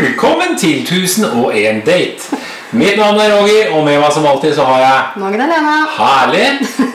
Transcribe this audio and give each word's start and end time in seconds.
Velkommen 0.00 0.56
til 0.58 0.82
1001 0.82 1.86
date. 1.86 2.38
Mitt 2.70 2.96
navn 2.98 3.18
er 3.18 3.30
Roger, 3.34 3.70
og 3.74 3.84
med 3.86 4.00
meg 4.02 4.10
som 4.14 4.26
alltid 4.26 4.54
så 4.54 4.64
har 4.66 4.80
jeg 4.82 5.22
Magdalena. 5.22 5.76
Herlig! 5.94 6.48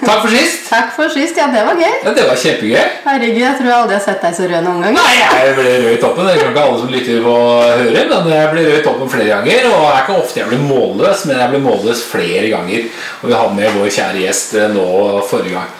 Takk 0.03 0.25
for 0.25 0.31
sist. 0.31 0.67
Takk 0.73 0.91
for 0.95 1.11
sist. 1.11 1.39
Ja, 1.39 1.47
det 1.53 1.63
var 1.67 1.79
gøy. 1.79 1.95
Ja, 2.03 2.13
det 2.17 2.25
var 2.27 2.41
kjempegøy. 2.41 2.83
Herregud, 3.05 3.39
jeg 3.45 3.55
tror 3.59 3.69
jeg 3.71 3.77
aldri 3.77 3.97
har 3.97 4.03
sett 4.09 4.27
deg 4.27 4.35
så 4.35 4.49
rød 4.51 4.67
noen 4.67 4.83
gang. 4.83 4.99
Nei, 4.99 5.13
jeg 5.21 5.55
ble 5.61 5.69
rød 5.71 5.89
i 5.93 6.01
toppen. 6.03 6.27
Det 6.27 6.35
kan 6.41 6.51
ikke 6.51 6.65
alle 6.65 6.81
som 6.83 6.93
lytter 6.97 7.23
på 7.29 7.37
høre, 7.61 8.03
men 8.11 8.35
jeg 8.35 8.51
ble 8.51 8.67
rød 8.67 8.75
i 8.81 8.83
toppen 8.89 9.15
flere 9.15 9.31
ganger. 9.31 9.71
Og 9.71 9.79
det 9.79 9.87
er 9.93 10.03
ikke 10.03 10.19
ofte 10.25 10.43
jeg 10.43 10.51
blir 10.51 10.67
målløs, 10.67 11.25
men 11.29 11.41
jeg 11.45 11.55
ble 11.55 11.63
målløs 11.69 12.05
flere 12.11 12.51
ganger. 12.57 12.91
Og 13.21 13.31
vi 13.31 13.39
hadde 13.39 13.59
med 13.61 13.79
vår 13.79 13.97
kjære 14.01 14.23
gjest 14.25 14.59
eh, 14.59 14.71
nå 14.75 14.87
forrige 15.31 15.55
gang. 15.55 15.73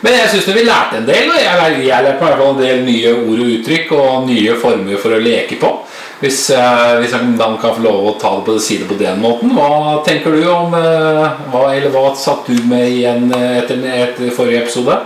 Men 0.00 0.14
jeg 0.14 0.30
syns 0.30 0.48
vi 0.54 0.62
lærte 0.66 1.00
en 1.00 1.06
del. 1.08 1.30
og 1.30 1.38
Jeg 1.40 1.86
jeg 1.88 2.04
hvert 2.06 2.20
fall 2.22 2.42
en 2.52 2.60
del 2.60 2.84
nye 2.86 3.14
ord 3.16 3.42
og 3.42 3.52
uttrykk 3.56 3.92
og 3.98 4.28
nye 4.28 4.54
former 4.60 5.00
for 5.02 5.16
å 5.16 5.22
leke 5.22 5.58
på. 5.58 5.72
Hvis, 6.18 6.50
eh, 6.50 6.98
hvis 6.98 7.12
man 7.38 7.58
kan 7.62 7.74
få 7.76 7.82
lov 7.82 8.06
å 8.06 8.14
ta 8.18 8.32
det 8.36 8.44
på, 8.46 8.54
det 8.58 8.88
på 8.88 8.98
den 8.98 9.20
måten. 9.22 9.52
Hva 9.54 10.00
tenker 10.06 10.34
du 10.34 10.48
om 10.50 10.74
eh, 10.74 11.26
hva, 11.52 11.68
Eller 11.74 11.90
hva 11.94 12.14
satt 12.18 12.46
du 12.46 12.58
med 12.66 12.88
igjen 12.90 13.30
etter, 13.34 13.82
etter 13.86 14.34
forrige 14.34 14.64
episode? 14.64 14.98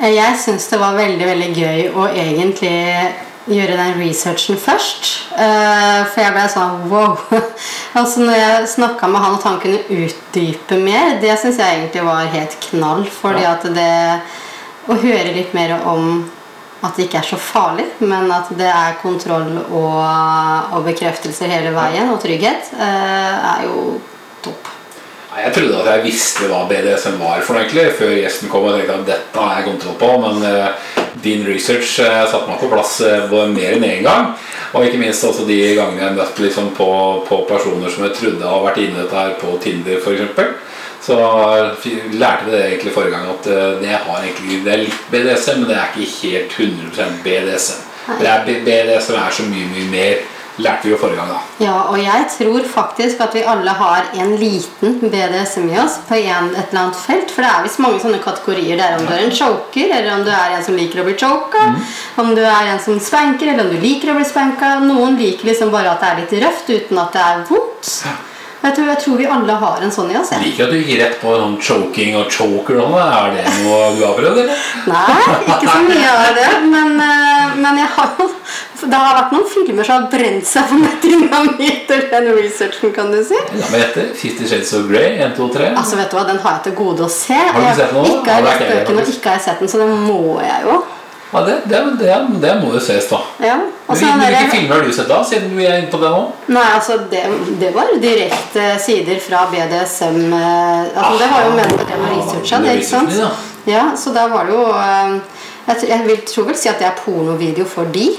Eh, 0.00 0.10
Jeg 0.14 0.38
syns 0.42 0.66
det 0.70 0.80
var 0.82 0.98
veldig 0.98 1.26
veldig 1.26 1.52
gøy 1.54 1.92
å 1.94 2.08
egentlig 2.10 2.74
gjøre 3.50 3.76
den 3.78 3.96
researchen 4.00 4.58
først. 4.60 5.08
Eh, 5.34 6.02
For 6.12 6.20
jeg 6.22 6.34
ble 6.36 6.44
sånn 6.52 6.84
wow. 6.90 7.16
Altså 7.98 8.20
Når 8.26 8.36
jeg 8.38 8.68
snakka 8.76 9.08
med 9.10 9.20
han, 9.24 9.34
at 9.38 9.46
han 9.48 9.58
kunne 9.62 9.80
utdype 9.88 10.78
mer, 10.80 11.16
det 11.22 11.34
syns 11.40 11.58
jeg 11.58 11.80
egentlig 11.80 12.04
var 12.06 12.30
helt 12.32 12.56
knall. 12.68 13.04
Fordi 13.10 13.42
Ja. 13.42 13.56
at 13.56 13.66
det 13.74 14.20
Å 14.90 14.94
høre 14.98 15.34
litt 15.36 15.52
mer 15.54 15.76
om 15.86 16.30
at 16.82 16.96
det 16.96 17.04
ikke 17.06 17.20
er 17.20 17.26
så 17.28 17.36
farlig, 17.38 17.84
men 18.00 18.26
at 18.34 18.48
det 18.58 18.66
er 18.66 18.96
kontroll 18.98 19.52
og, 19.70 20.00
og 20.74 20.80
bekreftelser 20.88 21.46
hele 21.46 21.70
veien, 21.70 22.08
og 22.10 22.18
trygghet, 22.18 22.72
eh, 22.74 23.44
er 23.52 23.68
jo 23.68 24.00
topp. 24.42 24.66
Jeg 25.32 25.52
trodde 25.56 25.78
at 25.80 25.86
jeg 25.88 26.04
visste 26.04 26.48
hva 26.50 26.66
BDSM 26.68 27.14
var 27.16 27.40
for 27.40 27.56
noe 27.56 27.64
egentlig 27.64 27.94
før 27.96 28.10
gjesten 28.18 28.50
kom. 28.52 28.66
og 28.68 28.74
tenkte 28.76 28.98
at 28.98 29.06
dette 29.08 29.44
har 29.44 29.60
jeg 29.60 29.68
kontroll 29.70 29.96
på, 29.96 30.10
Men 30.20 30.42
uh, 30.44 31.06
din 31.24 31.46
research 31.48 32.00
uh, 32.04 32.26
satte 32.28 32.48
meg 32.50 32.60
på 32.60 32.68
plass 32.68 32.98
uh, 33.00 33.32
mer 33.48 33.78
enn 33.78 33.86
én 33.88 34.04
gang. 34.04 34.34
Og 34.74 34.84
ikke 34.84 35.00
minst 35.00 35.24
også 35.24 35.46
de 35.48 35.56
gangene 35.78 36.04
jeg 36.04 36.18
møtte 36.18 36.44
liksom 36.44 36.68
på, 36.76 36.90
på 37.28 37.38
personer 37.48 37.88
som 37.88 38.04
jeg 38.04 38.16
trodde 38.18 38.50
har 38.50 38.66
vært 38.66 38.82
inne 38.84 38.98
i 38.98 39.00
dette 39.00 39.22
her 39.22 39.32
på 39.40 39.56
Tinder 39.64 40.04
f.eks. 40.04 40.68
Så 41.02 41.16
lærte 42.12 42.44
vi 42.46 42.52
det 42.52 42.60
egentlig 42.66 42.92
forrige 42.94 43.16
gang 43.16 43.32
at 43.32 43.48
det, 43.80 43.88
har 43.90 44.20
egentlig, 44.20 44.60
det 44.62 44.72
er 44.72 44.84
litt 44.84 45.08
BDSM, 45.10 45.64
men 45.64 45.72
det 45.72 45.78
er 45.80 45.96
ikke 45.96 46.28
helt 46.28 46.54
100% 46.60 47.24
BDSM. 47.24 47.80
Det 48.20 48.28
er, 48.28 48.44
BDSM 48.46 49.18
er 49.18 49.34
så 49.34 49.48
mye, 49.48 49.66
mye 49.72 49.88
mer. 49.90 50.22
Lærte 50.60 50.84
vi 50.84 50.90
jo 50.92 50.98
forrige 51.00 51.16
gang, 51.16 51.30
da. 51.32 51.38
Ja, 51.64 51.74
og 51.88 51.96
jeg 51.96 52.26
tror 52.34 52.66
faktisk 52.68 53.20
at 53.24 53.32
vi 53.32 53.44
alle 53.48 53.72
har 53.72 54.10
en 54.20 54.34
liten 54.36 54.98
BDSM 55.00 55.70
i 55.72 55.78
oss 55.80 55.94
på 56.08 56.18
en, 56.18 56.50
et 56.52 56.68
eller 56.68 56.80
annet 56.82 56.98
felt. 57.00 57.32
For 57.32 57.40
det 57.44 57.52
er 57.52 57.64
visst 57.64 57.80
mange 57.80 58.02
sånne 58.02 58.20
kategorier. 58.20 58.76
Det 58.76 58.84
er 58.84 58.98
om 58.98 59.06
du 59.08 59.14
er 59.14 59.24
en 59.24 59.32
choker, 59.38 59.86
eller 59.88 60.10
om 60.18 60.26
du 60.26 60.32
er 60.34 60.58
en 60.58 60.66
som 60.66 60.76
liker 60.76 61.00
å 61.00 61.06
bli 61.08 61.16
choka. 61.16 61.62
Om 62.20 62.34
du 62.36 62.42
er 62.44 62.74
en 62.74 62.82
som 62.84 63.00
spanker, 63.00 63.54
eller 63.54 63.64
om 63.64 63.72
du 63.72 63.80
liker 63.80 64.12
å 64.12 64.18
bli 64.18 64.28
spanka. 64.28 64.74
Noen 64.84 65.16
liker 65.20 65.48
liksom 65.48 65.72
bare 65.72 65.94
at 65.94 66.04
det 66.04 66.10
er 66.10 66.20
litt 66.20 66.36
røft 66.44 66.68
uten 66.68 67.00
at 67.00 67.16
det 67.16 67.24
er 67.30 67.42
vondt. 67.48 67.94
Og 68.12 68.31
Jeg 68.62 68.74
tror, 68.76 68.86
jeg 68.92 68.98
tror 69.02 69.16
vi 69.18 69.24
alle 69.26 69.54
har 69.58 69.80
en 69.82 69.90
sånn 69.90 70.10
i 70.12 70.16
oss. 70.20 70.28
Jeg 70.30 70.42
liker 70.44 70.68
at 70.68 70.70
du 70.70 70.78
gir 70.78 71.00
rett 71.02 71.16
på 71.18 71.32
sånn 71.34 71.56
choking 71.58 72.14
og 72.20 72.28
choker. 72.30 72.78
Er 72.78 73.32
det 73.34 73.42
noe 73.64 73.88
du 73.96 74.04
har 74.06 74.14
prøvd, 74.14 74.38
eller? 74.44 74.60
Nei, 74.86 75.16
ikke 75.50 75.66
så 75.66 75.80
mye 75.88 76.12
av 76.12 76.30
det. 76.38 76.46
Men, 76.70 76.92
eh, 77.02 77.56
men 77.58 77.80
jeg 77.82 77.90
har 77.96 78.12
jo 78.20 78.28
Det 78.82 78.98
har 78.98 79.14
vært 79.14 79.30
noen 79.30 79.44
filmer 79.46 79.86
som 79.86 80.00
har 80.02 80.08
brent 80.10 80.46
seg 80.46 80.64
for 80.66 80.74
meg 80.82 81.52
mi 81.58 81.68
etter 81.70 82.08
den 82.10 82.32
researchen, 82.34 82.90
kan 82.94 83.12
du 83.14 83.20
si. 83.22 83.38
La 83.54 83.68
meg 83.70 83.84
gjette. 83.84 84.06
Fifty 84.18 84.48
Shades 84.50 84.72
of 84.74 84.88
Grey. 84.90 85.20
1, 85.22 85.36
2, 85.36 85.46
3. 85.54 85.68
Altså 85.78 85.98
vet 86.00 86.10
du 86.10 86.16
hva, 86.18 86.24
Den 86.26 86.40
har 86.42 86.56
jeg 86.58 86.64
til 86.64 86.74
gode 86.80 87.06
å 87.06 87.10
se. 87.10 87.34
Har 87.38 87.60
du 87.60 87.68
sett 87.78 87.92
den 87.92 88.00
nå? 88.00 88.02
Ikke 88.16 88.34
har 88.34 88.42
jeg 88.42 88.48
lest 88.48 88.66
bøkene, 88.72 89.04
og 89.04 89.14
ikke 89.14 89.30
har 89.30 89.38
jeg 89.38 89.44
sett 89.46 89.62
den, 89.62 89.70
så 89.70 89.78
den 89.84 89.94
må 90.06 90.40
jeg 90.42 90.66
jo. 90.66 90.82
Ja, 91.32 91.40
det, 91.46 91.54
det, 91.64 91.78
det, 91.98 92.16
det 92.42 92.56
må 92.60 92.74
jo 92.74 92.80
ses, 92.80 93.06
da. 93.08 93.22
Ja. 93.40 93.54
Og 93.86 93.96
Hvilke 93.96 94.18
dere... 94.20 94.50
filmer 94.52 94.74
har 94.76 94.82
du 94.84 94.92
sett, 94.92 95.08
da? 95.08 95.22
Siden 95.24 95.54
vi 95.56 95.64
er 95.64 95.78
inne 95.80 95.88
på 95.92 96.00
det 96.02 96.10
nå? 96.12 96.26
Nei, 96.52 96.66
altså 96.74 96.98
det, 97.08 97.22
det 97.60 97.70
var 97.72 97.88
direkte 98.02 98.66
sider 98.84 99.20
fra 99.24 99.46
BDSM 99.52 100.18
eh, 100.28 100.92
altså, 100.92 101.14
Det 101.22 101.30
var 101.32 101.46
jo 101.46 101.54
med 101.56 101.72
researcha, 101.78 102.60
det, 102.66 102.76
ikke 102.82 102.90
sant? 102.90 103.16
Ja. 103.16 103.30
Ja, 103.64 103.84
så 103.96 104.10
da 104.12 104.26
var 104.28 104.44
det 104.50 104.56
jo 104.58 104.66
eh, 104.74 105.16
jeg, 105.66 105.88
jeg 105.88 106.04
vil, 106.06 106.20
tror 106.28 106.50
vel 106.50 106.58
si 106.58 106.68
at 106.68 106.82
det 106.82 106.90
er 106.90 107.00
pornovideo 107.00 107.64
for 107.70 107.88
de. 107.94 108.10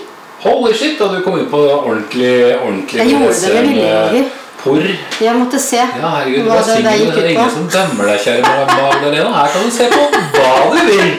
Holy 0.44 0.74
shit, 0.74 0.98
da 1.00 1.12
du 1.12 1.22
kom 1.24 1.38
ut 1.38 1.52
på 1.52 1.60
ordentlig, 1.60 2.56
ordentlig 2.64 3.00
Jeg 3.00 3.14
gjorde 3.14 3.36
det 3.44 3.54
med 3.54 3.70
vilje, 3.70 4.24
Porr. 4.64 4.90
Jeg 5.22 5.36
måtte 5.36 5.60
se 5.60 5.78
Ja, 5.78 6.10
herregud, 6.18 6.48
hva 6.48 6.60
det, 6.64 6.82
det 6.86 6.98
gikk 7.02 7.14
er 7.14 7.26
ut 7.28 7.32
ingen 7.36 7.54
som 7.60 7.70
dømmer 7.72 8.10
deg, 8.14 8.26
kjære 8.26 8.58
Magdalena. 8.74 9.32
Her 9.38 9.54
kan 9.54 9.66
du 9.68 9.74
se 9.76 9.90
på 9.92 10.04
hva 10.40 10.52
du 10.72 10.82
vil. 10.88 11.16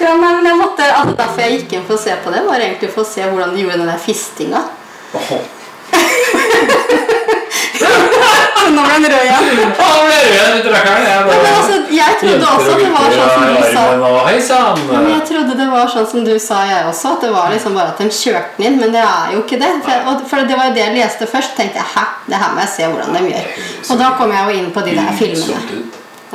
Ja, 0.00 0.12
men 0.20 0.44
jeg 0.44 0.56
måtte, 0.60 0.82
altså, 0.92 1.14
Derfor 1.16 1.40
jeg 1.46 1.52
gikk 1.60 1.72
inn 1.78 1.86
for 1.88 1.94
å 1.96 2.02
se 2.02 2.16
på 2.24 2.30
det, 2.34 2.42
var 2.46 2.60
egentlig 2.60 2.90
for 2.92 3.02
å 3.04 3.08
se 3.08 3.22
hvordan 3.24 3.54
de 3.56 3.62
gjorde 3.64 3.78
den 3.82 3.92
der 3.92 4.02
fistinga. 4.02 4.60
Nå 8.66 8.82
ble 8.82 8.94
den 8.98 9.04
rød 9.12 9.22
igjen. 9.22 9.44
Å, 9.78 9.88
ble 10.02 10.14
jeg 10.16 10.30
rød 10.32 10.56
ut 10.58 10.68
rakkeren. 10.72 11.04
Jeg 11.06 11.20
bare- 11.26 11.42
men 11.42 11.52
altså, 11.54 11.76
jeg 11.94 12.16
trodde 12.20 12.46
også 12.50 12.70
at 12.72 12.78
det 12.82 12.90
var 12.96 13.10
sånn 13.16 13.30
som 13.30 13.44
du 13.46 13.62
sa. 13.74 13.82
Hei! 14.26 14.40
Men 14.90 15.10
jeg 15.12 15.22
trodde 15.28 15.52
det 15.60 15.68
var 15.70 15.86
sånn 15.92 16.08
som 16.10 16.24
du 16.26 16.32
sa, 16.42 16.58
jeg 16.66 16.86
også. 16.90 17.12
At 17.14 17.20
det 17.26 17.30
var 17.36 17.50
liksom 17.54 17.74
bare 17.78 17.88
at 17.94 17.98
de 18.02 18.08
kjørte 18.10 18.56
den 18.58 18.66
inn. 18.66 18.78
Men 18.80 18.90
det 18.96 19.04
er 19.06 19.32
jo 19.36 19.42
ikke 19.44 19.58
det. 19.62 19.70
For, 19.86 20.24
for 20.32 20.36
det 20.50 20.56
var 20.58 20.64
jo 20.70 20.74
det 20.74 20.82
jeg 20.86 20.96
leste 20.98 21.26
først. 21.30 21.54
tenkte 21.56 21.78
jeg, 21.78 21.88
hæ, 21.94 22.04
det 22.26 22.36
her 22.42 22.50
må 22.54 22.60
jeg 22.64 22.72
se 22.74 22.82
hvordan 22.90 23.14
de 23.14 23.22
gjør. 23.30 23.46
Og 23.90 23.98
da 24.02 24.10
kom 24.18 24.34
jeg 24.34 24.42
jo 24.50 24.58
inn 24.58 24.70
på 24.74 24.80
de 24.88 24.96
der 24.98 25.12
filmene. 25.20 25.82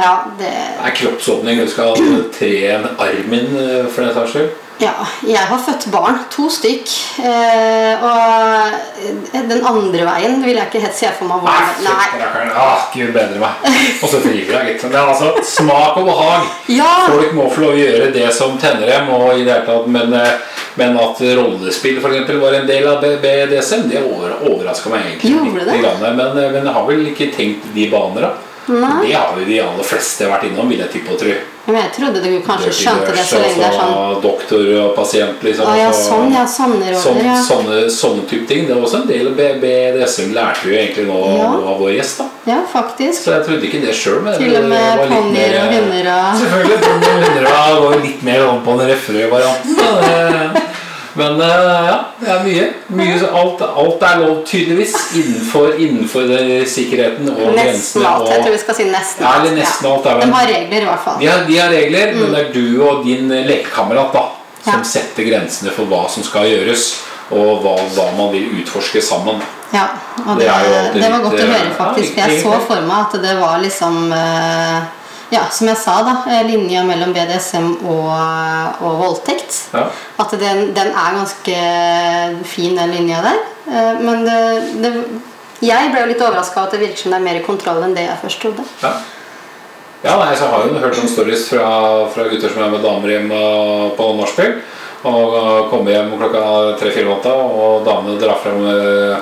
Ja, 0.01 0.16
det, 0.39 0.50
Det 0.50 0.89
er 0.89 0.95
kroppsåpning. 0.97 1.62
Du 1.62 1.69
skal 1.69 1.95
tre 2.34 2.51
en 2.73 2.89
armen 2.97 3.56
eh, 3.62 3.88
for 3.94 4.01
den 4.06 4.13
saks 4.17 4.35
skyld. 4.35 4.51
ja, 4.81 4.94
jeg 5.28 5.38
har 5.45 5.59
født 5.62 5.84
barn. 5.94 6.16
To 6.34 6.47
stykk. 6.50 6.89
Eh, 7.22 8.01
og 8.01 9.44
den 9.51 9.62
andre 9.62 10.07
veien 10.07 10.39
vil 10.41 10.57
jeg 10.57 10.69
ikke 10.72 10.81
helt 10.88 10.97
se 10.97 11.12
for 11.19 11.29
meg 11.29 11.45
Nei, 11.45 11.67
Nei. 11.85 12.47
Ah, 12.57 12.88
Gud 12.95 13.13
bedre 13.13 13.38
meg. 13.44 13.67
Og 14.01 14.09
så 14.09 14.23
driver 14.23 14.57
jeg 14.57 14.72
gitt. 14.72 14.88
Men 14.89 14.97
altså, 15.03 15.35
smak 15.45 16.01
og 16.01 16.09
behag. 16.09 16.50
Ja! 16.73 16.89
Folk 17.12 17.38
må 17.38 17.45
få 17.53 17.68
lov 17.68 17.78
å 17.78 17.81
gjøre 17.83 18.09
det 18.16 18.28
som 18.33 18.57
tenner 18.62 18.89
dem. 18.89 19.13
Og 19.13 19.35
i 19.35 19.45
det 19.45 19.53
hele 19.53 19.68
tatt, 19.69 19.89
men, 19.94 20.18
eh, 20.18 20.62
men 20.81 20.97
at 20.97 21.22
rollespill 21.38 22.01
for 22.01 22.09
eksempel, 22.16 22.41
var 22.41 22.57
en 22.57 22.69
del 22.69 22.88
av 22.89 23.06
BDSM, 23.06 23.85
det 23.91 24.01
over, 24.01 24.39
overraska 24.50 24.89
meg 24.89 25.12
egentlig. 25.12 25.35
Litt. 25.62 25.91
Men, 26.01 26.25
eh, 26.25 26.50
men 26.57 26.63
jeg 26.66 26.73
har 26.79 26.88
vel 26.89 27.06
ikke 27.13 27.29
tenkt 27.38 27.69
de 27.75 27.91
baner, 27.94 28.31
da. 28.31 28.38
Nei. 28.67 29.07
Det 29.07 29.13
har 29.17 29.39
jo 29.39 29.45
de 29.45 29.57
aller 29.63 29.83
fleste 29.83 30.27
vært 30.29 30.44
innom, 30.45 30.69
vil 30.69 30.79
jeg 30.83 30.91
tippe 30.94 31.16
og 31.16 31.19
tro. 31.19 31.33
Men 31.66 31.75
jeg 31.77 31.91
trodde 31.94 32.22
du 32.23 32.29
kanskje 32.45 32.72
skjønte 32.73 33.13
det 33.13 33.23
så 33.29 33.38
lenge 33.41 33.59
det 33.61 33.67
er 33.67 33.75
sånn 33.77 34.22
Doktor 34.23 34.69
og 34.81 34.95
pasient, 34.97 35.44
liksom. 35.45 35.67
Ah, 35.69 35.75
ja, 35.77 35.88
altså, 35.91 36.07
sånn, 36.09 36.33
ja. 36.33 36.45
Sånne 36.49 36.94
Sånn, 36.95 37.17
roller, 37.17 37.27
ja. 37.29 37.35
sånne, 37.45 37.77
sånne 37.94 38.25
type 38.29 38.47
ting. 38.50 38.66
Det 38.67 38.75
var 38.75 38.88
også 38.88 39.01
en 39.03 39.07
del 39.11 39.29
BDSM 39.38 40.33
lærte 40.38 40.66
vi 40.66 40.73
jo 40.73 40.79
egentlig 40.81 41.05
nå 41.09 41.19
Ja. 41.38 41.50
av 41.73 41.79
vår 41.81 41.94
gjest. 41.97 42.17
da 42.23 42.27
Ja, 42.51 42.59
faktisk. 42.73 43.23
Så 43.23 43.31
jeg 43.38 43.45
trodde 43.45 43.67
ikke 43.69 43.81
det 43.85 43.94
sjøl. 43.95 44.25
Til 44.38 44.55
og 44.57 44.69
med 44.69 45.05
ponnier 45.09 45.57
og 45.61 45.73
hunder 45.75 46.11
og 46.16 46.41
Selvfølgelig. 46.41 46.79
ponnier 46.88 47.16
og 47.16 47.25
hunder 47.29 47.81
var 47.88 47.97
litt 48.05 48.23
mer 48.23 48.47
om 48.47 48.61
på 48.66 48.77
den 48.79 48.89
røffere-varianten. 48.89 49.75
da. 49.77 50.61
Men 51.19 51.41
eh, 51.41 51.88
ja, 51.89 51.95
det 52.22 52.29
er 52.31 52.44
mye. 52.45 52.66
mye 52.95 53.16
alt, 53.35 53.61
alt 53.61 54.03
er 54.07 54.19
lov, 54.22 54.38
tydeligvis, 54.47 54.94
innenfor, 55.19 55.73
innenfor 55.75 56.27
det, 56.29 56.67
sikkerheten 56.72 57.27
og 57.33 57.41
Nesten 57.51 57.57
grensene. 57.57 58.07
alt. 58.07 58.29
Jeg 58.31 58.44
tror 58.45 58.51
vi 58.55 58.61
skal 58.63 58.77
si 58.77 58.85
nesten 58.91 59.25
Ja, 59.25 59.33
nesten 59.57 59.89
alt 59.91 60.05
er 60.07 60.21
De 60.21 60.29
har 60.31 60.47
regler, 60.47 60.81
i 60.85 60.88
hvert 60.88 61.03
fall. 61.03 61.17
de, 61.19 61.27
har, 61.27 61.44
de 61.50 61.57
har 61.59 61.69
regler, 61.75 62.13
men 62.16 62.31
det 62.35 62.44
er 62.45 62.53
du 62.55 62.83
og 62.88 63.03
din 63.06 63.27
lekekamerat 63.50 64.13
da 64.15 64.25
som 64.63 64.77
Ja. 64.77 64.83
setter 64.86 65.24
grensene 65.25 65.71
for 65.74 65.89
hva 65.89 66.03
som 66.09 66.24
skal 66.24 66.45
gjøres, 66.45 67.01
og 67.31 67.63
hva, 67.63 67.75
hva 67.95 68.07
man 68.18 68.31
vil 68.31 68.47
utforske 68.62 69.01
sammen. 69.01 69.41
Ja, 69.74 69.88
og 70.27 70.38
Det 70.38 70.47
det, 70.47 71.01
det 71.01 71.12
var 71.12 71.21
godt 71.24 71.33
å 71.33 71.44
eh, 71.44 71.51
høre, 71.51 71.75
faktisk. 71.77 72.18
ja, 72.18 72.27
jeg 72.27 72.41
så 72.44 72.57
for 72.68 72.81
meg 72.88 73.06
at 73.07 73.21
det 73.24 73.36
var 73.39 73.59
liksom 73.63 74.12
eh, 74.13 74.81
Ja, 75.31 75.45
som 75.51 75.69
jeg 75.69 75.80
sa, 75.80 75.94
da. 76.04 76.13
eh, 76.28 76.42
Linja 76.50 76.81
mellom 76.83 77.13
BDSM 77.16 77.69
og, 77.88 78.81
og 78.83 78.98
voldtekt. 79.00 79.62
Ja. 79.72 79.86
At 80.19 80.33
den, 80.42 80.74
den 80.75 80.92
er 80.92 81.16
ganske 81.16 81.56
fin, 82.51 82.75
den 82.75 82.92
linja 82.92 83.22
der. 83.24 83.39
Eh, 83.72 84.01
Men 84.04 84.25
det, 84.28 84.42
det 84.83 84.92
Jeg 85.62 85.92
ble 85.94 86.01
jo 86.01 86.10
litt 86.10 86.22
overraska 86.25 86.63
at 86.66 86.72
det 86.75 86.81
virker 86.81 86.98
som 87.04 87.13
det 87.13 87.19
er 87.19 87.25
mer 87.30 87.39
kontroll 87.45 87.83
enn 87.86 87.95
det 87.95 88.07
jeg 88.07 88.19
først 88.24 88.42
trodde. 88.44 88.66
Ja. 88.81 88.92
Ja, 90.01 90.16
nei, 90.18 90.31
så 90.33 90.48
har 90.50 90.63
jeg 90.66 90.72
jo 90.74 90.80
hørt 90.81 90.95
sånne 90.98 91.12
stories 91.13 91.44
fra, 91.51 91.68
fra 92.10 92.24
gutter 92.25 92.50
som 92.50 92.63
er 92.66 92.72
med 92.74 92.81
damer 92.81 93.12
hjem 93.13 93.27
uh, 93.30 93.92
på 93.94 94.07
nachspiel. 94.18 94.56
Og 95.06 95.69
kommer 95.69 95.94
hjem 95.94 96.10
klokka 96.18 96.42
tre-fire 96.81 97.06
om 97.06 97.13
natta, 97.13 97.36
og 97.38 97.86
damene 97.86 98.18
drar 98.22 98.42
frem 98.42 98.66
uh, 98.66 99.22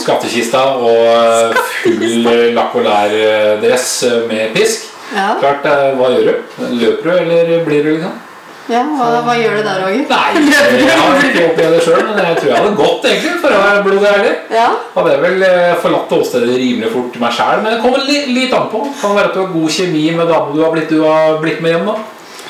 skattkista 0.00 0.62
og 0.80 1.54
full 1.84 2.56
lakk 2.56 2.74
og 2.80 2.88
lær-dress 2.88 3.92
med 4.32 4.56
pisk. 4.56 4.93
Ja. 5.14 5.30
Klart, 5.40 5.66
uh, 5.66 5.94
hva 5.98 6.12
gjør 6.12 6.30
du? 6.30 6.62
Løper 6.82 7.10
du, 7.10 7.16
eller 7.24 7.66
blir 7.66 7.82
du, 7.86 7.90
liksom? 7.96 8.20
Ja, 8.64 8.80
hva, 8.96 9.08
hva 9.26 9.34
gjør 9.36 9.58
du 9.58 9.66
der, 9.66 9.80
Roger? 9.84 10.04
Nei, 10.08 10.44
jeg 10.88 10.96
har 10.96 11.18
ikke 11.20 11.42
opplevd 11.50 11.74
det 11.76 11.80
sjøl, 11.84 12.06
men 12.06 12.20
jeg 12.30 12.38
tror 12.38 12.48
jeg 12.48 12.62
hadde 12.62 12.78
gått, 12.78 13.08
egentlig, 13.10 13.34
for 13.42 13.52
å 13.52 13.58
være 13.60 13.82
blodig 13.84 14.08
ærlig. 14.08 14.30
Ja, 14.56 14.68
Hadde 14.94 15.12
jeg 15.12 15.22
vel 15.24 15.44
eh, 15.50 15.74
forlatt 15.82 16.14
åstedet 16.16 16.56
rimelig 16.62 16.92
fort 16.94 17.18
meg 17.20 17.36
sjæl, 17.36 17.60
men 17.60 17.74
det 17.74 17.82
kommer 17.82 18.06
litt, 18.08 18.30
litt 18.32 18.56
an 18.56 18.70
på. 18.72 18.80
Kan 19.02 19.18
være 19.18 19.30
at 19.30 19.36
du 19.36 19.42
har 19.42 19.52
god 19.52 19.76
kjemi 19.76 20.06
med 20.16 20.32
dama 20.32 20.56
du 20.56 20.62
har 20.64 20.72
blitt, 20.72 20.88
du 20.88 21.04
har 21.04 21.36
blitt 21.44 21.60
med 21.64 21.76
hjem, 21.76 21.90
da. 21.92 21.98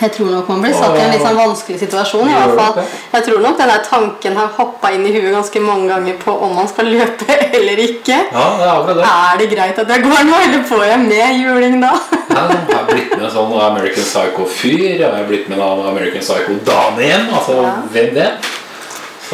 Jeg 0.00 0.12
tror 0.16 0.30
nok 0.32 0.48
man 0.48 0.62
blir 0.64 0.74
satt 0.74 0.96
i 0.98 1.02
en 1.04 1.12
litt 1.14 1.22
sånn 1.22 1.36
vanskelig 1.38 1.78
situasjon. 1.84 2.28
i 2.28 2.34
hvert 2.34 2.54
fall. 2.58 2.84
Jeg 3.12 3.24
tror 3.28 3.40
nok 3.44 3.58
denne 3.58 3.76
tanken 3.88 4.36
har 4.36 4.48
hoppa 4.58 4.90
inn 4.96 5.06
i 5.06 5.12
huet 5.14 5.32
ganske 5.34 5.60
mange 5.62 5.88
ganger 5.92 6.16
på 6.24 6.34
om 6.46 6.54
man 6.58 6.68
skal 6.68 6.90
løpe 6.94 7.36
eller 7.60 7.78
ikke. 7.86 8.18
Ja, 8.32 8.46
det 8.58 8.66
er 8.66 8.72
akkurat 8.74 8.96
det. 9.00 9.06
Er 9.12 9.38
det 9.42 9.48
greit 9.54 9.78
at 9.84 9.88
jeg 9.94 10.02
går 10.08 10.26
nå, 10.30 10.40
eller 10.48 10.66
får 10.72 10.84
jeg 10.90 10.98
med 11.06 11.40
juling 11.44 11.80
da? 11.84 11.94
Ja, 12.34 12.48
jeg 12.50 12.74
har 12.74 12.86
blitt 12.88 13.12
med 13.14 13.24
en 13.28 13.30
sånn 13.30 13.52
American 13.62 14.02
Psycho-fyr, 14.08 14.80
jeg 14.98 15.06
har 15.06 15.26
blitt 15.28 15.46
med 15.52 15.60
en 15.62 15.84
American 15.92 16.24
Psycho-dame 16.24 17.04
igjen. 17.04 17.28
Altså, 17.30 17.60
Ja. 17.62 17.74
hvem 17.94 18.14
det? 18.16 18.28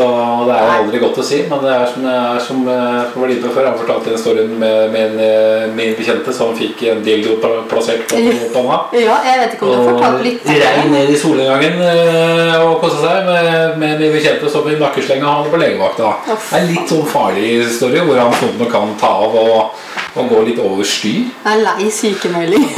Så 0.00 0.06
det 0.48 0.54
er 0.56 0.62
jo 0.64 0.76
aldri 0.80 0.98
godt 1.02 1.18
å 1.20 1.24
si, 1.28 1.38
men 1.50 1.58
det 1.60 1.72
er 1.76 1.82
som, 1.92 2.04
er 2.08 2.38
som, 2.40 2.60
jeg 2.64 3.20
var 3.20 3.32
inne 3.34 3.42
på 3.44 3.50
før. 3.52 3.66
Han 3.68 3.76
fortalte 3.76 4.14
en 4.14 4.20
story 4.22 4.44
med, 4.48 4.76
med 4.94 5.02
en, 5.10 5.18
eh, 5.20 5.64
min 5.76 5.92
bekjente 5.98 6.32
som 6.32 6.54
fikk 6.56 6.80
en 6.88 7.02
dildo 7.04 7.34
pla- 7.42 7.60
plassert 7.68 8.06
på 8.08 8.20
panna. 8.54 8.78
Ja, 8.96 9.18
jeg 9.26 9.42
vet 9.42 9.56
ikke 9.58 9.68
om 9.68 9.74
du 9.74 9.76
har 9.76 9.90
fortalt 9.90 10.24
litt 10.24 10.46
om 10.48 10.56
rei 10.62 10.86
ned 10.94 11.12
i 11.12 11.18
solnedgangen 11.20 11.84
eh, 11.84 12.56
og 12.64 12.78
kosa 12.80 13.02
seg 13.02 13.28
med, 13.28 13.76
med 13.82 14.00
min 14.00 14.14
bekjente 14.16 14.48
som 14.54 14.70
i 14.72 14.78
nakkeslenga 14.80 15.34
han 15.36 15.52
på 15.52 15.60
legevakta. 15.60 16.14
Det 16.30 16.38
er 16.62 16.68
litt 16.70 16.94
sånn 16.94 17.04
farlig 17.12 17.50
historie 17.66 18.06
hvor 18.08 18.22
han 18.24 18.32
sånn 18.40 18.64
kan 18.72 18.96
ta 19.04 19.12
av 19.26 19.36
og, 19.36 19.82
og 20.16 20.32
gå 20.32 20.40
litt 20.48 20.62
over 20.64 20.86
styr. 20.88 21.26
Jeg 21.28 21.50
er 21.52 21.60
lei 21.66 21.90
sykemelding. 21.92 22.70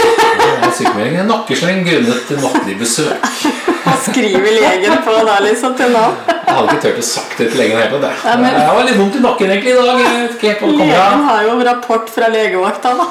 Sykemelding 0.75 1.23
nakkesleng 1.31 1.87
grunnet 1.87 2.35
nattlig 2.43 2.81
besøk. 2.83 3.31
Hva 3.83 3.93
skriver 4.05 4.53
legen 4.61 4.97
på 5.05 5.15
da, 5.27 5.37
liksom, 5.43 5.75
til 5.79 5.91
nå? 5.95 6.03
Jeg 6.29 6.55
hadde 6.55 6.69
ikke 6.75 6.83
turt 6.85 6.99
å 7.01 7.05
sagt 7.07 7.39
det 7.39 7.47
til 7.53 7.59
legen 7.63 7.79
helt. 7.81 7.95
Det. 8.03 8.11
Ja, 8.25 8.37
men- 8.37 8.55
Jeg 8.55 8.75
var 8.77 8.85
litt 8.89 8.99
vondt 9.01 9.17
i 9.17 9.23
nakken 9.25 9.51
egentlig 9.51 9.73
i 9.73 9.77
dag. 9.79 10.01
Jeg 10.01 10.07
vet 10.43 10.63
Legen 10.79 11.25
har 11.29 11.43
jo 11.47 11.55
rapport 11.67 12.11
fra 12.15 12.29
legevakta, 12.29 12.95
da. 12.99 13.07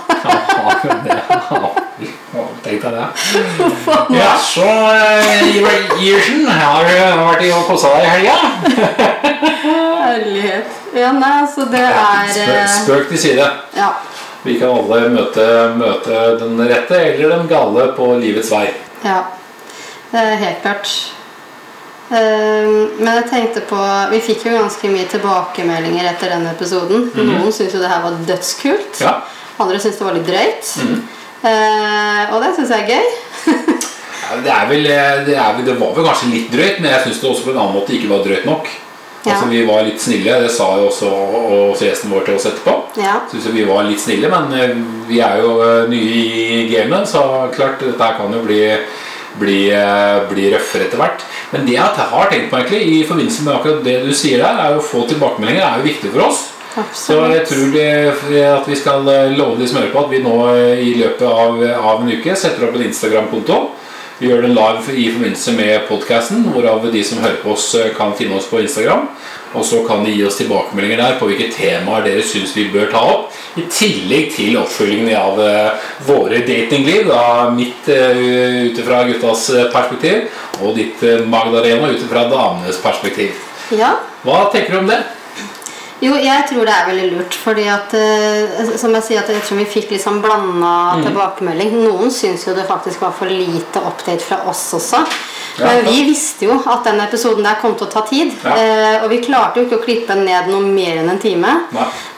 Tenk 2.63 2.81
deg 2.81 2.91
det. 2.93 3.07
Ja, 4.15 4.31
så 4.39 4.67
eh, 4.93 5.57
Ivar 5.57 5.97
Giersen, 5.99 6.45
har 6.47 6.85
du 6.85 6.93
vært 7.25 7.41
i 7.43 7.49
og 7.55 7.65
kosa 7.67 7.89
deg 7.95 8.03
i 8.05 8.11
helga? 8.13 8.35
Herlighet. 10.05 10.77
Ja, 10.95 11.11
nei, 11.15 11.31
altså, 11.41 11.65
det 11.71 11.81
er 11.81 12.31
Spøk, 12.31 12.47
eh, 12.53 12.71
spøk 12.77 13.09
til 13.11 13.17
side. 13.25 13.47
Ja. 13.77 13.89
Vi 14.45 14.55
kan 14.59 14.69
alle 14.73 15.09
møte, 15.13 15.45
møte 15.77 16.21
den 16.41 16.57
rette 16.69 16.97
eller 17.11 17.35
den 17.35 17.47
gale 17.51 17.89
på 17.97 18.07
livets 18.21 18.49
vei. 18.53 18.67
Ja, 19.05 19.19
helt 20.11 20.61
klart. 20.61 20.91
Ehm, 22.11 22.89
Men 22.99 23.21
jeg 23.21 23.29
tenkte 23.29 23.61
på 23.69 23.79
Vi 24.11 24.19
fikk 24.19 24.45
jo 24.45 24.57
ganske 24.57 24.89
mye 24.91 25.07
tilbakemeldinger 25.07 26.09
etter 26.11 26.33
den 26.35 26.47
episoden. 26.51 27.07
Noen 27.15 27.51
syntes 27.53 27.77
jo 27.77 27.79
det 27.83 27.91
her 27.91 28.03
var 28.03 28.19
dødskult. 28.27 28.99
Ja. 28.99 29.21
Andre 29.59 29.79
syntes 29.79 29.99
det 29.99 30.05
var 30.05 30.17
litt 30.17 30.27
drøyt. 30.27 30.73
Eh, 31.41 32.33
og 32.33 32.43
det 32.43 32.51
syns 32.57 32.69
jeg 32.69 32.83
er 32.83 32.91
gøy. 32.95 33.07
Ja, 34.31 34.37
Det, 34.39 34.51
er 34.53 34.67
vel, 34.69 34.85
eh, 34.85 35.25
det, 35.25 35.33
er 35.35 35.55
vel, 35.57 35.65
det 35.65 35.73
var 35.79 35.95
vel 35.95 36.05
kanskje 36.07 36.29
litt 36.31 36.51
drøyt, 36.53 36.77
men 36.79 36.91
jeg 36.93 37.01
syns 37.03 37.17
det 37.19 37.29
også 37.29 37.43
på 37.43 37.51
en 37.51 37.57
annen 37.59 37.73
måte 37.75 37.91
ikke 37.97 38.07
var 38.07 38.21
drøyt 38.23 38.45
nok. 38.47 38.69
Ja. 39.25 39.33
Altså 39.33 39.49
Vi 39.49 39.63
var 39.67 39.83
litt 39.83 39.99
snille, 40.01 40.37
det 40.41 40.51
sa 40.53 40.67
jo 40.79 40.85
også, 40.87 41.09
også 41.73 41.85
gjesten 41.85 42.13
vår 42.13 42.23
til 42.25 42.37
oss 42.37 42.45
etterpå. 42.47 42.75
Ja. 43.01 43.17
Synes 43.31 43.49
vi 43.51 43.65
var 43.67 43.83
litt 43.89 43.99
snille, 43.99 44.29
men 44.31 44.55
eh, 44.55 44.77
vi 45.09 45.19
er 45.25 45.41
jo 45.41 45.57
eh, 45.65 45.89
nye 45.91 46.21
i 46.21 46.61
gamet, 46.71 47.09
så 47.11 47.25
klart 47.51 47.83
dette 47.83 48.11
kan 48.21 48.37
jo 48.37 48.39
bli, 48.45 48.61
bli, 49.39 49.69
eh, 49.71 50.21
bli 50.29 50.49
røffere 50.53 50.87
etter 50.87 50.99
hvert. 50.99 51.25
Men 51.51 51.65
det 51.65 51.75
jeg 51.77 52.07
har 52.11 52.31
tenkt 52.31 52.49
på 52.51 52.59
egentlig 52.59 52.81
i 52.87 53.03
forbindelse 53.07 53.43
med 53.45 53.53
akkurat 53.55 53.83
det 53.83 53.97
du 54.05 54.13
sier 54.13 54.43
der, 54.43 54.59
er 54.59 54.77
å 54.77 54.83
få 54.83 55.05
tilbakemeldinger 55.09 55.63
er 55.65 55.77
jo 55.79 55.89
viktig 55.89 56.11
for 56.13 56.27
oss. 56.27 56.47
Så 56.95 57.17
jeg 57.17 57.41
Absolutt. 57.41 57.49
tror 57.49 57.71
det, 57.75 58.45
at 58.47 58.67
vi 58.67 58.75
skal 58.79 59.07
eh, 59.11 59.35
love 59.35 59.59
de 59.59 59.67
som 59.67 59.81
hører 59.81 59.91
på 59.91 60.05
at 60.05 60.11
vi 60.11 60.23
nå 60.23 60.35
eh, 60.53 60.83
i 60.87 60.93
løpet 61.01 61.27
av, 61.27 61.59
av 61.59 62.01
en 62.01 62.11
uke 62.11 62.35
setter 62.35 62.67
opp 62.67 62.77
en 62.77 62.87
Instagram-konto. 62.87 63.59
Vi 64.21 64.29
gjør 64.29 64.45
den 64.45 64.53
live 64.53 64.93
i 64.93 65.09
forbindelse 65.11 65.55
med 65.57 65.87
podcasten, 65.89 66.45
hvorav 66.53 66.85
de 66.93 67.03
som 67.03 67.23
hører 67.23 67.39
på 67.41 67.55
oss 67.55 67.71
kan 67.97 68.13
finne 68.15 68.37
oss 68.37 68.47
på 68.47 68.61
Instagram. 68.61 69.07
Og 69.53 69.65
så 69.67 69.81
kan 69.87 70.05
de 70.05 70.13
gi 70.15 70.23
oss 70.23 70.37
tilbakemeldinger 70.39 71.01
der 71.01 71.17
på 71.19 71.27
hvilke 71.27 71.49
temaer 71.51 72.05
dere 72.05 72.23
syns 72.23 72.53
vi 72.55 72.69
bør 72.71 72.87
ta 72.93 73.01
opp. 73.03 73.37
I 73.59 73.65
tillegg 73.67 74.29
til 74.35 74.55
oppfølgingen 74.61 75.11
av 75.17 75.41
eh, 75.43 75.87
våre 76.07 76.39
datingliv. 76.47 77.09
Da 77.11 77.49
mitt 77.51 77.89
uh, 77.91 78.67
ut 78.67 78.83
fra 78.85 79.03
guttas 79.09 79.49
eh, 79.51 79.67
perspektiv, 79.73 80.29
og 80.61 80.77
ditt 80.77 81.03
Magdalena 81.27 81.91
ut 81.91 82.05
fra 82.07 82.27
damenes 82.31 82.79
perspektiv. 82.83 83.35
Ja. 83.75 83.97
Hva 84.23 84.45
tenker 84.53 84.77
du 84.77 84.83
om 84.85 84.91
det? 84.91 85.01
Jo, 86.01 86.15
jeg 86.17 86.47
tror 86.49 86.65
det 86.65 86.73
er 86.73 86.87
veldig 86.89 87.09
lurt. 87.13 87.35
fordi 87.43 87.67
at, 87.69 87.93
eh, 87.93 88.77
som 88.77 88.93
jeg 88.97 89.03
sier, 89.03 89.19
at 89.21 89.29
jeg 89.29 89.43
tror 89.45 89.57
vi 89.59 89.65
fikk 89.69 89.91
litt 89.91 90.01
sånn 90.01 90.21
blanda 90.21 90.97
Mm. 90.97 91.03
tilbakemelding. 91.05 91.83
Noen 91.83 92.09
syns 92.11 92.47
jo 92.47 92.55
det 92.55 92.65
faktisk 92.67 93.01
var 93.01 93.11
for 93.11 93.27
lite 93.27 93.79
update 93.79 94.21
fra 94.21 94.41
oss 94.47 94.73
også. 94.73 95.05
Ja, 95.61 95.67
Men 95.75 95.85
vi 95.85 96.03
visste 96.09 96.47
jo 96.49 96.57
at 96.65 96.83
den 96.87 96.99
episoden 97.03 97.45
der 97.45 97.59
kom 97.61 97.75
til 97.77 97.87
å 97.87 97.91
ta 97.91 98.01
tid. 98.07 98.33
Eh, 98.45 99.03
og 99.03 99.09
vi 99.13 99.19
klarte 99.23 99.61
jo 99.61 99.67
ikke 99.67 99.79
å 99.79 99.83
klippe 99.85 100.17
ned 100.17 100.49
noe 100.51 100.61
mer 100.65 101.01
enn 101.03 101.11
en 101.13 101.21
time. 101.21 101.53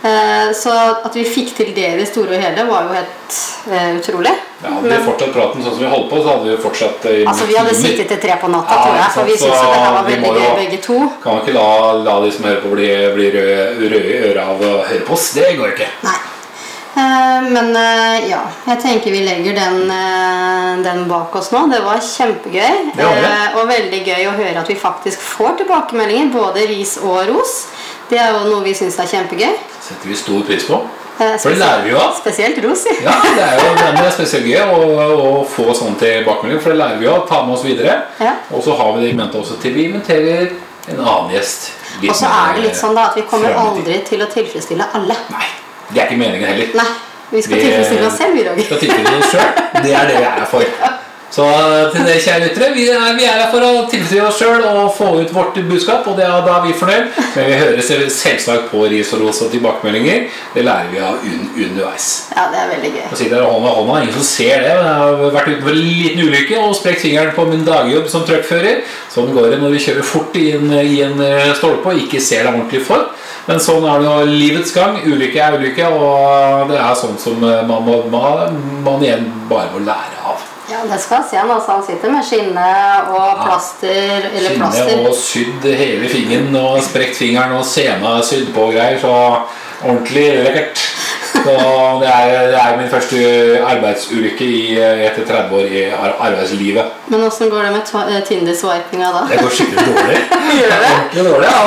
Eh, 0.04 0.50
så 0.56 0.74
at 1.06 1.14
vi 1.16 1.24
fikk 1.28 1.54
til 1.58 1.74
det 1.76 1.90
i 1.94 2.00
det 2.02 2.08
store 2.10 2.38
og 2.38 2.44
hele, 2.44 2.66
var 2.70 2.88
jo 2.90 2.98
helt 2.98 3.38
eh, 3.72 3.94
utrolig. 4.00 4.34
Ja, 4.64 4.70
hadde 4.78 4.90
vi 4.94 5.00
fortsatt 5.04 5.34
praten 5.36 5.64
sånn 5.64 5.74
som 5.76 5.84
vi 5.84 5.90
holdt 5.92 6.10
på, 6.10 6.20
så 6.24 6.34
hadde 6.38 6.52
vi 6.54 6.58
fortsatt 6.64 7.08
i 7.12 7.16
Altså, 7.28 7.48
Vi 7.50 7.56
hadde 7.60 7.74
sittet 7.76 8.08
til 8.14 8.20
tre 8.24 8.38
på 8.40 8.48
natta, 8.52 8.78
Ja, 8.78 8.84
tror 8.86 9.00
jeg, 9.02 9.10
for 9.18 9.28
vi 9.28 9.38
syntes 9.42 9.60
jo 9.60 9.72
det 9.74 9.82
her 9.84 9.96
var 9.98 10.06
veldig 10.08 10.36
gøy, 10.38 10.52
begge 10.62 10.80
to. 10.86 11.00
Kan 11.24 11.42
ikke 11.42 11.56
la, 11.58 11.66
la 12.06 12.20
de 12.24 12.32
som 12.32 12.48
hører 12.48 12.62
på, 12.64 12.72
bli, 12.78 12.92
bli 13.18 13.32
røde, 13.36 13.58
røde 13.84 14.14
i 14.14 14.22
øra 14.30 14.46
av 14.54 14.64
å 14.64 14.72
høre 14.88 15.04
på 15.08 15.18
oss. 15.18 15.34
Det 15.36 15.50
går 15.60 15.76
ikke. 15.76 15.90
Nei. 16.08 16.16
Eh, 16.96 17.42
Men 17.50 17.76
eh, 17.76 18.30
ja, 18.30 18.42
jeg 18.68 18.82
tenker 18.84 19.12
vi 19.16 19.24
legger 19.26 19.56
den, 19.58 19.80
eh, 19.92 20.74
den 20.86 21.06
bak 21.10 21.36
oss 21.36 21.52
nå. 21.54 21.66
Det 21.72 21.82
var 21.86 22.02
kjempegøy. 22.06 22.92
Det 22.96 23.06
var 23.06 23.22
det. 23.26 23.38
Og 23.58 23.70
veldig 23.72 24.02
gøy 24.06 24.28
å 24.30 24.36
høre 24.38 24.60
at 24.62 24.70
vi 24.70 24.76
faktisk 24.80 25.22
får 25.26 25.58
tilbakemeldinger, 25.64 26.34
både 26.34 26.68
ris 26.70 26.98
og 27.02 27.24
ros. 27.32 27.56
Det 28.10 28.20
er 28.22 28.36
jo 28.36 28.44
noe 28.52 28.64
vi 28.66 28.76
syns 28.78 29.00
er 29.02 29.10
kjempegøy. 29.10 29.56
setter 29.82 30.08
vi 30.12 30.16
stor 30.16 30.44
pris 30.48 30.68
på. 30.70 30.82
For 31.18 31.50
det 31.54 31.60
lærer 31.62 31.84
vi 31.86 31.92
jo 31.92 31.98
av. 32.02 32.14
Spesielt 32.18 32.58
ros. 32.66 32.86
ja. 33.06 33.14
Det 33.22 33.44
er 33.46 33.60
jo 33.62 33.74
det 33.78 34.06
er 34.06 34.12
spesielt 34.16 34.48
gøy 34.50 34.62
å, 34.66 34.80
å 35.14 35.34
få 35.50 35.74
sånn 35.78 35.98
tilbakemelding, 36.02 36.62
for 36.62 36.74
det 36.74 36.80
lærer 36.82 37.02
vi 37.02 37.06
jo 37.06 37.14
av. 37.16 37.26
ta 37.30 37.44
med 37.46 37.58
oss 37.58 37.66
videre. 37.66 38.00
Ja. 38.20 38.34
Og 38.52 38.64
så 38.66 38.78
har 38.78 38.94
vi 38.96 39.06
det 39.06 39.12
i 39.14 39.18
mente 39.18 39.38
også 39.42 39.60
til 39.62 39.74
vi 39.78 39.90
inviterer 39.92 40.54
en 40.90 41.00
annen 41.00 41.34
gjest. 41.36 41.72
Og 42.02 42.16
så 42.18 42.30
er 42.30 42.56
det 42.58 42.64
litt 42.66 42.78
sånn 42.80 42.98
da 42.98 43.10
at 43.12 43.18
vi 43.18 43.26
kommer 43.30 43.54
aldri 43.56 44.00
til 44.08 44.26
å 44.26 44.30
tilfredsstille 44.34 44.90
alle. 44.98 45.16
Nei, 45.32 45.46
det 45.94 46.02
er 46.02 46.10
ikke 46.10 46.20
meningen 46.26 46.48
heller. 46.50 46.74
Nei, 46.82 46.90
vi 47.32 47.42
skal 47.42 47.56
Vi- 47.58 47.64
tilfredsstille 47.68 48.08
oss 48.08 48.18
selv 48.18 48.38
i 48.38 48.44
dag. 48.50 48.66
skal 48.66 48.78
tilfredsstille 48.84 49.24
oss 49.24 49.32
selv. 49.32 49.64
Det 49.84 49.94
er 49.94 50.08
det 50.12 50.18
vi 50.18 50.24
er 50.24 50.38
her 50.40 50.46
for. 50.52 50.64
Så 51.34 51.42
til 51.96 52.04
dere 52.06 52.20
kjære 52.22 52.42
lyttere, 52.44 52.68
vi 52.76 52.84
er, 52.94 53.16
vi 53.18 53.24
er 53.26 53.40
her 53.42 53.48
for 53.50 53.64
å 53.66 53.70
tilfredsstille 53.90 54.28
oss 54.28 54.38
sjøl 54.38 54.66
og 54.70 54.92
få 54.94 55.08
ut 55.24 55.32
vårt 55.34 55.56
budskap, 55.66 56.06
og 56.08 56.14
det 56.20 56.28
er, 56.28 56.44
da 56.46 56.60
er 56.60 56.68
vi 56.68 56.74
fornøyd. 56.78 57.08
Men 57.36 57.48
vi 57.48 57.56
hører 57.58 57.82
selvsagt 58.14 58.68
på 58.70 58.84
ris 58.92 59.10
og 59.18 59.24
ros 59.24 59.40
og 59.42 59.50
tilbakemeldinger. 59.50 60.28
Det 60.54 60.62
lærer 60.68 60.92
vi 60.92 61.00
av 61.02 61.18
un 61.26 61.50
underveis. 61.66 62.06
Ja, 62.36 62.44
det 62.54 62.60
er 62.62 62.70
veldig 62.76 62.92
gøy. 62.94 63.02
Jeg 63.10 63.18
sitter 63.24 63.36
her 63.42 63.50
hånd 63.50 63.66
i 63.66 63.74
hånda, 63.80 63.98
ingen 64.04 64.14
som 64.20 64.28
ser 64.30 64.62
det, 64.62 64.76
men 64.78 64.86
jeg 64.86 65.02
har 65.02 65.34
vært 65.40 65.50
ute 65.56 65.64
på 65.66 65.74
en 65.74 65.82
liten 65.82 66.22
ulykke 66.28 66.62
og 66.68 66.76
sprukket 66.78 67.02
fingeren 67.08 67.34
på 67.40 67.48
min 67.50 67.66
dagjobb 67.66 68.08
som 68.14 68.28
truckfører. 68.30 68.84
Sånn 69.16 69.34
går 69.34 69.50
det 69.56 69.60
når 69.66 69.74
vi 69.74 69.84
kjører 69.88 70.04
fort 70.14 70.38
i 70.38 70.52
en, 70.54 70.70
i 70.86 71.02
en 71.02 71.18
eh, 71.20 71.50
stolpe 71.58 71.96
og 71.96 71.98
ikke 72.06 72.22
ser 72.22 72.46
deg 72.46 72.54
ordentlig 72.54 72.86
for. 72.86 73.10
Men 73.48 73.60
sånn 73.60 73.84
er 73.84 74.00
det 74.00 74.08
nå 74.08 74.18
livets 74.30 74.72
gang. 74.76 75.02
Ulykke 75.04 75.42
er 75.44 75.58
ulykke, 75.60 75.90
og 75.92 76.72
det 76.72 76.80
er 76.80 76.96
sånn 77.00 77.18
som 77.20 77.44
eh, 77.44 77.62
man, 77.68 77.84
må, 77.84 78.00
man, 78.14 78.60
man 78.86 79.04
igjen 79.04 79.28
bare 79.50 79.72
må 79.74 79.84
lære 79.84 80.22
av. 80.24 80.50
Ja, 80.72 80.80
det 80.88 80.98
skal 81.04 81.26
han 81.28 81.52
altså. 81.52 81.76
Han 81.76 81.84
sitter 81.86 82.14
med 82.14 82.24
skinne 82.26 82.70
og 83.12 83.42
plaster, 83.44 84.30
eller 84.30 84.54
Skinne 84.54 84.70
plaster. 84.72 85.02
og 85.10 85.18
sydd 85.20 85.68
hele 85.68 86.08
fingeren 86.10 86.56
og 86.56 86.80
sprekt 86.86 87.20
fingeren 87.20 87.58
og 87.58 87.68
sena 87.68 88.16
sydd 88.24 88.54
på 88.56 88.70
og 88.70 88.78
greier. 88.78 89.02
Så 89.02 89.12
ordentlig 89.84 90.28
lekkert. 90.48 90.90
Så 91.44 91.54
det 92.02 92.08
er, 92.08 92.48
det 92.54 92.60
er 92.60 92.76
min 92.80 92.90
første 92.92 93.18
arbeidsulykke 93.68 94.46
i, 94.46 94.60
eh, 94.80 95.02
etter 95.08 95.26
30 95.28 95.56
år 95.58 95.66
i 95.76 95.82
arbeidslivet. 95.92 96.94
Men 97.12 97.26
åssen 97.28 97.50
går 97.52 97.66
det 97.68 97.72
med 97.74 98.14
eh, 98.14 98.22
Tinder-swipinga 98.28 99.10
da? 99.12 99.24
Det 99.32 99.40
går 99.42 99.52
skikkelig 99.58 99.88
dårlig. 99.90 100.22
Gjør 100.60 100.72
det? 100.84 100.92
Ordentlig 100.94 101.26
dårlig, 101.26 101.50
ja. 101.50 101.64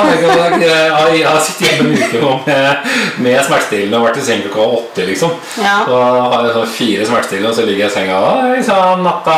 Jeg, 0.61 1.19
jeg, 1.19 1.27
har 1.27 1.43
sittet 1.45 1.67
hjemme 1.67 1.91
en 1.91 2.01
uke 2.01 2.21
nå 2.23 2.31
med, 2.47 2.89
med 3.27 3.37
smertestillende 3.45 3.99
og 3.99 4.07
vært 4.07 4.21
i 4.21 4.25
seng 4.29 4.41
klokka 4.47 4.65
åtte. 4.79 5.05
liksom. 5.11 5.37
Ja. 5.61 5.75
Så 5.85 6.01
har 6.01 6.47
jeg 6.47 6.57
sånn 6.57 6.73
fire 6.79 7.07
smertestillende, 7.11 7.53
og 7.53 7.59
så 7.59 7.67
ligger 7.69 7.85
jeg 7.85 7.91
i 7.91 7.97
senga 7.99 8.23
Oi 8.47 8.65
sann, 8.65 9.05
natta 9.05 9.37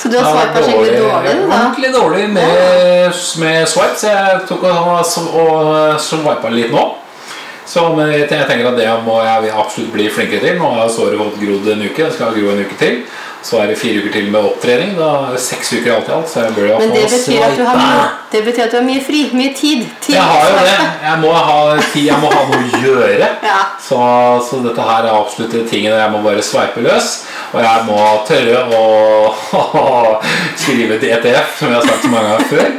Så 0.00 0.10
du 0.10 0.18
har 0.18 0.32
swipa 0.32 0.66
skikkelig 0.66 0.98
dårlig, 0.98 1.38
da? 1.44 1.60
Ordentlig 1.60 1.94
dårlig 1.94 2.26
med, 2.40 3.22
med 3.44 3.70
swipe, 3.70 3.96
så 4.02 4.10
jeg 4.10 4.44
tok 4.50 4.68
og, 4.72 4.92
og 5.46 6.02
swipa 6.02 6.54
litt 6.58 6.74
nå. 6.74 6.84
Så 7.66 7.84
men 7.96 8.10
jeg 8.12 8.28
tenker 8.28 8.66
at 8.68 8.76
det 8.76 8.88
må 9.06 9.20
jeg 9.24 9.52
absolutt 9.52 9.92
bli 9.94 10.08
flinkere 10.12 10.42
til. 10.44 10.58
Nå 10.60 10.72
har 10.76 10.90
såret 10.92 11.20
fått 11.20 11.38
grodd 11.40 11.70
en 11.72 11.86
uke. 11.86 12.02
Det 12.02 12.12
skal 12.16 12.34
gro 12.36 12.50
en 12.52 12.64
uke 12.64 12.76
til. 12.80 12.98
Så 13.44 13.58
er 13.60 13.68
det 13.68 13.76
fire 13.76 14.00
uker 14.00 14.12
til 14.12 14.28
med 14.32 14.40
opptrening. 14.40 14.94
Da 14.96 15.08
er 15.26 15.34
det 15.36 15.40
seks 15.44 15.72
uker 15.74 15.90
alt 15.92 16.08
i 16.08 16.12
alt. 16.16 16.28
Så 16.32 16.44
jeg 16.44 16.54
bør 16.56 16.68
jo 16.70 16.78
Men 16.80 16.94
det 16.96 17.02
betyr, 17.12 17.42
at 17.44 17.58
du 17.58 17.64
har 17.68 17.76
mye, 17.76 18.06
det 18.32 18.40
betyr 18.46 18.62
at 18.64 18.72
du 18.72 18.76
har 18.78 18.86
mye 18.86 19.02
fri. 19.04 19.20
Mye 19.36 19.52
tid. 19.56 19.84
tid 20.04 20.16
Jeg 20.16 20.24
har 20.30 20.48
jo 20.48 20.62
det. 20.64 20.78
Jeg 21.04 21.18
må 21.20 21.32
ha 21.36 21.58
tid, 21.92 22.06
jeg 22.08 22.20
må 22.22 22.32
ha 22.32 22.44
noe 22.48 22.62
å 22.64 22.82
gjøre. 22.86 23.30
Ja. 23.54 23.58
Så, 23.84 23.98
så 24.48 24.62
dette 24.64 24.80
her 24.80 25.04
er 25.04 25.12
absolutt 25.12 25.52
tingene 25.68 25.98
jeg 26.00 26.12
må 26.14 26.22
bare 26.24 26.44
sveipe 26.44 26.80
løs. 26.84 27.10
Og 27.52 27.60
jeg 27.60 27.84
må 27.88 27.98
tørre 28.28 28.62
å 28.72 28.84
skrive 30.62 30.96
DTF, 31.02 31.58
som 31.58 31.68
jeg 31.68 31.80
har 31.80 31.88
sagt 31.88 32.06
så 32.06 32.12
mange 32.12 32.32
ganger 32.32 32.48
før. 32.48 32.72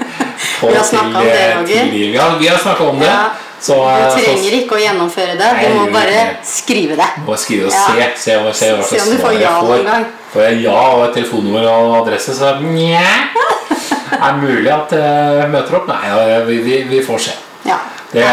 Vi 0.66 0.76
har 0.76 0.88
snakket 0.90 1.16
om 1.16 1.26
det, 1.30 1.50
Roger. 1.60 2.38
vi 2.40 2.48
har 2.50 2.62
snakka 2.64 2.90
om 2.90 3.00
det. 3.00 3.12
Ja. 3.14 3.45
Så, 3.66 3.76
Du 3.82 4.04
så 4.14 4.22
trenger 4.22 4.56
ikke 4.60 4.76
å 4.78 4.82
gjennomføre 4.84 5.36
det. 5.40 5.48
Du 5.64 5.74
må 5.80 5.86
bare 5.94 6.26
skrive 6.46 6.98
det. 7.00 7.08
må 7.26 7.38
skrive 7.42 7.70
og 7.70 7.74
se. 7.74 7.96
Se, 7.98 8.10
se, 8.28 8.36
hva 8.44 8.52
slags 8.54 8.84
får 8.84 9.18
svar 9.18 9.34
jeg 9.40 9.88
gang. 9.88 10.06
Får 10.34 10.48
jeg 10.50 10.62
ja 10.68 10.78
og 10.92 11.04
et 11.08 11.18
telefonnummer 11.18 11.66
og 11.72 11.96
adresse, 12.04 12.36
så 12.38 12.56
nja 12.62 13.02
Er 14.16 14.38
det 14.38 14.44
mulig 14.44 14.70
at 14.72 14.94
jeg 14.96 15.50
møter 15.52 15.80
opp? 15.80 15.90
Nei, 15.90 16.14
vi, 16.48 16.60
vi, 16.68 16.78
vi 16.92 17.02
får 17.04 17.26
se. 17.26 17.34
Ja. 17.66 17.80
Det, 18.16 18.26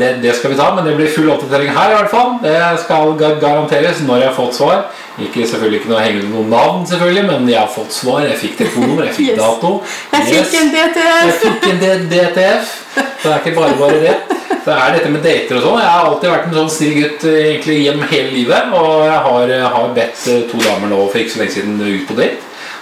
det, 0.00 0.08
det 0.20 0.34
skal 0.36 0.52
vi 0.52 0.56
ta, 0.58 0.66
men 0.76 0.84
det 0.84 0.94
blir 0.98 1.08
full 1.08 1.30
oppdatering 1.32 1.70
her 1.72 1.92
i 1.94 1.96
hvert 1.96 2.10
fall. 2.12 2.34
Det 2.42 2.56
skal 2.82 3.14
garanteres 3.40 4.02
når 4.04 4.18
jeg 4.20 4.28
har 4.28 4.36
fått 4.36 4.58
svar. 4.58 4.82
Ikke 5.24 5.46
selvfølgelig 5.48 5.78
ikke 5.80 5.92
noe 5.94 6.02
henge 6.04 6.24
ut 6.24 6.30
noen 6.34 6.50
navn, 6.52 6.82
selvfølgelig, 6.90 7.22
men 7.30 7.48
jeg 7.48 7.60
har 7.62 7.70
fått 7.72 7.94
svar. 7.96 8.24
Jeg 8.28 8.36
fikk 8.42 8.58
telefonnummer, 8.60 9.06
jeg 9.08 9.14
fikk 9.16 9.30
Yes. 9.32 9.38
dato. 9.40 9.70
Jeg 10.12 10.26
Yes. 10.28 10.48
fikk 10.50 10.60
en 10.60 10.72
DTF. 10.74 11.24
Jeg 11.24 11.36
fikk 11.44 11.68
en 11.70 12.08
DTF. 12.12 12.74
Så 12.94 13.28
det 13.28 13.32
er 13.32 13.38
ikke 13.40 13.56
bare 13.60 13.78
bare 13.80 14.00
det. 14.02 14.16
Det 14.64 14.74
er 14.74 14.92
dette 14.98 15.10
med 15.14 15.22
dater 15.24 15.56
og 15.56 15.62
sånn. 15.64 15.80
Jeg 15.80 15.90
har 15.94 16.04
alltid 16.10 16.30
vært 16.30 16.46
en 16.50 16.58
sånn 16.58 16.70
snill 16.76 16.94
gutt 17.00 17.24
egentlig 17.30 17.78
gjennom 17.86 18.08
hele 18.10 18.30
livet. 18.34 18.74
Og 18.76 19.06
jeg 19.06 19.22
har, 19.28 19.54
har 19.78 19.88
bedt 19.96 20.26
eh, 20.34 20.42
to 20.50 20.60
damer 20.66 20.92
nå 20.92 21.00
for 21.08 21.18
ikke 21.22 21.32
så 21.36 21.40
lenge 21.42 21.56
siden 21.56 21.80
ut 21.80 22.04
på 22.08 22.16
date. 22.20 22.36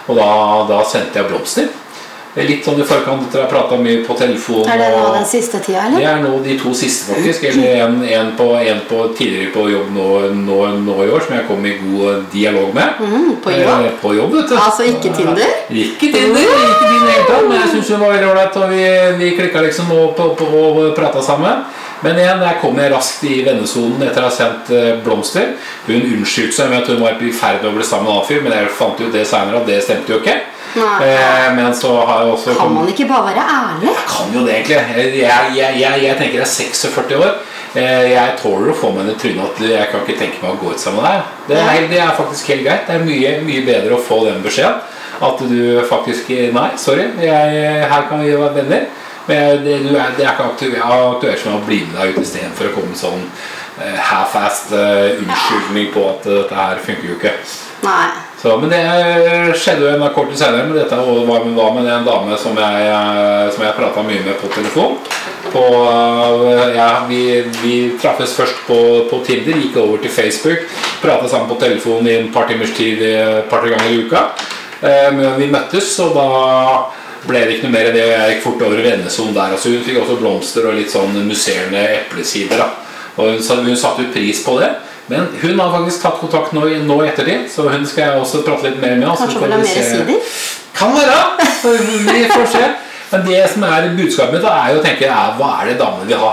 Og 0.09 0.19
da, 0.19 0.29
da 0.73 0.83
sendte 0.91 1.21
jeg 1.23 1.31
blomster. 1.31 1.71
Litt 2.33 2.65
sånn 2.65 2.79
i 2.81 2.85
forkant 2.89 3.27
etter 3.27 3.43
å 3.43 3.45
ha 3.45 3.49
prata 3.51 3.77
mye 3.77 3.99
på 4.07 4.15
telefon. 4.17 4.63
Er 4.65 4.79
det 4.81 4.87
nå 4.95 5.09
den 5.13 5.27
siste 5.29 5.59
tida, 5.61 5.83
eller? 5.85 6.01
det 6.01 6.07
er 6.09 6.23
nå 6.23 6.39
de 6.41 6.55
to 6.63 6.71
siste, 6.73 7.11
faktisk. 7.13 7.45
Eller 7.51 7.83
en, 7.85 7.99
en, 8.09 8.31
på, 8.39 8.47
en 8.57 8.81
på 8.89 9.01
tidligere 9.19 9.51
på 9.53 9.67
jobb 9.69 9.91
nå, 9.93 10.07
nå, 10.39 10.57
nå 10.81 10.97
i 11.05 11.11
år, 11.13 11.27
som 11.27 11.37
jeg 11.37 11.45
kom 11.51 11.67
i 11.69 11.75
god 11.83 12.25
dialog 12.33 12.73
med. 12.79 13.03
Mm, 13.05 13.29
på 13.45 13.53
jobb? 13.53 13.85
Eh, 13.85 13.99
på 14.01 14.15
jobb. 14.17 14.39
Altså 14.49 14.89
ikke 14.89 15.13
Tinder? 15.13 15.53
Ikke 15.69 16.09
Tinder, 16.15 16.41
ikke 16.41 16.89
Tinder 16.89 17.21
tatt, 17.29 17.45
men 17.51 17.59
jeg 17.59 17.71
syns 17.75 17.93
hun 17.93 18.01
var 18.07 18.15
veldig 18.17 18.31
ålreit, 18.31 18.57
og 18.63 18.73
vi, 18.73 18.83
vi 19.21 19.31
klikka 19.37 19.67
liksom 19.67 19.93
og, 19.99 20.17
på, 20.17 20.49
og 20.63 20.81
prata 20.97 21.21
sammen. 21.25 21.67
Men 22.03 22.17
igjen, 22.19 22.41
der 22.43 22.57
kom 22.59 22.81
jeg 22.81 22.91
raskt 22.91 23.29
i 23.29 23.43
vennesonen 23.47 24.01
etter 24.09 24.25
å 24.25 24.31
ha 24.31 24.35
sendt 24.35 24.73
eh, 24.75 24.97
blomster. 25.05 25.53
Hun 25.85 26.01
unnskyldte 26.01 26.57
seg 26.57 26.73
med 26.73 26.81
at 26.81 26.91
hun 26.91 27.05
var 27.05 27.21
i 27.21 27.31
ferd 27.37 27.61
med 27.61 27.75
å 27.75 27.77
bli 27.77 27.87
sammen 27.87 28.09
med 28.09 28.15
en 28.15 28.17
annen 28.17 28.31
fyr, 28.33 28.41
men 28.43 28.57
jeg 28.57 28.73
fant 28.81 29.05
ut 29.05 29.13
det 29.13 29.29
seinere 29.29 29.61
at 29.61 29.69
det 29.69 29.79
stemte 29.85 30.17
jo 30.17 30.23
ikke. 30.25 30.41
Eh, 30.77 31.49
men 31.57 31.75
så 31.77 31.93
har 32.07 32.23
jeg 32.23 32.33
også 32.33 32.55
Kan 32.57 32.75
man 32.75 32.89
ikke 32.89 33.09
bare 33.11 33.27
være 33.33 33.45
ærlig? 33.57 33.89
Jeg 33.89 34.05
kan 34.09 34.37
jo 34.37 34.45
det 34.47 34.55
egentlig. 34.55 34.77
Jeg, 35.21 35.51
jeg, 35.57 35.81
jeg, 35.81 36.05
jeg 36.07 36.17
tenker 36.21 36.39
jeg 36.39 36.47
er 36.47 36.53
46 36.53 37.19
år. 37.19 37.35
Eh, 37.75 38.09
Jeg 38.13 38.39
tåler 38.41 38.73
å 38.73 38.77
få 38.77 38.93
meg 38.97 39.13
i 39.13 39.19
trynet 39.21 39.45
at 39.47 39.63
jeg 39.69 39.91
kan 39.93 40.03
ikke 40.05 40.19
tenke 40.21 40.43
meg 40.43 40.57
å 40.57 40.61
gå 40.63 40.73
ut 40.73 40.81
sammen 40.81 41.03
med 41.03 41.11
deg. 41.11 41.37
Det 41.51 41.61
er, 41.61 41.87
det 41.93 42.01
er 42.05 42.17
faktisk 42.17 42.53
helt 42.53 42.67
greit. 42.67 42.89
Det 42.89 42.99
er 42.99 43.07
mye, 43.07 43.37
mye 43.47 43.63
bedre 43.69 43.97
å 43.97 44.03
få 44.03 44.23
den 44.29 44.43
beskjeden. 44.45 44.81
At 45.23 45.39
du 45.47 45.79
faktisk 45.87 46.33
Nei, 46.57 46.71
sorry. 46.81 47.07
Her 47.21 48.09
kan 48.09 48.25
vi 48.25 48.33
være 48.35 48.57
venner. 48.63 48.91
Men 49.27 49.65
det, 49.65 49.79
du 49.87 49.93
er, 49.95 50.15
det 50.17 50.25
er 50.27 50.33
ikke 50.33 50.49
aktuelt 50.51 51.39
for 51.39 51.53
meg 51.53 51.61
å 51.61 51.67
bli 51.67 51.81
med 51.87 51.99
deg 52.01 52.17
ut 52.17 52.25
istedenfor 52.25 52.71
å 52.71 52.75
komme 52.75 52.97
sånn 52.99 53.23
eh, 53.79 54.01
half-assed 54.11 54.75
uh, 54.75 55.21
unnskyldning 55.23 55.93
på 55.95 56.03
at 56.11 56.27
eh, 56.27 56.41
dette 56.41 56.59
her 56.59 56.81
funker 56.83 57.13
jo 57.13 57.19
ikke. 57.21 57.35
Nei. 57.87 58.09
Så, 58.43 58.57
men 58.59 58.73
det 58.73 58.81
skjedde 59.55 59.85
jo 59.87 59.91
en 59.95 60.15
kort 60.15 60.33
tid 60.33 60.41
senere 60.41 60.67
med 60.67 60.75
dette 60.81 60.97
var 60.99 61.45
med, 61.45 61.53
var 61.55 61.75
med 61.77 61.87
en 61.87 62.07
dame 62.09 62.39
som 62.43 62.57
jeg, 62.59 62.89
som 63.55 63.63
jeg 63.63 63.77
prata 63.77 64.03
mye 64.03 64.25
med 64.25 64.35
på 64.41 64.51
telefon. 64.51 64.97
På, 65.53 65.63
ja, 66.75 66.89
vi, 67.07 67.21
vi 67.63 67.77
traffes 68.03 68.35
først 68.35 68.65
på, 68.67 68.79
på 69.11 69.21
Tinder, 69.27 69.61
gikk 69.63 69.79
over 69.79 70.03
til 70.03 70.11
Facebook. 70.11 70.67
Prata 71.05 71.31
sammen 71.31 71.51
på 71.53 71.61
telefon 71.63 72.09
i 72.11 72.17
en 72.19 72.33
par 72.35 72.51
timers 72.51 72.75
tid 72.75 73.05
et 73.07 73.47
par-tre 73.53 73.77
ganger 73.77 73.95
i 73.95 74.03
uka. 74.09 74.25
Eh, 74.83 75.09
Men 75.15 75.39
vi 75.39 75.51
møttes, 75.53 75.95
og 76.03 76.17
da 76.19 76.29
ble 77.29 77.45
det 77.47 77.57
ikke 77.61 77.69
noe 77.69 77.77
mer 77.77 77.91
enn 77.93 77.99
det. 78.01 78.07
Jeg 78.11 78.33
gikk 78.35 78.47
fort 78.49 78.65
over 78.67 78.81
i 78.81 78.87
vennesonen 78.89 79.37
der. 79.37 79.55
Altså, 79.55 79.71
hun 79.71 79.85
fikk 79.87 80.03
også 80.03 80.19
blomster 80.19 80.67
og 80.67 80.81
litt 80.81 80.91
sånn 80.91 81.15
musserende 81.29 81.85
eplesider. 82.01 82.65
da. 82.65 82.73
Og 83.21 83.37
hun, 83.37 83.69
hun 83.69 83.79
satte 83.79 84.03
jo 84.03 84.15
pris 84.15 84.43
på 84.43 84.59
det. 84.59 84.73
Men 85.13 85.29
hun 85.43 85.61
har 85.61 85.75
faktisk 85.75 86.07
tatt 86.07 86.21
kontakt 86.23 86.55
nå, 86.57 86.65
nå 86.89 86.97
ettertid, 87.05 87.45
så 87.53 87.69
hun 87.69 87.85
skal 87.89 88.07
jeg 88.07 88.23
også 88.23 88.41
prate 88.47 88.71
litt 88.71 88.81
mer 88.81 88.97
med. 88.97 89.11
og 89.11 89.21
Kanskje 89.21 89.43
hun 89.43 89.45
vil 89.45 89.53
ha 89.53 89.61
mer 89.61 89.91
sider? 89.91 90.41
Kan 90.79 90.97
være! 90.97 91.19
Vi 92.09 92.25
får 92.33 92.49
se. 92.55 92.65
Men 93.13 93.27
det 93.29 93.43
som 93.53 93.69
er 93.69 93.93
budskapet 93.97 94.39
mitt, 94.39 94.49
er 94.49 94.73
jo 94.73 94.81
å 94.81 94.85
tenke 94.85 95.09
er, 95.11 95.37
hva 95.37 95.53
er 95.61 95.73
det 95.73 95.79
damene 95.83 96.09
vil 96.09 96.21
ha? 96.23 96.33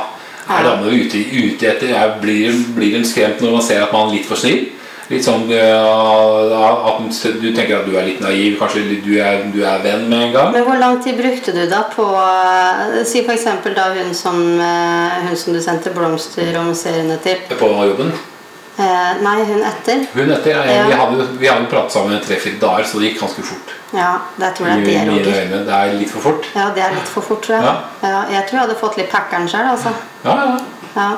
Er 0.49 0.65
damene 0.65 0.95
ute, 0.95 1.19
ute 1.19 1.67
etter? 1.73 1.91
Er, 1.91 2.13
blir, 2.23 2.55
blir 2.77 2.95
hun 2.95 3.07
skremt 3.07 3.43
når 3.43 3.57
man 3.57 3.65
ser 3.65 3.83
at 3.83 3.91
man 3.93 4.07
er 4.07 4.15
litt 4.15 4.29
for 4.29 4.39
snill? 4.39 4.69
Litt 5.09 5.25
sånn 5.25 5.47
at 5.49 6.99
du 7.41 7.47
tenker 7.57 7.79
at 7.79 7.87
du 7.89 7.95
er 7.97 8.05
litt 8.05 8.19
naiv, 8.21 8.59
kanskje 8.61 8.83
du 9.01 9.15
er, 9.17 9.41
du 9.49 9.63
er 9.65 9.81
venn 9.81 10.05
med 10.05 10.27
en 10.27 10.35
gang? 10.35 10.51
Men 10.53 10.67
hvor 10.67 10.77
lang 10.77 10.99
tid 11.01 11.17
brukte 11.17 11.53
du 11.55 11.63
da 11.69 11.81
på 11.89 12.05
eh, 12.13 12.99
Si 13.09 13.23
f.eks. 13.25 13.47
da 13.73 13.89
hun 13.97 14.13
som, 14.13 14.37
eh, 14.61 15.23
hun 15.25 15.37
som 15.37 15.57
du 15.57 15.61
sendte 15.65 15.95
blomster 15.97 16.53
om 16.61 16.69
seriene 16.77 17.17
til. 17.25 17.41
På 17.57 17.73
jobben? 17.89 18.13
Eh, 18.79 19.21
nei, 19.25 19.39
hun 19.43 19.63
etter. 19.67 20.05
Hun 20.13 20.29
etter, 20.31 20.51
ja, 20.55 20.63
Ja. 20.71 20.83
Vi 20.87 20.93
hadde, 21.01 21.27
vi 21.39 21.47
hadde 21.47 21.65
pratet 21.67 21.91
sammen 21.91 22.21
tre-fire 22.23 22.59
dager, 22.61 22.85
så 22.87 22.99
det 22.99 23.09
gikk 23.09 23.19
ganske 23.25 23.43
fort. 23.43 23.73
Ja, 23.91 24.11
det 24.39 24.53
tror 24.55 24.69
jeg 24.69 24.85
det 24.85 24.93
er, 24.95 25.09
Roger. 25.09 25.65
Det 25.65 25.73
er 25.79 25.97
litt 25.99 26.13
for 26.13 26.23
fort. 26.23 26.47
Ja, 26.55 26.69
det 26.75 26.83
er 26.85 26.95
litt 26.95 27.11
for 27.11 27.21
fort, 27.25 27.41
tror 27.43 27.57
jeg. 27.57 27.65
Ja. 28.03 28.21
jeg 28.31 28.45
tror 28.47 28.59
jeg 28.59 28.63
hadde 28.67 28.77
fått 28.79 28.97
litt 29.01 29.11
packeren 29.11 29.49
sjøl, 29.51 29.67
altså. 29.73 29.91
Ja, 30.23 30.37
ja. 30.45 30.57
Ja. 30.95 31.09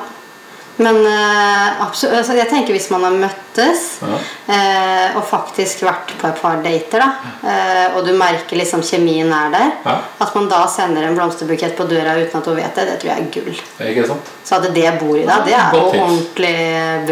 Men 0.80 0.96
uh, 1.04 1.82
absolutt, 1.84 2.16
altså, 2.22 2.32
jeg 2.38 2.48
tenker 2.48 2.72
hvis 2.72 2.88
man 2.94 3.02
har 3.04 3.12
møttes 3.12 3.82
Ja. 4.00 4.16
uh, 4.48 5.18
og 5.18 5.26
faktisk 5.28 5.82
vært 5.84 6.14
på 6.18 6.28
et 6.30 6.38
par 6.40 6.62
dater, 6.64 7.02
da, 7.02 7.10
uh, 7.44 7.98
og 7.98 8.06
du 8.06 8.14
merker 8.16 8.56
liksom 8.56 8.80
kjemien 8.86 9.28
er 9.36 9.50
der, 9.52 9.74
Ja. 9.84 9.98
at 10.24 10.34
man 10.34 10.48
da 10.48 10.62
sender 10.72 11.04
en 11.04 11.18
blomsterbukett 11.18 11.76
på 11.76 11.84
døra 11.90 12.16
uten 12.16 12.40
at 12.40 12.48
hun 12.48 12.56
vet 12.56 12.74
det, 12.80 12.86
det 12.88 12.96
tror 13.02 13.12
jeg 13.12 13.20
er 13.20 13.30
gull. 13.36 13.60
Er 13.78 13.92
ikke 13.92 14.08
sant? 14.14 14.32
Så 14.48 14.56
at 14.56 14.72
det 14.74 14.88
bor 15.02 15.16
i 15.20 15.26
deg, 15.28 15.44
det 15.44 15.54
er 15.60 15.76
jo 15.76 15.84
ordentlig 15.92 16.56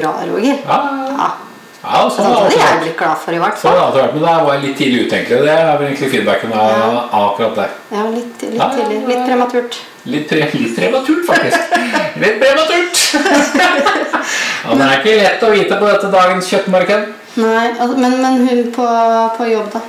bra, 0.00 0.14
Roger. 0.32 0.58
Ja, 0.64 0.80
ja, 1.20 1.30
sånn 1.80 2.00
altså, 2.04 2.24
det 2.24 2.32
hadde 2.32 2.56
jeg 2.60 2.80
blitt 2.82 2.98
glad 2.98 3.16
for, 3.20 3.32
i 3.32 3.38
hvert 3.40 3.56
Sånn 3.60 3.72
fall. 3.76 3.92
det 3.92 4.02
vært, 4.02 4.14
Men 4.14 4.24
der 4.26 4.42
var 4.44 4.58
litt 4.64 4.76
tidlig 4.76 5.06
ute, 5.06 5.16
egentlig. 5.16 5.38
Det 5.46 5.54
er 5.54 5.78
vel 5.78 5.86
egentlig 5.86 6.10
feedbacken 6.12 6.52
av 6.52 6.98
akkurat 7.20 7.54
der. 7.56 7.70
Ja, 7.92 8.02
litt, 8.08 8.42
litt 8.42 8.76
tidlig. 8.76 8.98
Litt 9.08 9.24
prematurt. 9.28 9.78
Litt, 10.08 10.28
pre 10.30 10.46
litt 10.54 10.76
prematurt, 10.76 11.26
faktisk. 11.28 11.72
Litt 12.22 12.38
prematurt! 12.40 13.00
ja, 14.64 14.76
det 14.76 14.84
er 14.86 14.94
ikke 14.96 15.16
lett 15.18 15.42
å 15.44 15.50
vite 15.52 15.76
på 15.80 15.88
dette 15.90 16.12
dagens 16.14 16.48
kjøttmarked. 16.48 17.08
Nei, 17.40 17.66
men, 18.00 18.20
men 18.22 18.46
hun 18.48 18.62
på, 18.74 18.86
på 19.36 19.48
jobb, 19.50 19.68
da? 19.74 19.82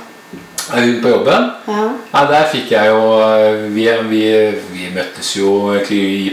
Hun 0.72 1.00
på 1.02 1.10
jobben? 1.10 1.48
Ja. 1.66 1.86
Nei, 2.12 2.22
der 2.30 2.44
fikk 2.52 2.70
jeg 2.70 2.92
jo 2.92 3.00
eh, 3.18 3.64
Vi, 3.74 3.86
vi, 4.12 4.22
vi 4.70 4.86
møttes 4.94 5.32
jo 5.34 5.72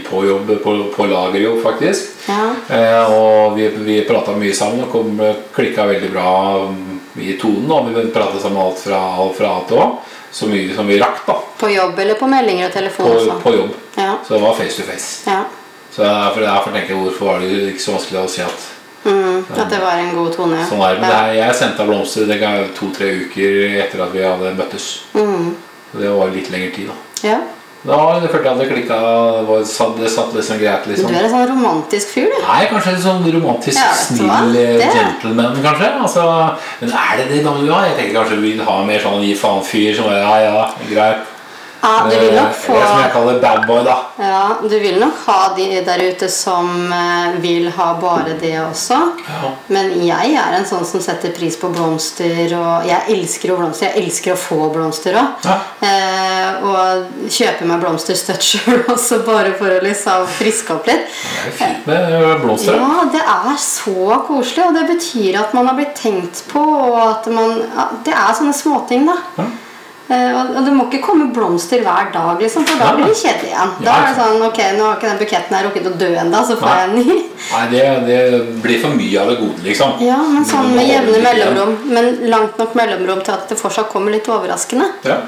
på 0.06 0.22
jobb, 0.28 0.52
på, 0.64 0.76
på 0.94 1.08
lager 1.10 1.42
jo, 1.42 1.56
faktisk. 1.64 2.14
ja. 2.30 2.52
Eh, 2.68 3.16
og 3.16 3.58
vi, 3.58 3.72
vi 3.88 4.02
prata 4.08 4.36
mye 4.38 4.54
sammen 4.56 4.86
og 4.86 4.94
kom, 4.94 5.18
klikka 5.56 5.88
veldig 5.90 6.12
bra 6.14 6.30
mm, 6.70 7.02
i 7.26 7.40
tonen. 7.42 7.72
Og 7.72 7.90
vi 7.96 8.06
prata 8.14 8.44
sammen 8.44 8.62
alt 8.62 8.84
fra, 8.84 9.02
alt 9.24 9.40
fra 9.40 9.56
A 9.56 9.68
til 9.72 9.82
Å. 9.82 9.90
Så 10.32 10.46
mye 10.48 10.76
som 10.76 10.88
vi 10.88 11.00
rakk, 11.02 11.26
da. 11.28 11.34
På 11.58 11.70
jobb 11.70 12.00
eller 12.00 12.14
på 12.20 12.28
meldinger 12.30 12.68
og 12.68 12.74
telefon 12.74 13.06
På, 13.06 13.14
også? 13.18 13.38
på 13.44 13.54
jobb. 13.56 13.72
Ja. 13.98 14.18
Så 14.28 14.34
det 14.36 14.42
var 14.42 14.54
face 14.56 14.78
to 14.78 14.84
face. 14.84 15.30
ja. 15.30 15.44
Så 15.92 16.04
derfor, 16.04 16.42
derfor 16.42 16.72
tenker 16.72 16.94
jeg 16.94 16.98
hvorfor 17.04 17.26
var 17.26 17.40
det 17.40 17.50
ikke 17.74 17.82
så 17.82 17.92
vanskelig 17.98 18.20
å 18.26 18.30
si 18.30 18.42
at 18.42 18.68
Mm, 19.06 19.46
at 19.58 19.70
det 19.70 19.78
var 19.80 19.96
en 19.98 20.14
god 20.16 20.34
tone. 20.36 20.58
sånn 20.70 20.82
er. 20.84 21.00
Men 21.00 21.10
Ja. 21.10 21.16
her, 21.24 21.34
jeg 21.34 21.56
sendte 21.56 21.86
blomster 21.88 22.26
det 22.28 22.76
to-tre 22.76 23.08
uker 23.26 23.80
etter 23.80 24.02
at 24.04 24.12
vi 24.14 24.20
hadde 24.22 24.56
møttes. 24.58 25.00
Mm. 25.16 25.56
Det 25.94 26.10
var 26.10 26.28
litt 26.30 26.50
lengre 26.52 26.72
tid, 26.76 26.88
da. 26.90 27.30
ja. 27.30 27.38
Da 27.80 27.98
følte 28.28 28.44
jeg 28.44 28.52
at 28.52 28.60
det 28.60 28.68
klikka. 28.74 28.96
Det, 29.48 29.60
satt- 29.72 29.96
det 30.02 30.10
satt 30.12 30.34
liksom 30.36 30.58
greit, 30.60 30.88
liksom. 30.90 31.08
du 31.08 31.16
er 31.16 31.24
en 31.30 31.32
sånn 31.32 31.48
romantisk 31.54 32.10
fyr, 32.12 32.28
du. 32.28 32.42
Nei, 32.44 32.66
kanskje 32.68 32.92
en 32.98 33.02
sånn 33.06 33.28
romantisk, 33.38 33.80
Ja, 33.80 33.94
du 33.96 34.18
snill 34.20 34.58
eh, 34.60 34.84
gentleman, 34.98 35.56
kanskje. 35.64 35.90
Altså, 36.04 36.26
men 36.82 36.92
er 36.92 37.18
det 37.22 37.28
det 37.32 37.44
damen 37.46 37.64
vil 37.64 37.72
ha? 37.74 37.86
Jeg 37.88 37.96
tenker 38.02 38.20
kanskje 38.20 38.40
vi 38.44 38.52
vil 38.58 38.66
ha 38.68 38.78
mer 38.84 39.00
sånn 39.00 39.24
gi 39.24 39.32
faen-fyr 39.40 39.96
som 39.96 40.10
bare 40.12 40.20
ja, 40.26 40.36
ja, 40.50 40.66
greit. 40.92 41.36
Ja, 41.82 42.04
du 42.10 42.16
vil 42.20 42.34
nok 42.36 42.50
Eh, 42.50 42.54
få- 42.66 42.74
Det 42.76 42.88
som 42.88 43.00
jeg 43.02 43.12
kaller 43.14 43.40
bad 43.40 43.68
boy, 43.68 43.84
da. 43.84 43.96
Ja, 44.20 44.48
du 44.62 44.80
vil 44.80 45.00
nok 45.00 45.14
ha 45.26 45.54
de 45.56 45.82
der 45.86 46.02
ute 46.12 46.28
som 46.30 46.92
eh, 46.94 47.38
vil 47.40 47.70
ha 47.72 47.94
bare 48.02 48.34
det 48.42 48.56
også. 48.60 48.98
Ja. 49.28 49.52
Men 49.70 49.92
jeg 50.06 50.34
er 50.36 50.58
en 50.58 50.66
sånn 50.66 50.86
som 50.86 51.00
setter 51.02 51.32
pris 51.32 51.56
på 51.58 51.70
blomster, 51.74 52.52
og 52.60 52.86
jeg 52.88 53.02
elsker 53.16 53.50
jo 53.54 53.58
blomster. 53.58 53.88
Jeg 53.94 54.04
elsker 54.06 54.34
å 54.34 54.38
få 54.38 54.70
blomster 54.74 55.14
òg. 55.16 55.46
Ja. 55.46 55.58
Eh, 55.82 56.64
og 56.64 57.30
kjøper 57.30 57.66
meg 57.66 57.80
blomster 57.82 58.16
støtt 58.20 58.44
sjøl 58.44 58.84
også, 58.94 59.22
bare 59.26 59.54
for 59.58 59.68
å 59.72 59.80
liksom 59.84 60.28
friske 60.28 60.76
opp 60.76 60.88
litt. 60.88 61.08
Det 61.08 61.54
er 61.54 61.58
fint 61.62 61.88
med 61.88 62.42
blomster. 62.44 62.76
Ja, 62.76 63.06
det 63.14 63.24
er 63.24 63.56
så 63.64 64.20
koselig, 64.28 64.66
og 64.68 64.74
det 64.76 64.86
betyr 64.92 65.40
at 65.40 65.54
man 65.54 65.68
har 65.72 65.76
blitt 65.80 65.96
tenkt 65.96 66.44
på, 66.52 66.60
og 66.60 67.00
at 67.08 67.28
man 67.32 67.56
ja, 67.76 67.88
Det 68.04 68.14
er 68.14 68.34
sånne 68.36 68.54
småting, 68.54 69.06
da. 69.08 69.16
Ja. 69.40 69.46
Eh, 70.10 70.32
og, 70.34 70.66
det 70.66 70.72
må 70.74 70.88
ikke 70.90 71.04
komme 71.06 71.28
blomster 71.34 71.84
hver 71.86 72.08
dag, 72.12 72.40
liksom, 72.42 72.64
for 72.66 72.80
da 72.82 72.86
Ja. 72.90 72.96
blir 72.98 73.06
det 73.12 73.18
kjedelig 73.20 73.50
igjen. 73.52 73.74
Da 73.86 73.92
er 73.94 74.08
det 74.08 74.16
sånn 74.18 74.42
Ok, 74.42 74.58
nå 74.78 74.84
har 74.88 74.96
ikke 74.98 75.10
den 75.10 75.20
buketten 75.20 75.56
her 75.56 75.64
rukket 75.68 75.86
å 75.86 75.98
dø 76.00 76.08
ennå, 76.18 76.40
så 76.48 76.56
får 76.58 76.70
jeg 76.70 76.90
en 76.90 76.96
ny. 76.96 77.18
Nei, 77.52 77.68
det, 77.70 77.84
det 78.08 78.62
blir 78.64 78.80
for 78.82 78.90
mye 78.98 79.20
av 79.22 79.28
det 79.30 79.36
gode, 79.40 79.62
liksom. 79.64 80.00
Ja, 80.02 80.18
men 80.18 80.44
sånn 80.50 80.74
med 80.76 80.88
jevne 80.90 81.20
mellomrom. 81.22 81.76
Men 81.94 82.18
langt 82.30 82.58
nok 82.58 82.74
mellomrom 82.74 83.22
til 83.24 83.34
at 83.34 83.48
det 83.50 83.60
fortsatt 83.60 83.90
kommer 83.94 84.12
litt 84.12 84.26
overraskende, 84.28 84.90
Ja. 85.06 85.20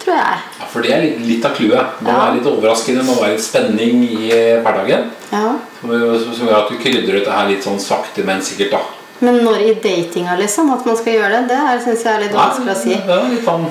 tror 0.00 0.16
jeg. 0.16 0.40
Ja, 0.60 0.66
for 0.72 0.80
det 0.80 0.90
er 0.96 1.00
litt, 1.02 1.20
litt 1.28 1.44
av 1.44 1.52
clouet. 1.54 2.00
Man 2.00 2.14
må 2.14 2.16
Ja. 2.16 2.24
være 2.24 2.34
litt 2.40 2.46
overraskende, 2.54 3.04
man 3.04 3.14
må 3.14 3.20
være 3.20 3.36
litt 3.36 3.44
spenning 3.44 4.02
i 4.08 4.32
eh, 4.32 4.62
hverdagen. 4.64 5.10
Ja. 5.30 5.52
Som 5.82 6.48
gjør 6.48 6.56
at 6.64 6.68
du 6.70 6.76
krydrer 6.78 7.20
dette 7.20 7.30
her 7.30 7.48
litt 7.48 7.62
sånn 7.62 7.78
sakte, 7.78 8.24
men 8.24 8.40
sikkert, 8.40 8.70
da. 8.70 8.80
Men 9.20 9.44
når 9.44 9.60
i 9.60 9.74
datinga, 9.74 10.38
liksom, 10.40 10.72
at 10.72 10.86
man 10.86 10.96
skal 10.96 11.12
gjøre 11.12 11.46
det, 11.46 11.58
det 11.68 11.84
syns 11.84 12.02
jeg 12.02 12.14
er 12.16 12.20
litt 12.24 12.32
vanskelig 12.32 12.72
å 12.72 12.82
si. 12.82 12.92
Er 12.94 13.28
litt 13.30 13.44
sånn 13.44 13.66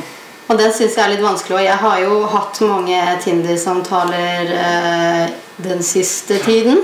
Og 0.52 0.58
det 0.60 0.74
syns 0.76 0.98
jeg 0.98 1.06
er 1.06 1.14
litt 1.14 1.24
vanskelig. 1.24 1.56
Og 1.56 1.64
jeg 1.64 1.80
har 1.80 2.00
jo 2.04 2.16
hatt 2.34 2.58
mange 2.68 3.02
Tinder-samtaler 3.24 4.50
eh, 4.52 5.22
den 5.64 5.84
siste 5.86 6.42
tiden. 6.44 6.82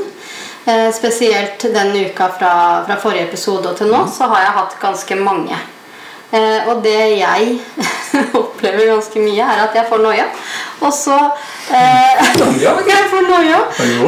Eh, 0.67 0.88
spesielt 0.95 1.65
den 1.74 1.91
uka 2.07 2.29
fra, 2.38 2.53
fra 2.88 2.95
forrige 3.01 3.27
episode 3.27 3.67
og 3.67 3.75
til 3.79 3.91
nå, 3.91 4.05
så 4.12 4.29
har 4.31 4.45
jeg 4.45 4.55
hatt 4.59 4.77
ganske 4.79 5.17
mange. 5.19 5.59
Eh, 6.31 6.69
og 6.71 6.79
det 6.83 6.95
jeg 7.17 7.57
opplever 8.41 8.88
ganske 8.93 9.25
mye, 9.25 9.43
er 9.43 9.65
at 9.65 9.75
jeg 9.75 9.88
får 9.91 10.01
noia. 10.05 10.29
Og 10.88 10.95
så 10.95 11.19
eh, 11.75 12.24
Jeg 12.93 13.12
får 13.12 13.27
noia. 13.27 13.59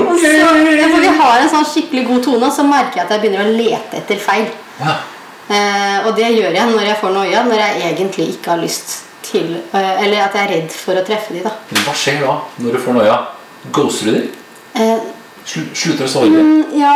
Og 0.06 0.16
så, 0.24 0.34
ja, 0.40 0.88
for 0.88 1.04
vi 1.04 1.14
har 1.20 1.44
en 1.44 1.52
sånn 1.52 1.68
skikkelig 1.68 2.06
god 2.14 2.26
tone, 2.30 2.42
og 2.48 2.56
så 2.56 2.68
merker 2.68 3.02
jeg 3.02 3.10
at 3.10 3.14
jeg 3.18 3.26
begynner 3.26 3.44
å 3.44 3.60
lete 3.60 4.00
etter 4.00 4.24
feil. 4.24 4.48
Eh, 4.80 6.00
og 6.06 6.16
det 6.16 6.32
gjør 6.32 6.56
jeg 6.56 6.72
når 6.72 6.92
jeg 6.94 7.00
får 7.04 7.16
noia, 7.20 7.44
når 7.44 7.64
jeg 7.66 7.86
egentlig 7.92 8.32
ikke 8.38 8.56
har 8.56 8.64
lyst 8.64 9.09
til 9.30 9.56
eh, 9.56 10.04
Eller 10.04 10.26
at 10.26 10.36
jeg 10.36 10.48
er 10.48 10.54
redd 10.56 10.76
for 10.76 11.00
å 11.00 11.06
treffe 11.06 11.36
de 11.36 11.46
da. 11.46 11.54
Men 11.72 11.88
hva 11.88 11.96
skjer 11.98 12.22
da, 12.26 12.36
når 12.64 12.76
du 12.76 12.84
får 12.84 13.00
noia? 13.00 13.18
Ghoster 13.76 14.10
du 14.10 14.18
dem? 14.18 14.30
Eh, 14.80 15.10
slutter 15.50 16.06
å 16.06 16.10
sove? 16.10 16.30
mm, 16.30 16.74
ja 16.78 16.96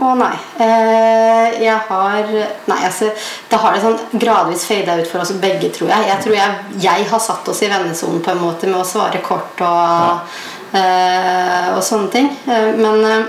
og 0.00 0.16
nei. 0.16 0.32
Eh, 0.64 1.58
jeg 1.60 1.76
har 1.88 2.28
Nei, 2.70 2.78
altså 2.86 3.10
Da 3.50 3.58
har 3.60 3.74
det 3.74 3.82
sånn 3.84 4.20
gradvis 4.22 4.64
fada 4.68 4.96
ut 5.00 5.10
for 5.10 5.20
oss 5.24 5.34
begge, 5.42 5.68
tror 5.74 5.92
jeg. 5.92 6.08
Jeg 6.08 6.24
tror 6.24 6.36
jeg, 6.38 6.78
jeg 6.86 7.10
har 7.10 7.20
satt 7.20 7.48
oss 7.52 7.60
i 7.64 7.68
vennesonen 7.70 8.22
på 8.24 8.32
en 8.32 8.40
måte 8.40 8.70
med 8.70 8.80
å 8.80 8.86
svare 8.88 9.20
kort 9.24 9.60
og, 9.66 10.32
eh, 10.78 11.68
og 11.74 11.82
sånne 11.84 12.10
ting. 12.14 12.30
Eh, 12.48 12.70
men 12.80 13.04
eh, 13.04 13.28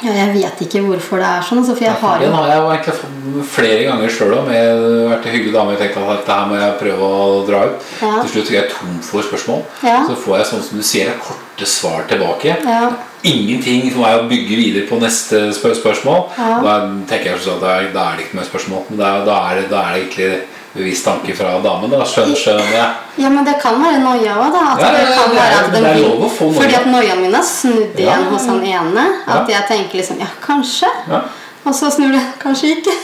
ja, 0.00 0.12
jeg 0.16 0.32
vet 0.32 0.62
ikke 0.64 0.80
hvorfor 0.86 1.20
det 1.20 1.28
er 1.28 1.44
sånn. 1.44 1.60
Altså, 1.60 1.74
for 1.76 1.84
jeg 1.84 1.96
har 2.00 2.22
Den 2.22 2.30
jo 2.30 2.38
har 2.38 2.48
jeg 2.50 2.62
egentlig 2.70 3.44
flere 3.50 3.82
ganger 3.88 4.14
sjøl 4.14 4.34
òg. 4.38 4.50
Jeg 4.54 4.70
har 4.70 5.10
vært 5.10 5.26
en 5.28 5.34
hyggelig 5.36 5.54
dame 5.56 5.74
og 5.74 5.82
tenkt 5.82 5.98
at 6.00 6.10
dette 6.14 6.38
her 6.38 6.48
må 6.48 6.58
jeg 6.60 6.78
prøve 6.80 7.10
å 7.18 7.28
dra 7.48 7.60
ut. 7.68 7.90
Ja. 8.00 8.12
Til 8.22 8.32
slutt 8.34 8.52
er 8.52 8.56
jeg 8.56 8.70
tom 8.72 8.98
for 9.04 9.28
spørsmål. 9.28 9.62
Ja. 9.84 9.98
Så 10.08 10.16
får 10.24 10.38
jeg 10.38 10.50
sånn 10.52 10.64
som 10.68 10.80
du 10.80 10.86
sier, 10.86 11.12
korte 11.26 11.68
svar 11.68 12.06
tilbake. 12.10 12.56
Ja. 12.64 12.86
Ingenting 13.28 13.90
for 13.90 14.06
meg 14.06 14.22
å 14.22 14.28
bygge 14.30 14.56
videre 14.56 14.86
på 14.88 15.00
neste 15.02 15.50
spør 15.56 15.76
spørsmål. 15.76 16.24
Da 16.38 16.78
tenker 17.10 17.34
jeg 17.34 17.44
sånn 17.44 17.60
at 17.60 17.66
da 17.66 17.76
er, 17.76 17.90
det 17.92 18.26
ikke 18.26 18.40
mer 18.40 18.48
spørsmål. 18.48 18.88
Men 18.88 19.04
da, 19.04 19.12
er, 19.50 19.60
er 19.60 19.68
det 19.68 19.84
egentlig 20.00 20.32
bevisst 20.74 21.04
tanke 21.04 21.34
fra 21.36 21.56
damen. 21.64 21.90
Da 21.90 22.04
skjønner, 22.06 22.38
skjønner 22.38 22.70
jeg. 22.74 22.88
Ja, 23.24 23.28
men 23.32 23.44
det 23.44 23.56
kan 23.62 23.80
være 23.82 23.98
noia 24.04 24.36
òg, 24.38 24.52
da. 24.54 24.62
At 24.74 24.80
Ja, 24.84 24.90
det 24.94 25.04
kan 25.16 25.34
være 25.36 25.58
at 25.64 25.72
det 25.74 25.82
er 25.90 26.00
lov 26.04 26.24
å 26.26 26.30
få 26.30 26.50
noia. 26.50 26.60
Fordi 26.62 26.78
at 26.78 26.86
noiaen 26.86 27.20
min 27.24 27.34
er 27.34 27.46
snudd 27.46 27.98
igjen 27.98 28.24
ja, 28.26 28.30
hos 28.30 28.46
han 28.46 28.62
ene. 28.64 29.06
At 29.26 29.48
Ja. 29.48 29.58
jeg 29.58 29.68
tenker 29.68 29.98
liksom 30.02 30.20
Ja, 30.20 30.30
kanskje. 30.44 30.90
Ja. 31.10 31.22
Og 31.64 31.74
så 31.76 31.90
snur 31.92 32.12
det. 32.12 32.22
Kanskje 32.40 32.70
ikke. 32.78 32.94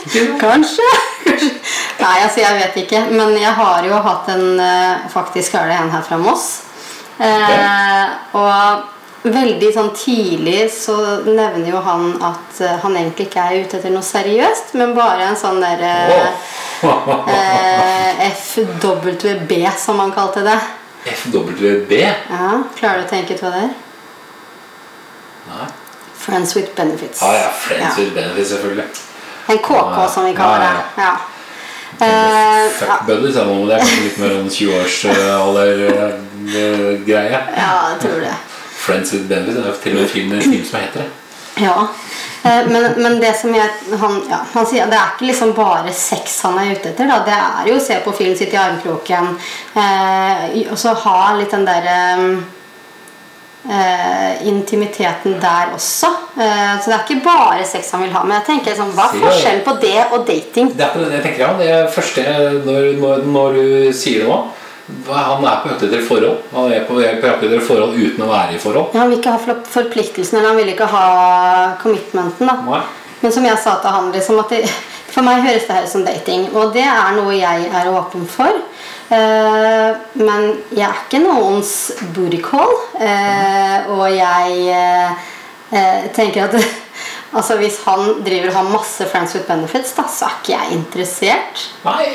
Kanskje. 0.40 0.86
Nei, 2.04 2.14
altså, 2.22 2.40
jeg 2.40 2.54
vet 2.60 2.76
ikke. 2.84 3.02
Men 3.10 3.34
jeg 3.36 3.52
har 3.52 3.84
jo 3.84 3.98
hatt 4.06 4.28
en 4.32 4.60
eh, 4.60 5.08
Faktisk 5.12 5.54
er 5.54 5.68
det 5.68 5.76
en 5.76 5.90
her 5.92 6.02
fra 6.06 6.16
Moss. 6.16 6.62
Eh, 7.20 8.06
og 8.32 8.84
veldig 9.32 9.72
sånn 9.74 9.90
tidlig 9.96 10.70
så 10.72 10.96
nevner 11.26 11.68
jo 11.70 11.80
han 11.84 12.22
at 12.24 12.60
eh, 12.64 12.76
han 12.82 12.96
egentlig 12.96 13.26
ikke 13.28 13.40
er 13.44 13.54
ute 13.64 13.76
etter 13.78 13.90
noe 13.94 14.02
seriøst, 14.06 14.74
men 14.78 14.94
bare 14.96 15.22
en 15.30 15.36
sånn 15.38 15.60
derre 15.62 15.92
Åh. 16.82 17.30
eh, 17.32 18.12
FWB, 18.32 19.52
som 19.78 20.00
han 20.02 20.12
kalte 20.16 20.40
det. 20.46 20.58
FWB? 21.06 21.92
Ja, 22.30 22.62
Klarer 22.78 22.98
du 23.02 23.06
å 23.06 23.10
tenke 23.10 23.34
ut 23.36 23.42
hva 23.44 23.50
det 23.54 23.62
er? 23.68 23.72
Nei. 25.46 25.66
Friends 26.26 26.50
with 26.56 26.70
benefits. 26.74 27.20
Ja, 27.22 27.32
ja, 27.34 27.48
Friends 27.54 27.98
Ja. 27.98 28.02
with 28.02 28.14
benefits, 28.16 28.48
selvfølgelig. 28.50 28.84
En 29.48 29.58
KK, 29.62 30.08
som 30.10 30.24
vi 30.26 30.32
kaller 30.34 30.58
det. 30.66 30.72
Ja. 31.04 31.12
Eh, 32.00 32.08
ja. 32.08 32.68
Fuck 32.80 33.06
buddies, 33.06 33.36
er 33.36 33.44
det 33.46 33.52
er 33.76 33.80
kanskje 33.80 34.02
litt 34.04 34.18
mer 34.18 34.30
sånn 34.34 34.50
20-årsalder-greie. 34.56 37.38
ja, 37.56 37.70
jeg 37.92 37.98
tror 38.02 38.20
det. 38.20 38.34
Friends 38.86 39.12
with 39.12 39.28
benefits 39.28 39.56
det 39.56 39.64
er 39.64 39.70
jo 39.72 39.78
til 39.82 39.96
og 39.96 40.02
med 40.02 40.10
film, 40.14 40.32
en 40.32 40.42
film 40.42 40.64
som 40.64 40.80
heter 40.80 41.02
det. 41.04 41.10
Ja. 41.66 41.88
Eh, 42.44 42.66
Men, 42.68 42.84
men 43.02 43.20
det 43.20 43.32
som 43.40 43.54
jeg 43.54 43.70
han, 44.00 44.18
ja, 44.30 44.42
han 44.52 44.66
sier 44.68 44.90
Det 44.90 44.98
er 44.98 45.14
ikke 45.14 45.30
liksom 45.30 45.54
bare 45.56 45.92
sex 45.92 46.42
han 46.44 46.58
er 46.60 46.74
ute 46.74 46.92
etter. 46.92 47.08
Da. 47.10 47.22
Det 47.26 47.38
er 47.38 47.70
jo 47.72 47.78
å 47.80 47.86
se 47.86 47.96
på 48.04 48.12
film, 48.14 48.36
sitte 48.36 48.54
i 48.58 48.60
armkroken 48.60 49.32
eh, 49.74 50.70
og 50.70 50.78
så 50.78 50.94
ha 51.06 51.32
litt 51.38 51.50
den 51.54 51.66
derre 51.66 51.96
eh, 53.66 54.46
intimiteten 54.48 55.40
der 55.42 55.72
også. 55.74 56.12
Eh, 56.36 56.74
så 56.78 56.90
det 56.90 56.96
er 56.98 57.04
ikke 57.06 57.24
bare 57.24 57.66
sex 57.66 57.90
han 57.96 58.04
vil 58.04 58.14
ha. 58.14 58.22
Men 58.22 58.38
jeg 58.38 58.46
tenker 58.52 58.74
liksom, 58.74 58.92
hva 58.94 59.08
er 59.08 59.24
forskjellen 59.24 59.64
på 59.66 59.76
det 59.82 59.98
og 60.12 60.28
dating? 60.28 60.70
Det 60.76 60.86
er 60.86 60.94
på 60.94 61.02
det 61.02 61.18
jeg 61.18 61.26
tenker 61.26 61.46
ja, 61.46 61.52
det 61.58 61.94
første 61.96 62.26
når, 62.68 62.92
når, 63.00 63.26
når 63.34 63.58
du 63.58 63.66
sier 63.96 64.22
det 64.22 64.30
nå 64.30 64.38
Han 64.86 65.44
er 65.44 65.62
på 65.62 65.70
jakt 65.72 65.82
etter 65.88 66.02
forhold. 66.06 66.42
Han 66.52 66.72
er 66.72 66.84
på 66.86 67.00
jakt 67.02 67.24
etter 67.24 67.62
forhold 67.64 67.96
uten 67.98 68.22
å 68.22 68.30
være 68.30 68.54
i 68.54 68.60
forhold. 68.62 68.92
Ja, 68.94 69.02
han 69.02 69.10
vil 69.10 69.18
ikke 69.18 69.34
ha 69.34 69.56
forpliktelsen, 69.72 70.38
eller 70.38 70.52
han 70.52 70.60
vil 70.60 70.74
ikke 70.74 70.90
ha 70.92 71.06
commitmenten. 71.82 72.46
da 72.46 72.60
Nei. 72.66 72.84
Men 73.22 73.32
som 73.32 73.46
jeg 73.48 73.58
sa 73.58 73.78
til 73.80 73.90
han, 73.90 74.12
liksom 74.14 74.38
at 74.42 74.52
det, 74.52 74.60
for 75.10 75.26
meg 75.26 75.42
høres 75.42 75.64
det 75.66 75.74
her 75.74 75.86
ut 75.88 75.92
som 75.92 76.04
dating. 76.06 76.46
Og 76.54 76.74
det 76.76 76.84
er 76.86 77.16
noe 77.16 77.34
jeg 77.34 77.70
er 77.72 77.90
åpen 77.90 78.26
for. 78.30 78.60
Uh, 79.06 79.94
men 80.18 80.48
jeg 80.74 80.84
er 80.86 81.00
ikke 81.06 81.22
noens 81.24 81.72
booty 82.14 82.42
call. 82.42 82.74
Eh, 83.00 83.90
og 83.94 84.06
jeg 84.10 84.66
eh, 84.74 86.06
tenker 86.16 86.46
at 86.46 86.56
altså 87.36 87.56
hvis 87.60 87.78
han 87.86 88.22
driver 88.26 88.48
og 88.50 88.56
har 88.58 88.70
masse 88.72 89.06
friends 89.12 89.34
with 89.36 89.46
benefits, 89.48 89.92
da, 89.96 90.04
så 90.10 90.26
er 90.28 90.36
ikke 90.40 90.52
jeg 90.56 90.78
interessert. 90.78 91.64
Nei, 91.84 92.06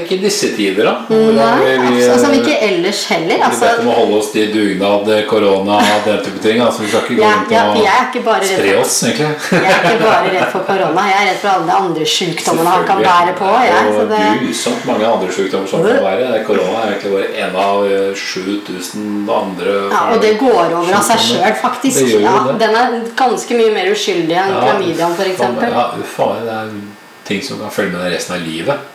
ikke 0.00 0.16
i 0.16 0.20
disse 0.24 0.50
tider, 0.56 0.84
da. 0.88 0.94
Nei, 1.10 1.76
vi- 1.84 2.08
altså, 2.08 2.30
ikke 2.34 2.56
ellers 2.68 3.04
heller. 3.12 3.36
Vi 3.36 3.42
Altså, 3.48 3.70
om 3.80 3.90
holde 4.00 4.18
oss 4.18 4.30
til 4.32 4.50
dugnad, 4.54 5.10
korona 5.28 5.78
og 5.78 6.04
den 6.08 6.22
type 6.24 6.40
ting. 6.42 6.60
Altså, 6.64 6.82
vi 6.82 6.88
skal 6.88 7.04
ikke 7.04 7.16
gå 7.16 7.22
jeg, 7.22 7.46
ja, 7.50 7.64
ja, 7.84 7.96
og 8.14 8.44
spre 8.48 8.74
oss, 8.80 8.96
egentlig. 9.02 9.30
Jeg 9.52 9.70
er 9.70 9.88
ikke 9.92 10.04
bare 10.04 10.32
redd 10.34 10.50
for 10.52 10.66
korona, 10.68 11.06
jeg 11.12 11.20
er 11.20 11.28
redd 11.30 11.40
for 11.44 11.52
alle 11.54 11.66
de 11.70 11.76
andre 11.84 12.08
sykdommene 12.16 12.74
han 12.74 12.86
kan 12.88 13.02
bære 13.04 13.34
på. 13.38 13.50
Jeg, 13.64 13.84
så 13.94 14.00
og 14.00 14.08
det, 14.14 14.22
grusomt 14.42 14.86
mange 14.90 15.06
andre 15.06 15.32
sykdommer 15.38 15.68
som 15.70 15.84
kan 15.84 16.02
være. 16.08 16.44
Korona 16.48 16.78
er 16.84 16.94
egentlig 16.94 17.12
bare 17.14 17.28
en 17.44 17.56
av 17.64 17.86
eh, 17.86 18.14
7000 18.14 19.30
andre 19.30 19.74
ja, 19.92 20.00
og 20.14 20.20
det 20.22 20.32
går 20.40 20.74
over 20.74 20.94
av 20.98 21.04
seg 21.06 21.20
sjøl, 21.28 21.54
faktisk. 21.60 22.00
Det 22.00 22.10
jo 22.14 22.20
Ja, 22.24 22.36
den 22.58 22.74
er 22.80 22.94
ganske 23.18 23.56
mye 23.58 23.72
mer 23.74 23.90
uskyldig 23.92 24.36
enn 24.40 24.53
Ja, 24.54 24.64
klamydiaen, 24.70 25.14
f.eks. 25.18 25.46
Ja, 25.74 25.86
uff 26.00 26.18
det 26.44 26.58
er 26.58 26.74
ting 27.24 27.40
som 27.44 27.60
kan 27.62 27.72
følge 27.72 27.94
med 27.96 28.04
deg 28.04 28.18
resten 28.18 28.36
av 28.36 28.44
livet. 28.44 28.90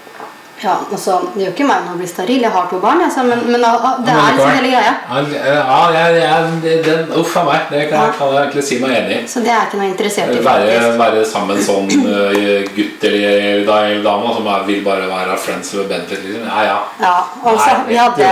Ja, 0.59 0.73
altså, 0.91 1.13
det 1.33 1.45
gjør 1.45 1.53
ikke 1.53 1.65
meg 1.69 1.85
noe 1.85 1.95
å 1.95 1.99
bli 2.01 2.07
steril, 2.09 2.41
jeg 2.43 2.51
har 2.51 2.65
to 2.67 2.81
barn, 2.83 2.99
altså, 3.05 3.21
men, 3.23 3.45
men 3.47 3.61
ah, 3.63 3.93
det 4.03 4.11
Ja, 4.11 4.17
er 4.17 4.25
men 4.25 4.33
liksom 4.35 4.49
likevel. 4.49 4.57
hele 4.57 4.71
greia. 4.73 5.53
Ja, 5.55 5.77
jeg, 5.95 6.17
jeg, 6.19 6.81
den, 6.83 7.13
uff 7.21 7.37
a 7.39 7.43
meg. 7.47 7.69
Det 7.71 7.85
kan, 7.93 8.11
kan 8.17 8.33
jeg 8.35 8.49
ikke 8.49 8.63
si 8.67 8.79
meg 8.83 8.97
enig 8.97 9.15
i. 9.15 9.21
Så 9.31 9.43
det 9.45 9.53
er 9.55 9.69
ikke 9.69 9.79
noe 9.79 9.87
interessert 9.93 10.35
i. 10.35 10.41
Være, 10.43 10.75
være 10.99 11.23
sammen 11.31 11.63
sånn 11.63 11.87
gutt 12.75 13.07
eller 13.07 13.45
eller 13.53 14.03
dame 14.03 14.35
som 14.35 14.51
er, 14.51 14.67
vil 14.67 14.83
bare 14.83 15.07
være 15.07 15.39
friends 15.39 15.71
with 15.77 15.87
benefit. 15.87 16.27
Liksom. 16.27 16.43
Ja, 16.51 16.65
ja. 16.67 16.77
Ja, 16.99 17.15
altså, 17.39 17.69
Nei, 17.71 17.79
vet 17.79 17.95
du 17.95 17.99
hadde? 18.03 18.31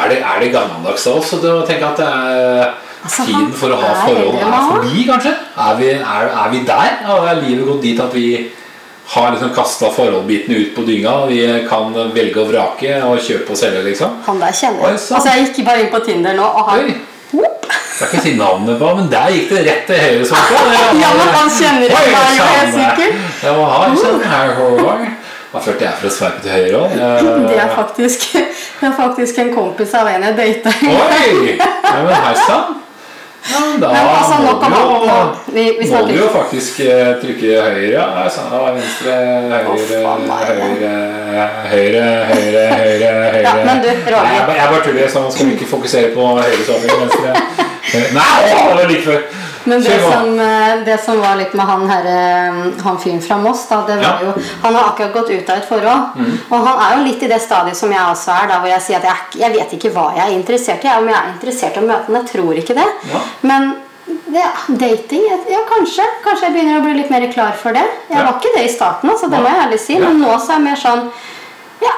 Er 0.00 0.10
det, 0.10 0.20
er 0.22 0.42
det 0.42 0.52
gammeldags 0.54 1.06
da 1.06 1.14
også 1.18 1.38
å 1.54 1.62
tenke 1.66 1.86
at 1.94 2.02
det 2.02 2.10
er 2.10 2.74
Altså, 3.00 3.24
tiden 3.24 3.52
for 3.56 3.72
å 3.72 3.76
ha 3.80 3.90
er 3.94 4.00
forhold 4.04 4.40
er 4.44 4.64
forbi, 4.68 5.04
kanskje? 5.08 5.30
Er 5.66 5.76
vi, 5.78 5.92
er, 5.96 6.32
er 6.42 6.50
vi 6.52 6.64
der? 6.68 6.96
Ja, 7.06 7.14
er 7.30 7.38
livet 7.40 7.68
gått 7.70 7.86
dit 7.86 8.02
at 8.02 8.12
vi 8.12 8.26
har 9.10 9.30
liksom 9.34 9.54
kasta 9.54 9.88
forholdbitene 9.90 10.58
ut 10.60 10.74
på 10.76 10.84
dynga. 10.86 11.14
Vi 11.26 11.40
kan 11.68 11.94
velge 12.14 12.42
og 12.44 12.50
vrake 12.52 12.98
og 13.02 13.18
kjøpe 13.24 13.54
og 13.54 13.58
selge, 13.58 13.82
liksom. 13.88 14.20
Kan 14.26 14.42
der 14.42 14.52
kjenne. 14.54 14.82
Oi, 14.84 14.92
jeg. 14.92 15.00
Altså, 15.16 15.32
jeg 15.32 15.48
gikk 15.48 15.64
bare 15.66 15.84
inn 15.84 15.88
på 15.94 16.02
Tinder 16.06 16.36
nå, 16.38 16.44
og 16.46 16.68
han 16.70 16.92
Jeg 17.40 18.06
skal 18.06 18.14
ikke 18.16 18.22
si 18.24 18.34
navnet 18.38 18.78
på, 18.80 18.90
men 18.96 19.08
der 19.12 19.32
gikk 19.34 19.50
det 19.50 19.64
rett 19.66 19.82
til 19.90 19.98
høyre. 20.00 20.28
Sånn. 20.28 20.52
Ja, 21.02 21.10
men 21.16 21.32
han 21.34 21.50
kjenner 21.56 21.96
ikke 21.96 22.12
meg, 22.14 22.70
sikkert. 22.76 23.26
Ja, 23.44 23.56
hva 23.56 23.66
har 23.74 23.96
sånn 24.04 24.22
her, 24.30 24.54
Hva 25.50 25.62
følte 25.64 25.84
jeg 25.88 25.98
for 25.98 26.08
å 26.08 26.12
sveipe 26.14 26.44
til 26.44 26.54
høyre 26.54 26.84
òg? 26.84 26.94
Det 27.50 27.58
er 27.58 27.72
faktisk, 27.74 28.28
det 28.36 28.86
er 28.88 28.94
faktisk 28.96 29.42
en 29.42 29.50
kompis 29.56 29.96
av 29.98 30.08
en 30.12 30.28
jeg 30.28 30.38
data. 30.38 30.76
Oi! 30.86 31.56
Ja, 31.58 31.98
men 32.06 32.14
her 32.14 32.38
sann. 32.46 32.79
Ja, 33.48 33.60
men 33.60 33.80
da 33.80 33.88
Men 33.92 34.08
altså, 34.08 34.42
nok 34.44 34.62
om 34.66 34.74
jo. 35.08 35.20
Vi, 35.54 35.64
vi 35.80 35.86
må 35.90 36.00
du 36.06 36.12
jo 36.14 36.26
faktisk 36.34 36.80
eh, 36.84 37.12
trykke 37.22 37.62
høyre. 37.64 38.02
Altså, 38.24 38.44
venstre, 38.76 39.14
høyre, 39.50 39.64
oh, 39.64 40.24
høyre, 40.50 40.92
høyre, 41.72 42.04
høyre, 42.30 42.64
høyre, 42.82 43.12
høyre. 43.32 43.42
Ja, 43.50 43.54
men 43.64 43.82
du, 43.82 43.88
Roger. 43.88 44.22
Nei, 44.22 44.34
Jeg, 44.36 44.56
jeg 44.60 44.68
bare 44.74 44.82
tuller, 44.84 45.08
så 45.08 45.24
man 45.24 45.32
skal 45.32 45.52
ikke 45.56 45.70
fokusere 45.72 46.12
på 46.14 46.26
høyre 46.36 46.64
sving, 46.68 46.96
venstre. 47.04 47.34
Nei, 48.18 48.32
å, 48.44 48.66
det 48.68 48.76
var 48.76 48.92
like 48.92 49.06
før. 49.08 49.22
Men 49.64 49.82
det 49.82 50.00
som, 50.02 50.40
eh, 50.40 50.84
det 50.84 51.00
som 51.04 51.20
var 51.20 51.36
litt 51.36 51.52
med 51.54 51.66
han, 51.66 51.82
her, 51.90 52.06
eh, 52.06 52.82
han 52.82 52.98
fyren 52.98 53.20
fra 53.22 53.36
Moss 53.36 53.66
da, 53.68 53.82
det 53.86 53.96
var 53.96 54.02
Ja. 54.02 54.18
jo, 54.22 54.32
Han 54.62 54.74
har 54.74 54.84
akkurat 54.92 55.12
gått 55.12 55.30
ut 55.30 55.50
av 55.50 55.56
et 55.56 55.68
forhold. 55.68 56.16
Og 56.50 56.66
han 56.66 56.78
er 56.80 56.96
jo 56.98 57.04
litt 57.04 57.22
i 57.22 57.28
det 57.28 57.40
stadiet 57.42 57.76
som 57.76 57.90
jeg 57.92 58.00
også 58.00 58.30
er, 58.42 58.48
da, 58.48 58.58
hvor 58.60 58.68
jeg 58.68 58.80
sier 58.80 58.96
at 58.96 59.02
jeg, 59.04 59.40
jeg 59.40 59.52
vet 59.52 59.72
ikke 59.76 59.92
hva 59.92 60.14
jeg 60.16 60.24
er 60.26 60.38
interessert 60.38 60.84
i. 60.84 60.88
Om 60.88 61.08
jeg 61.08 61.16
er 61.16 61.30
interessert 61.34 61.76
i 61.76 61.80
å 61.80 61.86
møte 61.86 62.06
ham, 62.06 62.14
jeg 62.16 62.26
tror 62.32 62.54
ikke 62.54 62.74
det. 62.74 62.88
Ja. 63.12 63.20
Men 63.42 63.76
det, 64.32 64.44
dating 64.78 65.22
Ja, 65.50 65.60
kanskje. 65.68 66.04
Kanskje 66.24 66.42
jeg 66.48 66.52
begynner 66.54 66.80
å 66.80 66.84
bli 66.84 66.94
litt 66.94 67.10
mer 67.10 67.26
klar 67.32 67.52
for 67.52 67.72
det. 67.72 67.84
Jeg 68.08 68.18
Ja. 68.18 68.24
var 68.24 68.40
ikke 68.40 68.54
det 68.56 68.64
i 68.70 68.74
starten, 68.74 69.10
altså, 69.10 69.28
det 69.30 69.38
må 69.40 69.48
jeg 69.48 69.66
ærlig 69.68 69.80
si. 69.80 69.98
Men 69.98 70.20
nå 70.22 70.34
så 70.40 70.50
er 70.50 70.58
jeg 70.58 70.62
mer 70.62 70.76
sånn 70.76 71.10
Ja, 71.82 71.92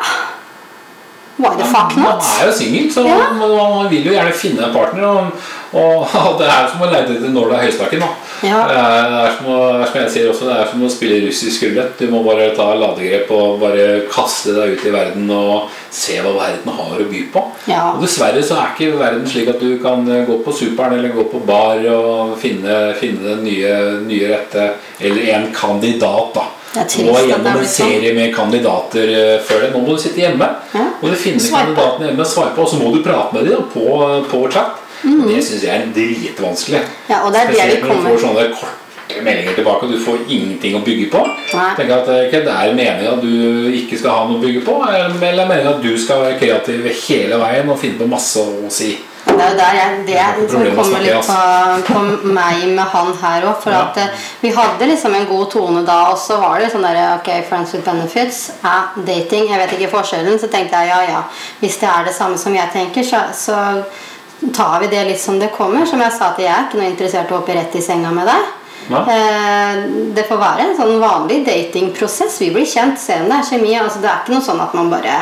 why 1.43 1.57
the 1.59 1.67
fuck 1.67 1.97
not? 1.99 2.23
Man 2.23 2.39
er 2.41 2.47
jo 2.49 2.55
singel, 2.61 2.87
så 2.95 3.05
Ja. 3.07 3.19
man, 3.39 3.51
man 3.59 3.91
vil 3.91 4.07
jo 4.07 4.15
gjerne 4.15 4.33
finne 4.33 4.69
en 4.69 4.75
partner. 4.75 5.05
Og, 5.05 5.43
og 5.73 6.39
det 6.41 6.49
er 6.49 6.69
som 6.71 6.85
å 6.85 6.91
leite 6.93 7.17
etter 7.17 7.33
nåla 7.35 7.59
i 7.61 7.67
høystakken. 7.67 8.05
Ja. 8.43 8.63
Det 8.69 8.79
er, 8.79 9.37
som, 9.37 9.49
å, 9.55 9.59
som 9.87 9.99
jeg 10.01 10.11
sier 10.15 10.31
også, 10.33 10.49
det 10.49 10.57
er 10.59 10.71
som 10.73 10.83
å 10.83 10.91
spille 10.91 11.21
russisk 11.27 11.67
rulett. 11.69 11.99
Du 12.01 12.11
må 12.13 12.23
bare 12.27 12.51
ta 12.57 12.73
ladegrep 12.79 13.31
og 13.35 13.61
bare 13.63 13.87
kaste 14.13 14.55
deg 14.57 14.77
ut 14.77 14.87
i 14.89 14.95
verden 14.95 15.31
og 15.35 15.69
se 15.93 16.17
hva 16.25 16.33
verden 16.39 16.73
har 16.79 17.03
å 17.05 17.09
by 17.11 17.23
på. 17.35 17.45
Ja. 17.71 17.85
Og 17.93 18.03
Dessverre 18.03 18.43
så 18.45 18.57
er 18.59 18.73
ikke 18.73 18.97
verden 18.99 19.29
slik 19.29 19.53
at 19.53 19.61
du 19.63 19.77
kan 19.83 20.03
eh, 20.11 20.25
gå 20.27 20.41
på 20.43 20.55
superen 20.57 20.97
eller 20.99 21.15
gå 21.15 21.29
på 21.31 21.43
bar 21.47 21.83
og 21.93 22.35
finne, 22.43 22.81
finne 22.99 23.37
den 23.37 23.45
nye, 23.47 23.77
nye 24.07 24.33
rette 24.33 24.73
Eller 25.03 25.33
en 25.37 25.47
kandidat, 25.55 26.35
da. 26.35 26.49
Må 26.73 27.19
gjennom 27.21 27.49
en 27.53 27.67
sånn. 27.67 27.91
serie 27.91 28.13
med 28.17 28.31
kandidater 28.35 29.11
eh, 29.13 29.35
før 29.45 29.67
det. 29.67 29.73
Nå 29.75 29.83
må 29.85 29.97
du 29.97 30.01
sitte 30.01 30.23
hjemme. 30.23 30.49
Ja. 30.73 30.87
Og 31.03 31.11
du 31.11 31.17
finner 31.21 31.43
Swipe. 31.43 31.59
kandidatene 31.59 32.09
hjemme 32.11 32.29
på 32.57 32.63
og 32.65 32.71
så 32.71 32.79
må 32.81 32.93
du 32.95 33.03
prate 33.05 33.37
med 33.37 33.51
dem 33.51 33.67
på, 33.75 33.89
på 34.31 34.45
chat. 34.53 34.79
Og 35.03 35.27
Det 35.29 35.43
syns 35.43 35.67
jeg 35.67 35.75
er 35.75 35.91
dritvanskelig. 35.97 36.81
Ja, 37.11 37.25
og 37.27 37.35
det 37.35 37.43
er 37.43 37.51
det 37.51 37.57
vi 37.57 37.61
Spesielt 37.61 37.85
når 37.85 38.01
du 38.01 38.09
får 38.09 38.25
sånne 38.27 38.47
korte 38.55 38.79
meldinger 39.23 39.55
tilbake, 39.59 39.87
og 39.87 39.93
du 39.93 39.99
får 40.01 40.21
ingenting 40.29 40.77
å 40.79 40.83
bygge 40.87 41.09
på. 41.13 41.23
Tenk 41.53 41.91
at 41.93 42.09
okay, 42.09 42.41
Det 42.47 42.53
er 42.55 42.75
meningen 42.75 43.11
at 43.13 43.23
du 43.23 43.73
ikke 43.77 43.99
skal 44.01 44.17
ha 44.17 44.27
noe 44.29 44.39
å 44.39 44.43
bygge 44.43 44.63
på, 44.67 44.77
eller 44.89 45.11
er 45.11 45.49
meningen 45.49 45.73
at 45.75 45.83
du 45.85 45.93
skal 46.01 46.23
være 46.25 46.39
kreativ 46.41 46.87
hele 47.05 47.41
veien 47.43 47.69
og 47.69 47.81
finne 47.83 48.01
på 48.01 48.09
masse 48.11 48.41
å 48.41 48.71
si? 48.73 48.95
Det 49.43 49.49
er 49.49 49.53
jo 49.53 49.59
der 49.59 49.77
jeg, 49.79 49.97
det 50.07 50.17
er 50.23 50.37
som 50.39 50.47
Problemet 50.47 50.77
kommer 50.79 51.03
litt 51.03 51.27
på, 51.27 51.39
på 51.89 52.31
meg 52.37 52.63
med 52.77 52.85
han 52.93 53.11
her 53.23 53.47
òg. 53.51 53.57
For 53.65 53.75
Ja. 53.75 53.81
at 53.89 53.97
eh, 53.99 54.23
vi 54.41 54.53
hadde 54.55 54.89
liksom 54.93 55.15
en 55.19 55.27
god 55.27 55.51
tone 55.51 55.83
da, 55.89 55.97
og 56.13 56.19
så 56.23 56.39
var 56.41 56.61
det 56.63 56.71
sånn 56.73 56.87
der 56.87 57.01
Ok, 57.17 57.29
friends 57.49 57.75
with 57.75 57.85
benefits 57.85 58.41
er 58.63 58.95
dating. 59.07 59.51
Jeg 59.51 59.59
vet 59.65 59.75
ikke 59.77 59.91
forskjellen. 59.97 60.39
Så 60.39 60.49
tenkte 60.53 60.79
jeg 60.79 60.93
ja, 60.95 61.01
ja. 61.11 61.23
Hvis 61.61 61.77
det 61.83 61.91
er 61.91 62.07
det 62.07 62.15
samme 62.15 62.39
som 62.39 62.55
jeg 62.55 62.71
tenker, 62.73 63.03
så, 63.03 63.25
så 63.35 63.59
tar 64.55 64.81
vi 64.81 64.87
det 64.95 65.05
litt 65.11 65.21
som 65.21 65.39
det 65.43 65.51
kommer. 65.55 65.87
Som 65.87 66.01
jeg 66.03 66.13
sa 66.17 66.33
til 66.37 66.47
jeg 66.47 66.55
er 66.55 66.67
ikke 66.69 66.79
noe 66.81 66.91
interessert 66.95 67.31
i 67.31 67.35
å 67.35 67.41
hoppe 67.43 67.55
rett 67.59 67.75
i 67.79 67.83
senga 67.85 68.11
med 68.15 68.27
deg. 68.31 68.51
Nei. 68.91 69.03
Eh, 69.15 69.83
det 70.17 70.25
får 70.27 70.41
være 70.41 70.65
en 70.71 70.77
sånn 70.79 70.97
vanlig 71.03 71.43
datingprosess. 71.47 72.41
Vi 72.43 72.49
blir 72.55 72.67
kjent, 72.67 72.99
se 72.99 73.21
om 73.23 73.29
det 73.31 73.37
er 73.39 73.47
kjemi. 73.53 73.77
Altså, 73.79 74.01
det 74.03 74.11
er 74.11 74.23
ikke 74.25 74.35
noe 74.35 74.47
sånn 74.49 74.63
at 74.65 74.75
man 74.75 74.91
bare 74.91 75.21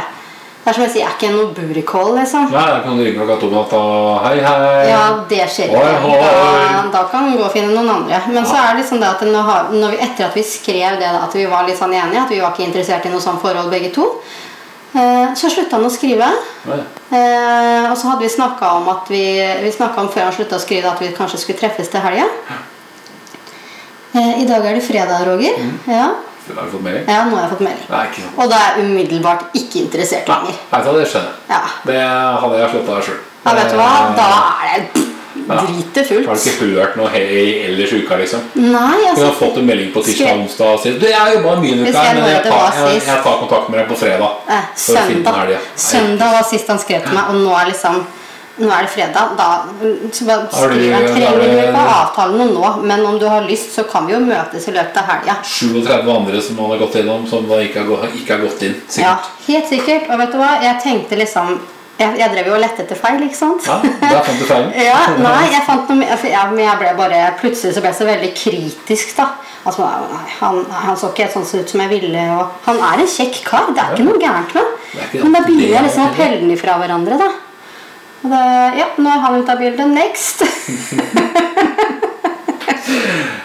Det 0.70 0.76
er 0.76 0.78
som 0.78 0.84
jeg 0.86 0.92
sier, 0.92 1.02
jeg 1.02 1.10
er 1.10 1.14
ikke 1.16 1.28
noe 1.34 1.46
burikål, 1.50 2.08
liksom. 2.14 2.52
Nei, 2.54 2.60
da 2.70 2.76
kan 2.84 2.94
du 2.94 3.02
ringe 3.02 3.18
klokka 3.18 3.36
to 3.40 3.48
om 3.48 3.56
natta. 3.56 3.78
Hei, 4.22 4.36
hei. 4.44 4.84
Ja, 4.86 5.00
det 5.26 5.48
skjer 5.50 5.72
Oi, 5.74 5.80
ikke. 5.96 6.12
oi. 6.12 6.28
Da, 6.30 6.84
da 6.92 7.00
kan 7.10 7.26
du 7.26 7.32
gå 7.40 7.42
og 7.48 7.50
finne 7.50 7.72
noen 7.74 7.90
andre. 7.90 8.20
Men 8.30 8.46
så 8.46 8.54
er 8.54 8.68
det 8.68 8.84
liksom 8.84 9.00
det 9.02 9.08
at 9.08 9.24
når, 9.26 9.50
når 9.74 9.96
vi, 9.96 9.98
etter 10.06 10.28
at 10.28 10.38
vi 10.38 10.44
skrev 10.46 11.00
det, 11.00 11.10
da, 11.10 11.24
at 11.26 11.34
vi 11.34 11.48
var 11.50 11.66
litt 11.66 11.80
sånn 11.80 11.96
enige, 11.96 12.22
at 12.22 12.30
vi 12.30 12.38
var 12.38 12.54
ikke 12.54 12.68
interessert 12.68 13.10
i 13.10 13.10
noe 13.10 13.24
sånt 13.24 13.42
forhold 13.42 13.74
begge 13.74 13.90
to, 13.98 14.06
eh, 14.94 15.34
så 15.42 15.50
slutta 15.50 15.80
han 15.80 15.90
å 15.90 15.92
skrive. 15.96 16.30
Eh, 16.70 17.90
og 17.90 17.98
så 17.98 18.12
hadde 18.12 18.28
vi 18.28 18.32
snakka 18.38 18.70
om 18.78 18.94
at 18.94 19.10
vi, 19.10 19.26
vi 19.66 19.74
om 19.74 20.14
før 20.14 20.28
han 20.28 20.38
slutta 20.38 20.62
å 20.62 20.62
skrive 20.68 20.94
at 20.94 21.02
vi 21.02 21.10
kanskje 21.18 21.42
skulle 21.42 21.64
treffes 21.64 21.90
til 21.90 22.06
helga. 22.06 22.30
Eh, 24.14 24.34
I 24.44 24.46
dag 24.46 24.62
er 24.62 24.78
det 24.78 24.86
fredag, 24.86 25.26
Roger. 25.26 25.58
Mm. 25.66 25.78
Ja. 25.98 26.12
Har 26.48 26.64
du 26.66 26.70
fått 26.72 26.82
melding? 26.82 27.04
ja, 27.08 27.24
nå 27.28 27.36
har 27.36 27.42
jeg 27.46 27.50
fått 27.54 27.60
melding. 27.68 27.86
Nei, 27.90 28.02
ikke 28.08 28.22
sant. 28.24 28.38
Og 28.40 28.50
da 28.50 28.56
er 28.56 28.76
jeg 28.80 28.86
umiddelbart 28.90 29.44
ikke 29.60 29.84
interessert 29.84 30.28
lenger. 30.32 30.58
Nei, 30.72 30.80
du 30.84 30.90
det 30.98 31.06
skjønner 31.12 31.30
jeg. 31.30 31.54
Ja. 31.54 31.62
Det 31.90 32.00
hadde 32.42 32.58
jeg 32.64 32.70
slått 32.74 32.88
av 32.96 33.02
sjøl. 33.08 33.20
ja, 33.44 33.54
vet 33.60 33.70
du 33.70 33.76
hva? 33.80 33.90
Da 34.16 34.28
er 34.66 34.84
det 34.84 35.06
drite 35.50 36.04
fullt. 36.04 36.26
Har 36.28 36.34
du 36.36 36.48
ikke 36.50 36.66
hørt 36.76 36.96
noe 36.98 37.08
he- 37.10 37.66
ellers 37.66 37.92
i 37.92 38.00
uka, 38.02 38.16
liksom? 38.20 38.40
Nei, 38.54 38.98
Du 39.00 39.08
altså 39.10 39.24
har 39.26 39.34
fått 39.38 39.56
en 39.58 39.66
melding 39.66 39.92
på 39.94 40.02
tirsdag 40.04 40.32
og 40.34 40.44
onsdag 40.44 40.74
og 40.74 40.80
sier 40.82 40.98
Du, 41.00 41.06
jeg 41.06 41.34
jobba 41.36 41.56
mye 41.60 41.72
en 41.72 41.82
uka, 41.86 42.02
men 42.14 42.28
jeg 42.30 42.42
tar, 42.44 42.72
jeg, 42.76 43.02
jeg 43.06 43.22
tar 43.24 43.38
kontakt 43.42 43.68
med 43.70 43.78
deg 43.80 43.88
på 43.88 43.96
fredag. 43.98 44.30
Eh, 44.48 44.64
søndag. 44.76 45.58
søndag 45.76 46.32
var 46.36 46.42
sist 46.50 46.68
han 46.68 46.78
skrev 46.78 47.02
til 47.06 47.14
meg, 47.14 47.30
og 47.30 47.34
nå 47.44 47.54
er 47.56 47.70
liksom 47.72 48.04
nå 48.60 48.68
er 48.76 48.84
det 48.86 48.92
fredag. 48.92 49.34
Da 49.38 49.48
skriver 50.52 50.92
han 50.94 51.06
trenger 51.08 51.40
du- 51.40 51.58
ikke 51.64 51.84
avtale 51.96 52.36
noe 52.38 52.52
nå, 52.52 52.82
men 52.84 53.04
om 53.06 53.18
du 53.18 53.26
har 53.28 53.42
lyst, 53.48 53.74
så 53.74 53.84
kan 53.88 54.06
vi 54.06 54.12
jo 54.12 54.20
møtes 54.20 54.68
i 54.68 54.72
løpet 54.76 54.96
av 55.02 55.04
helga. 55.10 55.36
37 55.42 56.14
andre 56.16 56.42
som 56.42 56.58
han 56.58 56.70
har 56.70 56.78
gått 56.84 56.94
gjennom, 57.00 57.26
som 57.28 57.48
da 57.48 57.60
ikke 57.64 57.84
har, 57.88 58.08
ikke 58.14 58.36
har 58.36 58.46
gått 58.46 58.62
inn. 58.68 58.76
Ja, 58.98 59.16
helt 59.48 59.68
sikkert. 59.68 60.10
Og 60.10 60.18
vet 60.18 60.32
du 60.32 60.38
hva, 60.38 60.54
jeg 60.62 60.80
tenkte 60.82 61.16
liksom 61.18 61.60
Jeg, 62.00 62.16
jeg 62.16 62.30
drev 62.32 62.46
jo 62.48 62.54
og 62.56 62.60
lette 62.62 62.80
etter 62.80 62.96
feil, 62.96 63.20
ikke 63.26 63.36
sant? 63.36 63.66
Ja, 63.66 63.74
der 64.00 64.22
fant 64.24 64.38
du 64.40 64.46
feilen. 64.48 64.70
Ja, 64.88 65.00
nei, 65.20 65.50
jeg 65.52 65.60
fant 65.66 65.90
noe 65.90 66.06
ja, 66.30 66.46
Men 66.48 66.62
jeg 66.64 66.78
ble 66.80 66.94
bare 66.96 67.18
Plutselig 67.42 67.74
så 67.76 67.82
ble 67.84 67.90
jeg 67.90 67.98
så 67.98 68.06
veldig 68.08 68.30
kritisk, 68.38 69.10
da. 69.18 69.26
Altså, 69.68 69.84
han, 70.38 70.62
han 70.72 70.96
så 70.96 71.10
ikke 71.10 71.26
helt 71.26 71.34
sånn 71.36 71.60
ut 71.60 71.68
som 71.74 71.82
jeg 71.84 71.90
ville. 71.92 72.22
Og 72.38 72.46
han 72.64 72.80
er 72.80 73.02
en 73.02 73.10
kjekk 73.18 73.42
kar, 73.44 73.68
det 73.76 73.82
er 73.84 73.92
ikke 73.92 74.06
noe 74.08 74.22
gærent 74.22 74.54
med 74.56 75.18
Men 75.20 75.36
da 75.36 75.42
begynner 75.44 75.74
jeg 75.76 75.84
liksom 75.90 76.06
å 76.08 76.14
pelle 76.16 76.40
den 76.40 76.54
ifra 76.56 76.78
hverandre, 76.80 77.18
da. 77.20 77.28
Det, 78.22 78.40
ja, 78.76 78.86
nå 79.00 79.08
er 79.08 79.20
han 79.24 79.38
ute 79.40 79.52
av 79.54 79.58
bildet. 79.62 79.88
Next! 79.96 80.42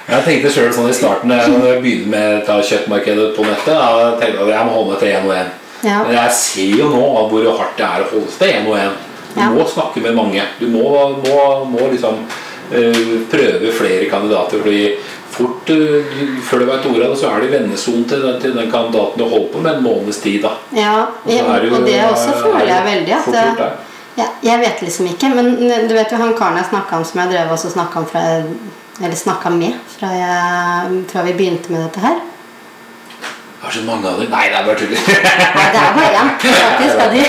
Jeg 0.06 0.22
tenkte 0.26 0.50
selv 0.54 0.74
sånn 0.76 0.90
i 0.90 0.96
starten 0.96 1.32
da 1.32 1.38
jeg 1.44 1.80
begynte 1.82 2.10
med 2.12 2.44
ta 2.48 2.56
kjøttmarkedet 2.64 3.32
på 3.36 3.44
nettet. 3.46 3.74
jeg 3.74 4.20
tenkte 4.22 4.44
at 4.46 4.52
jeg 4.54 4.68
må 4.68 4.72
holde 4.76 4.92
meg 4.94 5.00
til 5.02 5.10
én 5.12 5.26
og 5.28 5.34
én. 5.36 5.50
Ja. 5.86 5.98
Men 6.06 6.14
jeg 6.16 6.32
ser 6.38 6.76
jo 6.80 6.90
nå 6.94 7.02
hvor 7.32 7.50
hardt 7.60 7.76
det 7.80 7.86
er 7.88 8.06
å 8.06 8.10
holde 8.14 8.30
seg 8.32 8.40
til 8.44 8.54
én 8.54 8.70
og 8.70 8.78
én. 8.80 8.94
Du 9.36 9.42
Ja. 9.42 9.50
må 9.52 9.66
snakke 9.68 10.02
med 10.06 10.16
mange. 10.16 10.44
Du 10.62 10.68
må, 10.72 10.86
må, 11.26 11.40
må 11.74 11.90
liksom 11.92 12.22
uh, 12.24 13.16
prøve 13.34 13.72
flere 13.76 14.06
kandidater. 14.10 14.62
fordi 14.64 14.96
fort, 15.36 15.70
uh, 15.70 16.14
før 16.48 16.60
du 16.60 16.66
vet 16.70 16.86
ordet 16.94 17.04
av 17.10 17.12
det, 17.16 17.20
så 17.20 17.34
er 17.34 17.42
det 17.42 17.52
vennesonen 17.52 18.06
til, 18.08 18.22
den- 18.22 18.40
til 18.42 18.54
den 18.56 18.72
kandidaten 18.72 19.18
du 19.20 19.26
holder 19.28 19.50
på 19.54 19.60
med 19.66 19.74
en 19.76 19.84
måneds 19.84 20.22
tid. 20.24 20.42
da. 20.46 20.54
Ja, 20.72 20.96
Og 21.26 21.28
det 21.28 21.42
og 21.74 21.86
det 21.86 22.00
også 22.06 22.30
er 22.30 22.42
føler 22.46 22.66
jeg 22.72 22.84
veldig 22.94 23.14
at 23.20 23.58
det. 23.58 23.72
Ja, 24.16 24.30
Jeg 24.44 24.60
vet 24.60 24.82
liksom 24.82 25.10
ikke, 25.12 25.30
men 25.36 25.56
du 25.60 25.94
vet 25.96 26.12
jo 26.12 26.22
han 26.22 26.36
karen 26.38 26.60
jeg 26.62 26.70
snakka 26.70 27.00
om, 27.00 27.06
som 27.08 27.20
jeg 27.24 27.34
drev 27.34 27.52
også 27.52 27.74
snakka 27.74 28.00
om 28.00 28.08
fra 28.08 28.24
Eller 29.02 29.16
snakka 29.20 29.50
med 29.52 29.76
fra, 29.98 30.08
jeg, 30.16 31.04
fra 31.12 31.24
vi 31.26 31.34
begynte 31.36 31.72
med 31.74 31.84
dette 31.84 32.00
her. 32.00 32.22
Jeg 33.66 33.72
har 33.72 33.74
så 33.74 33.82
mange 33.82 34.08
av 34.08 34.20
dem. 34.22 34.30
Nei, 34.30 34.44
det 34.54 34.58
er 34.60 34.66
bare 34.68 34.78
tull. 34.78 34.92
Nei, 34.94 35.66
det 35.74 35.80
er 35.82 35.96
bare 35.98 36.20
én, 36.22 36.28
faktisk. 36.38 37.00
av 37.02 37.16
de. 37.16 37.24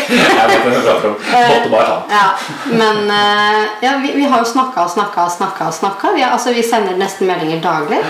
Ta. 1.72 1.86
Ja, 2.10 2.26
men 2.70 3.10
eh, 3.10 3.62
ja, 3.82 3.94
vi, 4.02 4.12
vi 4.18 4.26
har 4.28 4.44
jo 4.44 4.50
snakka 4.50 4.84
og 4.84 4.92
snakka 4.92 5.24
og 5.24 5.32
snakka. 5.32 5.70
og 5.70 5.74
snakka. 5.74 6.12
Vi, 6.14 6.22
altså, 6.28 6.52
vi 6.52 6.62
sender 6.62 6.98
nesten 7.00 7.26
meldinger 7.30 7.62
daglig. 7.64 8.02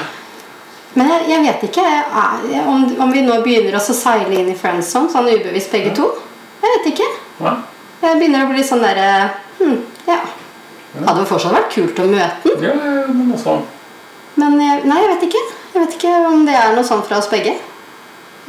Men 0.97 1.12
jeg, 1.12 1.23
jeg 1.31 1.45
vet 1.45 1.65
ikke 1.69 1.87
jeg, 1.87 2.67
om, 2.67 2.85
om 3.07 3.15
vi 3.15 3.23
nå 3.25 3.39
begynner 3.45 3.79
å 3.79 3.85
seile 3.87 4.33
inn 4.41 4.51
i 4.53 4.59
friendzone 4.59 5.12
sånn 5.12 5.31
ubevisst 5.31 5.73
begge 5.73 5.95
to. 5.97 6.11
Jeg 6.65 6.75
vet 6.75 6.93
ikke. 6.93 7.09
Ja. 7.45 7.55
Jeg 8.03 8.19
begynner 8.21 8.45
å 8.47 8.51
bli 8.53 8.63
sånn 8.67 8.83
derre 8.85 9.31
hm, 9.61 9.79
Ja. 10.07 10.19
Hadde 11.07 11.21
jo 11.23 11.29
fortsatt 11.29 11.53
vært 11.53 11.73
kult 11.75 11.99
å 12.01 12.07
møte 12.09 12.53
den. 12.57 12.63
Ja, 12.65 12.75
men 13.13 13.33
også 13.37 13.59
Men 14.41 14.59
jeg, 14.61 14.85
nei, 14.89 14.99
jeg 15.03 15.11
vet 15.15 15.25
ikke. 15.29 15.43
Jeg 15.75 15.83
vet 15.83 15.97
ikke 15.99 16.13
om 16.29 16.45
det 16.47 16.55
er 16.57 16.75
noe 16.77 16.85
sånn 16.85 17.03
fra 17.05 17.19
oss 17.19 17.29
begge. 17.33 17.55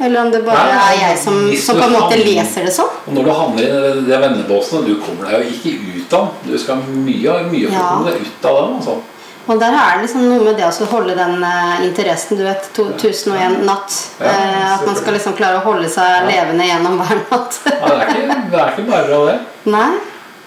Eller 0.00 0.20
om 0.22 0.30
det 0.30 0.44
bare 0.46 0.68
Nei, 0.70 0.94
er 0.94 0.98
jeg 1.08 1.18
som, 1.18 1.34
hvis 1.48 1.64
som 1.66 1.76
du 1.76 1.82
på 1.82 1.86
en 1.88 1.92
måte 1.96 2.14
havner- 2.14 2.24
leser 2.28 2.64
det 2.68 2.72
sånn. 2.76 2.90
Og 3.08 3.14
når 3.16 3.24
du 3.24 3.30
havner 3.34 3.62
i 3.64 3.70
det, 3.72 4.06
det 4.06 4.20
vennebåsene, 4.22 4.84
du 4.86 4.94
kommer 5.02 5.26
deg 5.28 5.42
jo 5.42 5.56
ikke 5.56 5.72
ut 5.98 6.12
av 6.14 6.28
den. 6.28 6.52
Du 6.52 6.58
skal 6.62 6.76
mye, 6.86 7.38
mye 7.50 7.66
for 7.66 7.74
å 7.74 7.80
Ja. 7.80 7.88
komme 7.96 8.12
deg 8.12 8.20
ut 8.28 8.44
av 8.52 8.58
den. 8.60 8.76
Altså. 8.78 8.94
Og 9.48 9.60
der 9.60 9.72
er 9.72 9.96
det 9.96 10.04
liksom 10.04 10.26
noe 10.28 10.44
med 10.44 10.58
det 10.60 10.66
å 10.68 10.88
holde 10.90 11.14
den 11.16 11.40
eh, 11.46 11.86
interessen, 11.86 12.36
du 12.36 12.44
vet. 12.44 12.68
2001 12.76 13.62
natt. 13.64 13.96
Ja, 14.20 14.34
eh, 14.34 14.66
at 14.74 14.84
man 14.84 14.98
skal 14.98 15.16
liksom 15.16 15.36
klare 15.38 15.62
å 15.62 15.64
holde 15.64 15.88
seg 15.92 16.28
levende 16.28 16.68
gjennom 16.68 17.00
hver 17.00 17.24
natt. 17.30 17.58
Ja, 17.64 17.80
det, 17.80 17.96
er 17.96 18.12
ikke, 18.12 18.38
det 18.52 18.62
er 18.62 18.70
ikke 18.74 18.86
bare 18.92 19.08
bra, 19.08 19.24
det. 19.30 19.40
Nei. 19.72 19.90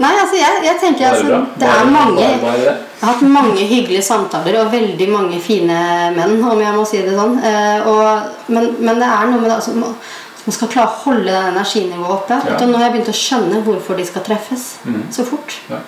Nei, 0.02 0.16
altså 0.18 0.38
jeg, 0.38 0.62
jeg 0.66 0.78
tenker 0.82 1.12
altså. 1.12 1.42
Det 1.62 1.68
er 1.70 1.90
mange 1.92 2.24
bare- 2.24 2.40
bare. 2.42 2.72
Jeg 3.02 3.06
har 3.08 3.14
hatt 3.16 3.34
mange 3.34 3.66
hyggelige 3.66 4.06
samtaler 4.06 4.58
og 4.62 4.72
veldig 4.74 5.08
mange 5.10 5.38
fine 5.42 5.78
menn, 6.16 6.36
om 6.46 6.62
jeg 6.62 6.74
må 6.78 6.86
si 6.90 7.02
det 7.06 7.14
sånn. 7.18 7.38
Eh, 7.46 7.90
og, 7.90 8.34
men, 8.54 8.72
men 8.80 9.02
det 9.02 9.10
er 9.10 9.30
noe 9.30 9.42
med 9.42 9.50
det 9.50 9.58
altså, 9.60 9.78
man 9.78 9.96
man 10.42 10.56
skal 10.56 10.70
klare 10.74 10.90
å 10.90 11.02
holde 11.04 11.30
det 11.30 11.42
energinivået 11.52 12.14
oppe. 12.16 12.38
Ja. 12.50 12.56
Og 12.58 12.70
nå 12.70 12.80
har 12.80 12.88
jeg 12.88 12.94
begynt 12.96 13.12
å 13.12 13.18
skjønne 13.18 13.60
hvorfor 13.66 14.00
de 14.00 14.06
skal 14.10 14.24
treffes 14.26 14.64
mm. 14.88 15.04
så 15.14 15.26
fort. 15.28 15.58
Ja, 15.70 15.82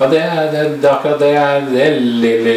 ja 0.00 0.06
det, 0.10 0.20
det, 0.52 0.62
det 0.82 0.88
akkurat 0.90 1.20
det 1.22 1.28
jeg 1.30 1.66
det 1.70 1.84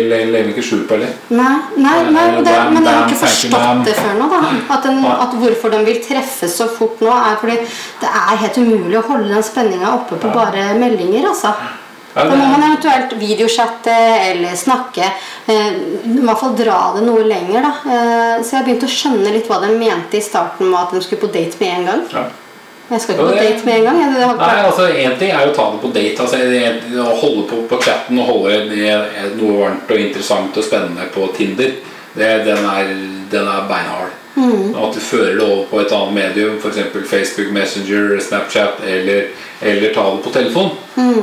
lever 0.10 0.48
vi 0.48 0.54
ikke 0.56 0.64
skjul 0.66 0.86
på 0.90 0.96
heller. 0.98 1.12
Nei, 1.30 1.58
nei, 1.78 1.96
Nei, 2.12 2.24
det, 2.42 2.54
men 2.74 2.88
jeg 2.88 2.94
har 2.96 3.04
ikke 3.06 3.20
forstått 3.22 3.84
det 3.86 3.94
før 4.00 4.16
nå. 4.18 4.30
da 4.32 4.40
at, 4.74 4.88
den, 4.88 5.04
at 5.06 5.36
Hvorfor 5.38 5.74
de 5.76 5.82
vil 5.86 6.00
treffes 6.02 6.56
så 6.58 6.66
fort 6.80 7.04
nå, 7.06 7.12
er 7.14 7.36
fordi 7.42 7.60
det 8.02 8.10
er 8.10 8.40
helt 8.42 8.58
umulig 8.64 8.98
å 8.98 9.04
holde 9.12 9.30
den 9.36 9.46
spenninga 9.46 9.92
oppe 10.00 10.18
på 10.24 10.32
bare 10.34 10.72
meldinger. 10.82 11.30
altså 11.30 11.54
Ja, 12.18 12.24
Da 12.26 12.34
må 12.34 12.48
man 12.50 12.64
eventuelt 12.66 13.14
videochatte 13.22 13.94
eller 14.32 14.56
snakke. 14.58 15.06
Eh, 15.46 15.76
I 16.10 16.18
hvert 16.26 16.40
fall 16.42 16.56
dra 16.58 16.80
det 16.96 17.04
noe 17.06 17.22
lenger. 17.30 17.62
da 17.68 17.74
eh, 17.94 18.42
Så 18.42 18.58
jeg 18.58 18.66
begynte 18.66 18.90
å 18.90 18.96
skjønne 18.98 19.36
litt 19.36 19.46
hva 19.52 19.62
de 19.62 19.70
mente 19.78 20.18
i 20.18 20.26
starten 20.26 20.72
med 20.72 20.80
at 20.80 20.98
de 20.98 21.04
skulle 21.06 21.22
på 21.28 21.30
date 21.38 21.62
med 21.62 21.76
en 21.76 21.90
gang. 21.92 22.04
ja. 22.18 22.26
Jeg 22.90 23.02
skal 23.02 23.16
ikke 23.16 23.26
på 23.26 23.32
date 23.36 23.66
med 23.66 23.74
en 23.78 23.84
gang. 23.84 23.98
Jeg, 24.02 24.12
det 24.16 24.28
Nei, 24.40 24.60
altså 24.64 24.86
En 24.88 25.18
ting 25.20 25.32
er 25.32 25.46
jo 25.46 25.52
å 25.52 25.56
ta 25.58 25.66
det 25.74 25.82
på 25.82 25.92
date. 25.96 26.22
altså 26.24 26.38
Å 27.04 27.18
holde 27.22 27.44
på 27.50 27.62
på 27.68 27.82
chatten 27.84 28.20
og 28.20 28.26
holde 28.32 28.70
det- 28.70 29.34
noe 29.42 29.58
varmt 29.64 29.92
og 29.92 30.00
interessant 30.00 30.58
og 30.58 30.64
spennende 30.64 31.10
på 31.14 31.28
Tinder, 31.36 31.74
det, 32.16 32.30
den, 32.46 32.64
er, 32.66 32.94
den 33.32 33.48
er 33.48 33.68
beinhard. 33.70 34.16
At 34.38 34.94
du 34.94 35.00
fører 35.02 35.34
det 35.40 35.46
over 35.46 35.64
på 35.72 35.80
et 35.82 35.94
annet 35.98 36.14
medium, 36.14 36.60
f.eks. 36.62 36.78
Facebook 37.10 37.50
Messenger, 37.56 38.20
Snapchat, 38.22 38.84
eller, 38.86 39.32
eller 39.62 39.94
ta 39.96 40.04
det 40.14 40.22
på 40.28 40.34
telefon, 40.36 40.70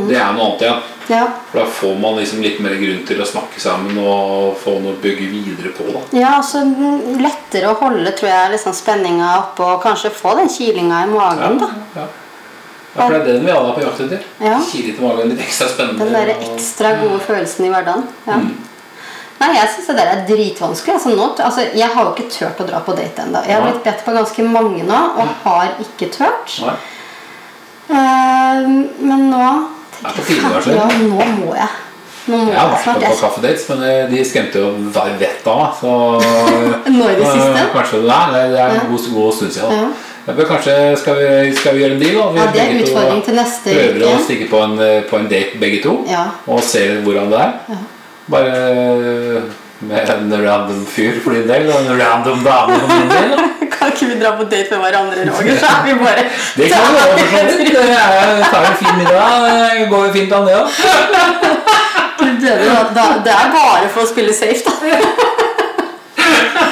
det 0.09 0.19
er 0.19 0.33
noe 0.35 0.49
annet 0.49 0.65
igjen. 0.67 0.83
ja. 1.13 1.23
For 1.53 1.61
Da 1.61 1.67
får 1.79 1.95
man 2.01 2.19
liksom 2.19 2.43
litt 2.43 2.59
mer 2.65 2.75
grunn 2.81 3.05
til 3.07 3.23
å 3.23 3.29
snakke 3.29 3.61
sammen 3.63 3.99
og 4.03 4.57
få 4.59 4.79
noe 4.81 4.97
å 4.97 5.01
bygge 5.05 5.31
videre 5.31 5.71
på. 5.77 5.87
da 5.93 6.03
ja, 6.19 6.35
altså 6.41 6.65
mm, 6.65 7.23
lettere 7.23 7.71
å 7.71 7.79
holde 7.85 8.17
tror 8.19 8.31
jeg 8.33 8.53
liksom 8.57 8.75
spenninga 8.75 9.31
oppe 9.39 9.63
og 9.69 9.83
kanskje 9.85 10.11
få 10.11 10.35
den 10.41 10.51
kilinga 10.51 11.05
i 11.05 11.11
magen. 11.15 11.59
da 11.61 11.71
ja. 12.01 12.07
ja, 12.09 12.99
for 12.99 13.15
det 13.15 13.21
er 13.21 13.27
den 13.33 13.47
vi 13.47 13.55
alle 13.55 13.71
er 13.71 13.79
på 13.79 13.87
jakt 13.87 14.05
etter. 14.09 14.29
Ja. 14.43 14.59
Kile 14.73 14.93
til 14.95 15.07
magen, 15.07 15.35
litt 15.35 15.47
ekstra 15.47 15.71
spennende. 15.71 16.07
Den 16.09 16.17
der 16.19 16.35
ekstra 16.51 16.97
gode 17.05 17.21
følelsen 17.29 17.69
i 17.69 17.75
hverdagen. 17.75 18.09
Ja. 18.27 18.41
Nei, 19.41 19.51
jeg 19.59 19.69
syns 19.75 19.87
det 19.91 19.97
der 19.99 20.11
er 20.13 20.21
dritvanskelig. 20.29 20.95
Altså, 20.95 21.15
nå, 21.19 21.25
altså, 21.45 21.65
jeg 21.75 21.89
har 21.95 22.05
jo 22.07 22.13
ikke 22.15 22.31
turt 22.33 22.61
å 22.63 22.67
dra 22.69 22.81
på 22.87 22.95
date 22.97 23.25
ennå. 23.27 23.43
Jeg 23.49 23.57
har 23.59 23.65
blitt 23.67 23.83
bedt 23.85 24.05
på 24.07 24.15
ganske 24.15 24.47
mange 24.47 24.85
nå, 24.87 25.01
og 25.19 25.33
har 25.45 25.73
ikke 25.83 26.11
turt. 26.15 26.55
Nei. 26.65 26.77
Eh, 27.91 28.69
men 29.05 29.27
nå 29.31 29.49
tenker 30.05 30.39
jeg 30.39 30.63
på? 30.65 30.77
Ja, 30.79 30.87
nå 31.03 31.27
må 31.43 31.57
jeg. 31.59 31.69
Nå 32.25 32.39
må 32.41 32.53
Jeg 32.55 32.57
har 32.57 32.71
vært 32.73 32.85
snart. 32.87 33.03
på 33.05 33.19
kaffedates, 33.21 33.67
men 33.69 33.83
eh, 33.85 34.07
de 34.09 34.23
skremte 34.25 34.63
jo 34.63 34.71
hver 34.95 35.19
vett 35.21 35.45
av 35.51 35.61
meg. 35.61 35.77
Så 35.83 35.93
Nå 36.97 37.11
i 37.11 37.19
det 37.19 37.27
siste? 37.29 37.51
Eh, 37.61 37.71
Kanskje 37.75 38.01
det 38.07 38.17
er, 38.17 38.35
det 38.55 38.61
er 38.63 38.67
en 38.71 38.79
Ja. 38.81 38.87
god, 38.89 39.09
god 39.19 39.35
stund 39.37 39.53
siden. 39.59 39.79
Ja. 39.83 40.11
Jeg 40.25 40.47
kanskje, 40.49 40.75
skal 40.97 41.19
vi, 41.19 41.51
skal 41.53 41.75
vi 41.77 41.83
gjøre 41.83 41.97
en 41.99 42.01
deal? 42.01 42.15
da? 42.17 42.29
Vi 42.33 42.39
Ja, 42.41 42.47
det 42.55 42.63
er 42.63 42.79
utfordring 42.81 43.19
til 43.27 43.35
neste 43.37 43.75
Prøver 43.75 44.05
å 44.09 44.15
stikke 44.25 44.47
på 44.49 44.63
en, 44.65 44.79
eh, 44.81 45.03
på 45.11 45.19
en 45.21 45.29
date 45.29 45.59
begge 45.61 45.83
to 45.85 45.99
Ja. 46.09 46.23
og 46.49 46.63
se 46.65 46.87
hvordan 47.05 47.29
det 47.35 47.41
er. 47.43 47.77
Bare 48.27 49.43
med 49.85 50.11
en 50.11 50.47
random 50.47 50.87
fyr 50.89 51.19
for 51.25 51.37
din 51.37 51.49
del 51.49 51.69
og 51.69 51.81
en 51.83 51.99
random 52.01 52.45
dame 52.45 52.79
for 52.81 52.89
min 52.93 53.11
del. 53.11 53.35
Kan 53.75 53.93
ikke 53.93 54.07
vi 54.09 54.17
dra 54.21 54.31
på 54.39 54.47
date 54.49 54.71
med 54.73 54.81
hverandre, 54.87 55.25
Roger? 55.29 55.59
Så 55.61 55.69
er 55.69 55.83
vi 55.85 55.95
bare 56.01 56.25
Det 56.57 56.71
kan 56.73 56.87
vi 56.89 56.97
gjøre, 56.97 57.19
for 57.19 57.51
så 57.53 57.59
vidt. 57.59 57.75
Jeg 57.77 58.51
tar 58.51 58.69
en 58.69 58.77
fin 58.81 59.01
middag. 59.01 59.83
Går 59.91 60.07
jo 60.07 60.13
fint 60.15 60.33
an, 60.33 60.47
det 60.49 60.55
òg. 60.61 60.69
Det, 62.45 63.33
er 63.33 63.51
bare 63.53 63.89
for 63.93 64.05
å 64.05 64.09
spille 64.09 64.33
safe, 64.37 64.65
da. 64.65 64.73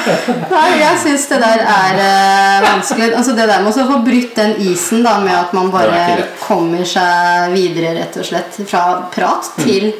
Nei, 0.03 0.69
jeg 0.81 0.97
syns 1.03 1.27
det 1.31 1.39
der 1.43 1.61
er 1.61 1.99
eh, 2.03 2.63
vanskelig. 2.65 3.11
Altså 3.15 3.35
Det 3.37 3.45
der 3.47 3.61
med 3.63 3.77
å 3.77 3.85
få 3.91 3.99
brutt 4.03 4.33
den 4.39 4.55
isen 4.65 5.03
da 5.05 5.19
med 5.23 5.35
at 5.37 5.53
man 5.55 5.69
bare 5.73 6.31
kommer 6.41 6.83
seg 6.87 7.53
videre, 7.53 7.93
rett 7.99 8.17
og 8.19 8.27
slett, 8.27 8.57
fra 8.67 8.83
prat 9.13 9.53
til 9.61 9.91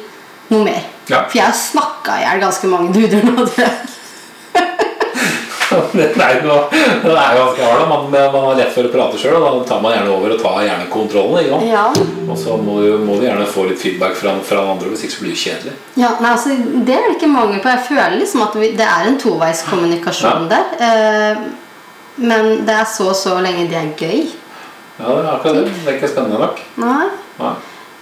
noe 0.50 0.66
mer. 0.66 0.93
Ja. 1.10 1.24
For 1.28 1.36
jeg 1.38 1.46
har 1.46 1.58
snakka 1.58 2.20
i 2.20 2.24
hjel 2.24 2.40
ganske 2.44 2.70
mange 2.70 2.94
duder 2.94 3.26
nå. 3.26 3.34
tror 3.44 3.66
jeg. 3.66 3.74
Det 5.94 6.04
er 6.22 6.42
jo 6.44 6.52
ganske 6.78 7.64
hard. 7.64 7.88
Man, 7.88 8.04
man 8.10 8.44
har 8.46 8.54
lett 8.58 8.72
for 8.74 8.86
å 8.86 8.92
prate 8.92 9.18
sjøl, 9.18 9.36
og 9.40 9.44
da 9.46 9.64
tar 9.68 9.80
man 9.82 9.94
gjerne 9.96 10.12
over 10.14 10.34
og 10.36 10.42
tar 10.42 10.60
gjerne 10.66 10.86
kontrollen. 10.92 11.66
Ja. 11.66 11.88
Og 12.28 12.38
så 12.38 12.56
må 12.60 12.78
du, 12.82 12.92
må 13.02 13.18
du 13.18 13.26
gjerne 13.26 13.46
få 13.50 13.66
litt 13.68 13.80
feedback 13.82 14.14
fra, 14.18 14.36
fra 14.46 14.62
andre, 14.74 14.92
hvis 14.92 15.06
ikke 15.06 15.16
så 15.16 15.24
blir 15.24 15.34
det 15.34 15.42
kjedelig. 15.42 15.74
Ja, 15.98 16.12
nei, 16.20 16.30
altså, 16.30 16.54
Det 16.86 16.94
er 16.94 17.08
det 17.08 17.16
ikke 17.18 17.32
mangel 17.32 17.60
på. 17.64 17.72
Jeg 17.72 17.86
føler 17.88 18.16
liksom 18.20 18.46
at 18.46 18.56
vi, 18.60 18.70
det 18.78 18.86
er 18.86 19.10
en 19.10 19.20
toveiskommunikasjon 19.24 20.48
der. 20.52 20.72
Eh, 20.88 21.44
men 22.22 22.50
det 22.66 22.78
er 22.78 22.88
så 22.88 23.10
og 23.10 23.18
så 23.18 23.38
lenge 23.42 23.66
det 23.70 23.80
er 23.80 23.92
gøy. 23.98 24.26
Ja, 25.00 25.08
det 25.10 25.22
er 25.24 25.30
akkurat 25.32 25.56
det. 25.58 25.70
Det 25.74 25.90
er 25.90 25.96
ikke 25.98 26.12
spennende 26.12 26.42
nok. 26.44 26.60
Nei. 26.78 27.06
Nei. 27.40 27.54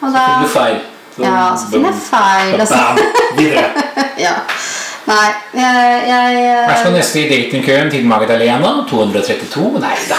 Og 0.03 0.09
Så 0.11 0.13
da, 0.13 0.25
finner 0.27 0.49
du 0.49 0.53
feil. 0.53 0.81
Så- 1.17 1.23
ja, 1.25 1.57
så 1.61 1.71
finner 1.73 1.91
jeg 1.93 2.01
feil. 2.09 2.61
Altså. 2.61 2.75
Bam! 2.75 2.97
Videre. 3.37 3.69
Ja. 4.27 4.33
Nei, 5.03 5.31
jeg, 5.57 6.03
jeg 6.07 6.59
Her 6.69 6.77
skal 6.79 6.93
neste 6.95 7.21
i 7.21 7.29
datingkøen 7.31 7.89
til 7.91 8.05
Magdalena. 8.07 8.69
232. 8.91 9.81
Nei 9.83 9.97
da. 10.07 10.19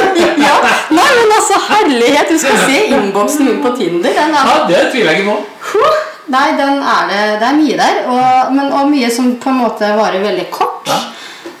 ja. 0.46 0.56
Nei, 0.90 1.10
men 1.20 1.34
altså, 1.36 1.60
herlighet! 1.68 2.32
Du 2.32 2.38
skal 2.42 2.58
se 2.66 2.80
innboksen 2.96 3.46
min 3.46 3.60
på 3.62 3.70
Tinder. 3.78 4.10
Den 4.16 4.34
er, 4.34 4.48
Ja, 4.50 4.56
det 4.72 4.80
tviler 4.92 5.12
jeg 5.14 5.22
ikke 5.22 5.36
på. 5.36 5.92
Nei, 6.34 6.46
den 6.58 6.80
er 6.82 7.06
det, 7.12 7.20
det 7.40 7.46
er 7.52 7.58
mye 7.60 7.76
der. 7.78 8.00
Og, 8.10 8.52
men, 8.56 8.72
og 8.72 8.90
mye 8.90 9.10
som 9.14 9.34
på 9.38 9.52
en 9.54 9.60
måte 9.62 9.92
varer 10.00 10.24
veldig 10.24 10.48
kort. 10.50 10.73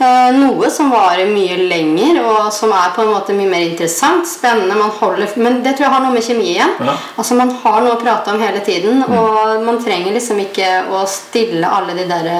Eh, 0.00 0.30
noe 0.34 0.68
som 0.74 0.90
varer 0.90 1.28
mye 1.30 1.56
lenger, 1.70 2.18
og 2.26 2.52
som 2.52 2.72
er 2.74 2.90
på 2.96 3.02
en 3.04 3.12
måte 3.14 3.34
mye 3.36 3.48
mer 3.48 3.62
interessant, 3.68 4.26
spennende. 4.26 4.74
Man 4.74 4.90
holder, 4.90 5.30
men 5.36 5.60
det 5.62 5.76
tror 5.76 5.86
jeg 5.86 5.92
har 5.94 6.02
noe 6.02 6.14
med 6.16 6.24
kjemi 6.26 6.48
igjen. 6.56 6.72
Ja. 6.82 6.96
Altså 7.16 7.36
Man 7.38 7.50
har 7.62 7.80
noe 7.84 7.94
å 7.94 8.00
prate 8.02 8.32
om 8.34 8.40
hele 8.42 8.60
tiden, 8.66 9.04
og 9.06 9.62
man 9.64 9.78
trenger 9.84 10.12
liksom 10.16 10.40
ikke 10.42 10.70
å 10.90 11.04
stille 11.06 11.70
alle 11.70 11.94
de 11.94 12.08
der 12.10 12.30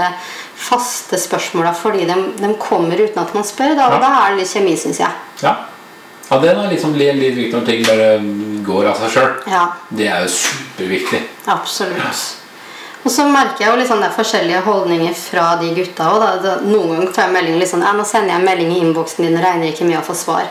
faste 0.65 1.19
spørsmåla 1.19 1.73
fordi 1.75 2.05
de, 2.09 2.15
de 2.39 2.53
kommer 2.63 2.97
uten 3.01 3.19
at 3.23 3.35
man 3.35 3.45
spør. 3.45 3.75
Da, 3.77 3.89
Ja. 3.93 3.99
da 4.03 4.13
er 4.25 4.31
det 4.35 4.43
litt 4.45 4.53
kjemi, 4.55 4.77
syns 4.77 4.99
jeg. 5.03 5.11
Ja. 5.43 5.55
ja, 6.31 6.39
det 6.43 6.51
er 6.51 6.63
liksom 6.71 6.95
litt, 6.99 7.15
litt 7.23 7.37
viktig 7.37 7.55
når 7.55 7.67
ting 7.67 7.85
bare 7.87 8.09
går 8.67 8.89
av 8.91 8.97
seg 9.03 9.11
sjøl. 9.19 9.35
Ja, 9.51 9.67
Det 9.91 10.09
er 10.09 10.23
jo 10.27 10.29
superviktig. 10.29 11.23
absolutt. 11.47 12.41
Og 13.05 13.13
så 13.13 13.27
merker 13.29 13.67
jeg 13.67 13.71
jo 13.71 13.79
liksom 13.83 14.01
det 14.01 14.09
er 14.09 14.17
forskjellige 14.17 14.61
holdninger 14.65 15.17
fra 15.19 15.49
de 15.61 15.71
gutta 15.77 16.07
òg. 16.09 16.47
Noen 16.65 16.95
ganger 16.95 17.11
får 17.13 17.27
jeg 17.27 17.35
melding 17.37 17.59
liksom, 17.61 17.83
ja, 17.85 17.93
nå 17.93 18.07
sender 18.09 18.33
jeg 18.33 18.41
en 18.41 18.47
melding 18.49 18.71
i 18.73 18.79
innboksen 18.81 19.27
din 19.27 19.37
og 19.37 19.45
regner 19.45 19.73
ikke 19.73 19.89
med 19.89 20.01
å 20.01 20.07
få 20.07 20.17
svar. 20.17 20.47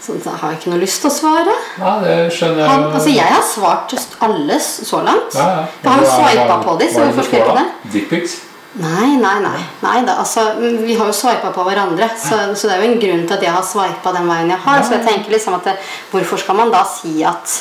Så 0.00 0.16
da 0.24 0.32
har 0.40 0.52
jeg 0.52 0.60
ikke 0.60 0.70
noe 0.72 0.80
lyst 0.80 1.02
til 1.02 1.10
å 1.10 1.12
svare. 1.12 1.54
Ja, 1.80 1.94
det 2.04 2.14
skjønner 2.32 2.68
Han, 2.68 2.86
altså 2.88 3.10
Jeg 3.12 3.32
har 3.34 3.42
svart 3.44 3.92
alle 4.24 4.60
så 4.60 5.02
langt. 5.04 5.34
Ja, 5.36 5.48
ja. 5.56 5.64
For 5.82 5.90
han 5.90 6.04
Hva- 6.04 6.30
swipa 6.30 6.60
på 6.64 6.76
dem, 6.80 6.92
så 6.92 7.02
hvorfor 7.04 7.28
skulle 7.28 7.42
ikke 7.44 7.58
det? 7.58 7.92
Dickpics? 7.96 8.38
Nei, 8.80 9.16
nei, 9.18 9.34
nei. 9.42 9.60
nei 9.82 9.96
da, 10.06 10.14
altså, 10.22 10.44
vi 10.60 10.94
har 10.94 11.08
jo 11.10 11.16
sveipa 11.16 11.50
på 11.52 11.64
hverandre, 11.66 12.06
så, 12.14 12.38
så 12.54 12.68
det 12.68 12.76
er 12.76 12.84
jo 12.84 12.92
en 12.92 13.00
grunn 13.02 13.24
til 13.26 13.34
at 13.34 13.42
jeg 13.42 13.52
har 13.56 13.64
sveipa 13.66 14.12
den 14.14 14.28
veien 14.30 14.52
jeg 14.54 14.62
har. 14.62 14.78
Ja. 14.78 14.86
Så 14.86 14.94
jeg 14.94 15.06
tenker 15.08 15.34
liksom 15.34 15.56
at 15.58 15.66
det, 15.66 15.76
Hvorfor 16.12 16.38
skal 16.38 16.60
man 16.60 16.70
da 16.72 16.84
si 16.86 17.16
at 17.26 17.56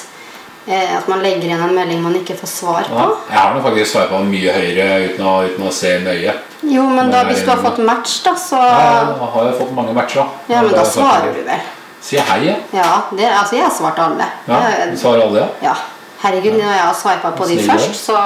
At 0.67 1.07
man 1.09 1.23
legger 1.23 1.47
igjen 1.47 1.61
en 1.65 1.73
melding 1.73 2.01
man 2.03 2.15
ikke 2.19 2.35
får 2.37 2.49
svar 2.51 2.83
på? 2.89 2.97
Ja. 2.99 3.07
Jeg 3.31 3.39
har 3.39 3.61
faktisk 3.63 3.91
swipa 3.93 4.19
mye 4.27 4.53
høyere 4.53 4.87
uten 5.07 5.25
å, 5.25 5.33
uten 5.47 5.65
å 5.65 5.71
se 5.73 5.95
nøye. 6.03 6.33
Jo, 6.69 6.83
men 6.91 7.09
da 7.09 7.23
hvis 7.29 7.41
du 7.45 7.49
har 7.49 7.61
fått 7.63 7.79
match, 7.87 8.19
da, 8.25 8.35
så 8.37 8.59
Ja, 8.59 8.81
jeg 9.07 9.29
har 9.33 9.47
jo 9.47 9.53
fått 9.61 9.71
mange 9.77 9.95
matcher. 9.97 10.21
Da. 10.21 10.53
Ja, 10.53 10.61
men 10.65 10.75
da 10.75 10.83
er 10.83 10.91
svarer 10.91 11.33
du 11.33 11.41
vel? 11.47 11.63
Si 12.03 12.19
hei, 12.19 12.39
ja. 12.45 12.57
Ja, 12.75 12.89
det, 13.15 13.25
altså 13.31 13.55
jeg 13.57 13.65
har 13.65 13.73
svart 13.75 13.97
alle. 14.03 14.27
ja. 14.47 14.59
Du 14.91 14.97
svarer 14.99 15.25
alle, 15.25 15.39
ja. 15.45 15.71
ja. 15.71 15.75
Herregud, 16.19 16.57
når 16.59 16.67
jeg 16.67 16.83
har 16.83 16.95
swipa 16.99 17.31
på 17.31 17.47
de 17.47 17.57
først, 17.63 17.95
så 18.05 18.19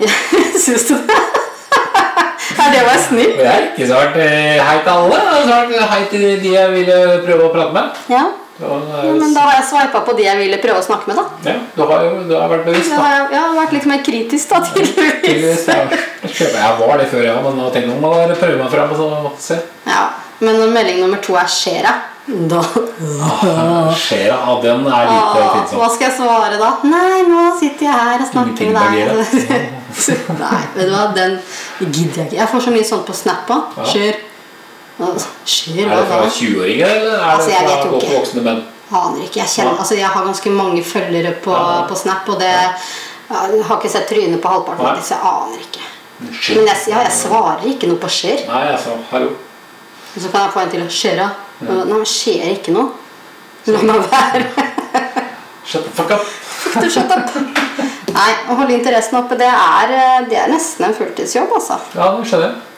Syns 0.64 0.86
du 0.88 0.94
det? 1.08 1.20
Er 2.60 2.70
det 2.72 2.80
var 2.84 2.96
snilt. 2.98 3.36
jeg 3.38 3.46
har 3.48 3.66
ikke 3.70 3.86
svart 3.86 4.16
eh, 4.18 4.58
hei 4.64 4.78
til 4.84 4.90
alle. 4.90 5.18
Jeg 5.20 5.28
har 5.28 5.44
svart 5.46 5.90
hei 5.92 6.00
til 6.10 6.24
de 6.42 6.52
jeg 6.54 6.72
ville 6.72 6.96
prøve 7.26 7.46
å 7.46 7.52
prate 7.54 7.76
med. 7.76 8.00
Ja. 8.10 8.24
Eh, 8.60 9.06
ja 9.06 9.12
men 9.16 9.34
da 9.34 9.40
har 9.46 9.54
jeg 9.60 9.66
sveipa 9.70 10.02
på 10.04 10.12
de 10.18 10.26
jeg 10.26 10.36
ville 10.40 10.58
prøve 10.60 10.82
å 10.82 10.84
snakke 10.84 11.08
med, 11.08 11.16
da. 11.16 11.52
ja, 11.52 11.56
du 11.76 11.82
har 11.88 12.04
jo 12.04 12.10
du 12.28 12.34
har 12.36 12.50
vært 12.52 12.66
bevisst, 12.68 12.90
Jeg 12.92 12.98
da. 12.98 13.06
har, 13.06 13.32
jeg 13.32 13.40
har 13.40 13.56
vært 13.56 13.72
litt 13.78 13.88
mer 13.88 14.02
kritisk, 14.04 14.52
da, 14.52 14.60
Tydeligvis, 14.76 15.66
ja. 15.68 15.80
Jeg 16.28 16.76
var 16.82 17.00
det 17.00 17.08
før, 17.12 17.24
ja, 17.24 17.38
men 17.44 17.56
nå 17.56 17.70
tenkte 17.72 17.94
jeg 17.94 18.02
må 18.04 18.12
jeg 18.20 18.38
prøve 18.42 18.60
meg 18.60 18.70
fram. 18.74 18.92
og 18.92 19.00
så 19.00 19.32
se. 19.48 19.60
Ja, 19.88 20.04
men 20.44 20.60
melding 20.74 21.00
nummer 21.00 21.20
to 21.24 21.36
er 21.40 21.48
'skjer 21.48 21.84
jeg', 21.88 22.06
da 22.50 22.60
Skjer 23.96 24.26
jeg? 24.26 24.28
Ja, 24.28 24.54
den 24.62 24.86
er 24.86 25.08
lite 25.08 25.40
Åh, 25.40 25.74
Hva 25.80 25.88
skal 25.90 26.06
jeg 26.06 26.16
svare 26.18 26.58
da? 26.60 26.70
Nei, 26.84 27.22
nå 27.26 27.46
sitter 27.58 27.86
jeg 27.88 27.94
her 27.96 28.20
og 28.20 28.28
snakker 28.28 28.70
med 28.70 28.76
deg. 28.76 29.70
Nei, 30.44 30.60
vet 30.76 30.86
du 30.86 30.92
hva, 30.94 31.06
den 31.16 31.38
gidder 31.80 32.22
jeg 32.22 32.26
ikke. 32.28 32.36
Jeg 32.36 32.48
får 32.52 32.66
så 32.66 32.74
mye 32.76 32.86
sånt 32.86 33.08
på 33.08 33.16
Snap 33.16 33.50
òg. 33.50 33.80
Ja. 33.80 33.88
Skjør, 35.00 35.86
Er 35.86 35.96
det 35.96 36.06
fra 36.10 36.18
20-åringer, 36.28 36.90
eller 36.96 37.14
er 37.16 37.28
Altså, 37.34 37.50
det 37.50 37.68
fra 37.68 37.90
godt 37.94 38.08
voksne 38.14 38.42
menn? 38.44 38.64
Aner 38.90 39.22
ikke. 39.24 39.38
Jeg, 39.40 39.48
kjenner, 39.48 39.78
altså, 39.78 39.94
jeg 39.96 40.08
har 40.12 40.24
ganske 40.26 40.50
mange 40.50 40.82
følgere 40.84 41.32
på, 41.44 41.54
Ja. 41.54 41.86
på 41.88 41.96
Snap, 41.96 42.28
og 42.28 42.40
det 42.40 42.50
jeg 43.30 43.62
har 43.64 43.76
ikke 43.78 43.90
sett 43.92 44.08
trynet 44.10 44.40
på 44.42 44.50
halvparten 44.50 44.86
av 44.86 44.96
disse. 44.98 45.14
Jeg 45.14 45.22
aner 45.30 45.60
ikke. 45.62 45.84
Skjer. 46.34 46.56
Men 46.56 46.66
jeg, 46.66 46.76
ja, 46.90 47.02
jeg 47.06 47.12
svarer 47.14 47.68
ikke 47.70 47.88
noe 47.88 48.00
på 48.02 48.10
skjer. 48.10 48.42
Nei, 48.48 48.64
altså, 48.74 48.96
hallo. 49.12 49.30
Så 50.16 50.28
kan 50.32 50.42
jeg 50.42 50.52
få 50.56 50.64
en 50.64 50.72
til 50.74 50.82
å 50.82 50.88
skjøre. 50.90 51.28
Nei, 51.60 51.76
men 51.92 52.08
skjer 52.10 52.48
ikke 52.56 52.74
noe. 52.74 52.90
La 53.70 53.84
meg 53.86 54.02
være. 54.10 54.42
Shut 55.70 55.84
the 55.86 55.92
fuck 55.94 56.10
up. 56.10 56.26
Du, 56.82 56.88
shut 56.90 57.12
up. 57.14 57.30
Nei, 58.10 58.30
å 58.50 58.56
holde 58.58 58.74
interessen 58.74 59.20
oppe, 59.20 59.38
det 59.38 59.46
er, 59.46 59.92
eh, 59.94 60.18
det 60.28 60.40
er 60.42 60.50
nesten 60.50 60.88
en 60.88 60.96
fulltidsjobb, 60.96 61.52
altså. 61.60 61.78
Ja, 61.94 62.10
det 62.18 62.26
skjønner 62.26 62.48
jeg. 62.48 62.69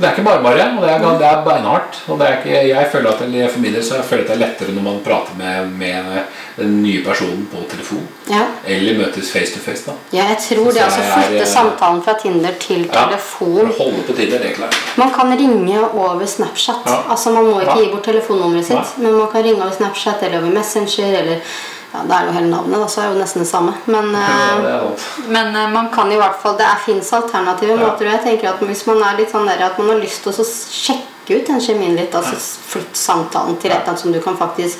Det 0.00 0.06
er 0.08 0.14
ikke 0.14 0.22
bare 0.24 0.40
bare, 0.40 0.66
og 0.78 0.82
det 0.82 0.90
er, 0.90 1.02
det 1.20 1.26
er 1.28 1.40
beinhardt. 1.44 1.96
Og 2.08 2.18
det 2.18 2.26
er 2.26 2.36
ikke, 2.38 2.60
jeg 2.70 2.86
føler 2.92 3.10
at 3.10 3.18
det, 3.32 3.50
for 3.52 3.60
min 3.60 3.74
del 3.74 3.82
så 3.84 3.98
jeg 3.98 4.06
føler 4.08 4.22
at 4.24 4.30
det 4.30 4.36
er 4.36 4.40
lettere 4.40 4.72
når 4.72 4.84
man 4.86 5.00
prater 5.04 5.34
med, 5.36 5.74
med 5.82 6.22
den 6.56 6.78
nye 6.82 7.02
personen 7.04 7.42
på 7.52 7.60
telefon. 7.68 8.06
Ja. 8.30 8.46
Eller 8.64 8.96
møtes 8.96 9.28
face 9.32 9.52
to 9.52 9.60
face. 9.60 9.84
da 9.84 9.92
Ja, 10.16 10.24
jeg 10.30 10.38
tror 10.46 10.70
Så 10.70 10.76
det 10.78 10.84
altså 10.86 11.02
jeg 11.02 11.10
er, 11.10 11.26
flytte 11.26 11.50
samtalen 11.50 12.00
fra 12.06 12.14
Tinder 12.22 12.56
til 12.60 12.86
Ja, 12.86 13.02
telefon 13.10 13.74
holde 13.80 14.06
på 14.08 14.16
Tinder, 14.16 14.38
det 14.38 14.52
er 14.52 14.56
klart. 14.62 14.78
Man 15.02 15.12
kan 15.18 15.34
ringe 15.42 15.82
over 15.90 16.24
Snapchat. 16.26 16.80
Ja. 16.86 16.96
Altså 17.10 17.34
Man 17.36 17.50
må 17.50 17.60
ikke 17.60 17.76
gi 17.82 17.90
bort 17.92 18.08
telefonnummeret 18.08 18.70
sitt, 18.70 18.96
men 19.04 19.12
man 19.18 19.28
kan 19.32 19.44
ringe 19.44 19.60
over 19.60 19.76
Snapchat 19.76 20.22
eller 20.22 20.40
over 20.40 20.56
Messenger. 20.56 21.18
Eller 21.20 21.44
ja, 21.92 22.02
Det 22.06 22.16
er 22.16 22.26
jo 22.26 22.32
hele 22.32 22.50
navnet, 22.50 22.78
da, 22.80 22.86
så 22.86 23.00
er 23.02 23.08
det 23.08 23.16
jo 23.16 23.22
nesten 23.24 23.42
det 23.42 23.48
samme. 23.50 23.74
Men, 23.86 24.10
Ja, 24.14 24.56
eh, 24.56 24.62
det 24.62 24.72
er 24.74 25.28
men 25.28 25.56
eh, 25.56 25.70
man 25.74 25.90
kan 25.94 26.12
i 26.12 26.16
hvert 26.20 26.38
fall 26.42 26.56
Det 26.58 26.66
fins 26.86 27.12
alternative 27.12 27.70
Ja. 27.74 27.76
måter. 27.76 28.06
Og 28.06 28.12
jeg 28.12 28.22
tenker 28.24 28.48
at 28.54 28.60
Hvis 28.60 28.86
man 28.86 29.02
er 29.02 29.16
litt 29.18 29.30
sånn 29.32 29.46
der 29.46 29.64
at 29.66 29.78
man 29.78 29.88
har 29.94 29.98
lyst 30.02 30.22
til 30.22 30.32
å 30.32 30.44
sjekke 30.46 31.40
ut 31.40 31.46
den 31.46 31.60
kjemien 31.60 31.96
litt, 31.96 32.14
altså 32.14 32.34
flytt 32.74 32.96
samtalen 32.96 33.56
til 33.62 33.70
et 33.70 33.98
som 33.98 34.12
du 34.12 34.20
kan 34.20 34.36
faktisk 34.36 34.78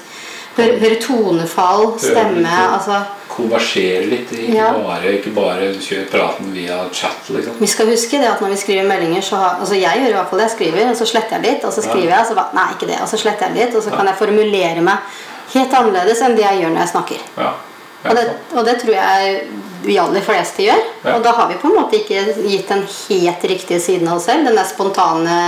høre, 0.57 0.79
høre 0.81 0.97
tonefall, 1.03 1.93
stemme 1.99 2.43
litt. 2.43 2.73
altså 2.75 3.03
Konversere 3.31 4.07
litt, 4.11 4.33
ikke 4.35 4.55
Ja. 4.57 4.73
bare, 4.75 5.13
ikke 5.19 5.31
bare 5.35 5.69
kjøre 5.79 6.09
praten 6.11 6.53
via 6.53 6.81
chat. 6.93 7.29
liksom 7.31 7.55
Vi 7.61 7.67
skal 7.67 7.87
huske 7.87 8.19
det 8.19 8.27
at 8.29 8.41
når 8.41 8.49
vi 8.49 8.57
skriver 8.57 8.89
meldinger, 8.89 9.23
så 9.23 9.37
har, 9.37 9.57
altså 9.61 9.75
jeg 9.79 10.01
gjør 10.03 10.09
i 10.11 10.13
hvert 10.19 10.29
fall 10.31 10.39
det. 10.39 10.49
Jeg 10.51 10.57
skriver, 10.59 10.91
og 10.91 10.97
så 10.97 11.07
sletter 11.07 11.37
jeg 11.39 11.43
litt, 11.47 11.65
og 11.65 11.73
så 11.73 11.83
skriver 11.83 12.11
jeg, 12.11 12.21
og 12.21 12.27
så 12.27 12.35
bare, 12.35 12.55
nei, 12.55 12.69
ikke 12.75 12.87
det, 12.91 12.99
og 13.03 13.09
så 13.09 13.17
sletter 13.23 13.47
jeg 13.47 13.55
litt, 13.57 13.77
og 13.77 13.83
så 13.83 13.91
kan 13.91 14.07
jeg 14.07 14.17
formulere 14.19 14.81
meg 14.83 14.99
helt 15.55 15.75
annerledes 15.81 16.23
enn 16.25 16.37
det 16.39 16.47
jeg 16.47 16.63
gjør 16.63 16.73
når 16.75 16.85
jeg 16.85 16.93
snakker. 16.95 17.27
Ja. 17.41 17.51
Og 18.01 18.17
det, 18.17 18.23
og 18.57 18.65
det 18.65 18.79
tror 18.81 18.95
jeg 18.97 19.41
de 19.85 19.97
aller 20.01 20.25
fleste 20.25 20.65
gjør. 20.65 20.85
Ja. 21.05 21.17
Og 21.17 21.25
da 21.25 21.35
har 21.37 21.51
vi 21.51 21.59
på 21.61 21.69
en 21.69 21.77
måte 21.77 22.01
ikke 22.01 22.23
gitt 22.49 22.69
den 22.69 22.87
helt 22.87 23.45
riktige 23.53 23.81
siden 23.81 24.09
av 24.09 24.21
oss 24.21 24.29
selv. 24.31 24.47
Den 24.49 24.57
der 24.57 24.69
spontane, 24.69 25.41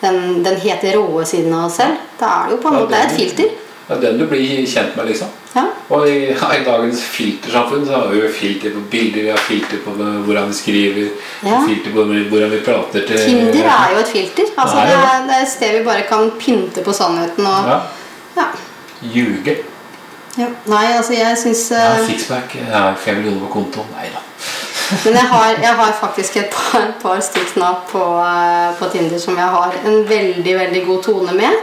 den, 0.00 0.40
den 0.44 0.60
helt 0.64 0.86
råe 0.96 1.26
siden 1.28 1.52
av 1.56 1.68
oss 1.68 1.80
selv. 1.82 2.00
Da 2.20 2.30
er 2.38 2.48
det 2.48 2.56
jo 2.56 2.62
på 2.62 2.72
en 2.72 2.78
Ja, 2.78 2.86
måte 2.86 2.94
det 2.94 3.02
er 3.02 3.10
et 3.10 3.18
filter. 3.18 3.52
Det 3.90 3.96
er 3.96 4.02
den 4.06 4.20
du 4.22 4.26
blir 4.30 4.66
kjent 4.70 4.96
med, 4.96 5.08
liksom. 5.10 5.30
Ja. 5.50 5.64
Og 5.90 6.04
i, 6.06 6.18
i 6.60 6.64
dagens 6.64 7.00
filtersamfunn 7.10 7.86
så 7.86 7.96
har 7.96 8.10
vi 8.12 8.20
jo 8.20 8.32
filter 8.32 8.74
på 8.76 8.84
bilder, 8.92 9.24
vi 9.26 9.32
har 9.34 9.40
filter 9.44 9.80
på 9.84 9.94
hvordan 9.98 10.52
vi 10.52 10.58
skriver, 10.60 11.08
filter 11.42 11.90
på 11.90 12.04
hvordan 12.04 12.52
vi 12.54 12.60
prater 12.64 13.08
til 13.08 13.24
Tinder 13.24 13.66
er 13.66 13.96
jo 13.96 14.04
et 14.04 14.12
filter. 14.12 14.52
Altså, 14.56 14.84
Det 14.86 14.98
er 14.98 15.24
det, 15.26 15.38
er, 15.38 15.42
et 15.42 15.56
sted 15.56 15.80
vi 15.80 15.88
bare 15.88 16.06
kan 16.08 16.30
pynte 16.38 16.86
på 16.86 16.94
sannheten 16.96 17.48
og. 17.50 17.96
Ljuge. 19.02 19.56
ja. 20.36 20.46
Nei, 20.66 20.86
altså 20.96 21.14
jeg 21.16 21.38
syns 21.38 21.70
Ja, 21.70 21.94
eh, 21.98 22.06
Sixpack, 22.06 22.56
har 22.72 22.96
fem 22.96 23.16
millioner 23.16 23.46
på 23.46 23.52
kontoen. 23.60 23.88
Nei 23.96 24.10
da. 24.14 24.24
Men 25.04 25.14
jeg 25.14 25.26
har, 25.30 25.48
jeg 25.62 25.74
har 25.78 25.92
faktisk 26.00 26.36
et 26.36 26.50
par, 26.54 26.86
par 27.02 27.20
stykk 27.22 27.56
nå 27.60 27.70
på, 27.90 28.02
eh, 28.24 28.70
på 28.78 28.88
Tinder 28.92 29.18
som 29.22 29.38
jeg 29.38 29.50
har 29.56 29.74
en 29.86 29.98
veldig 30.08 30.54
veldig 30.58 30.84
god 30.86 31.02
tone 31.06 31.34
med. 31.38 31.58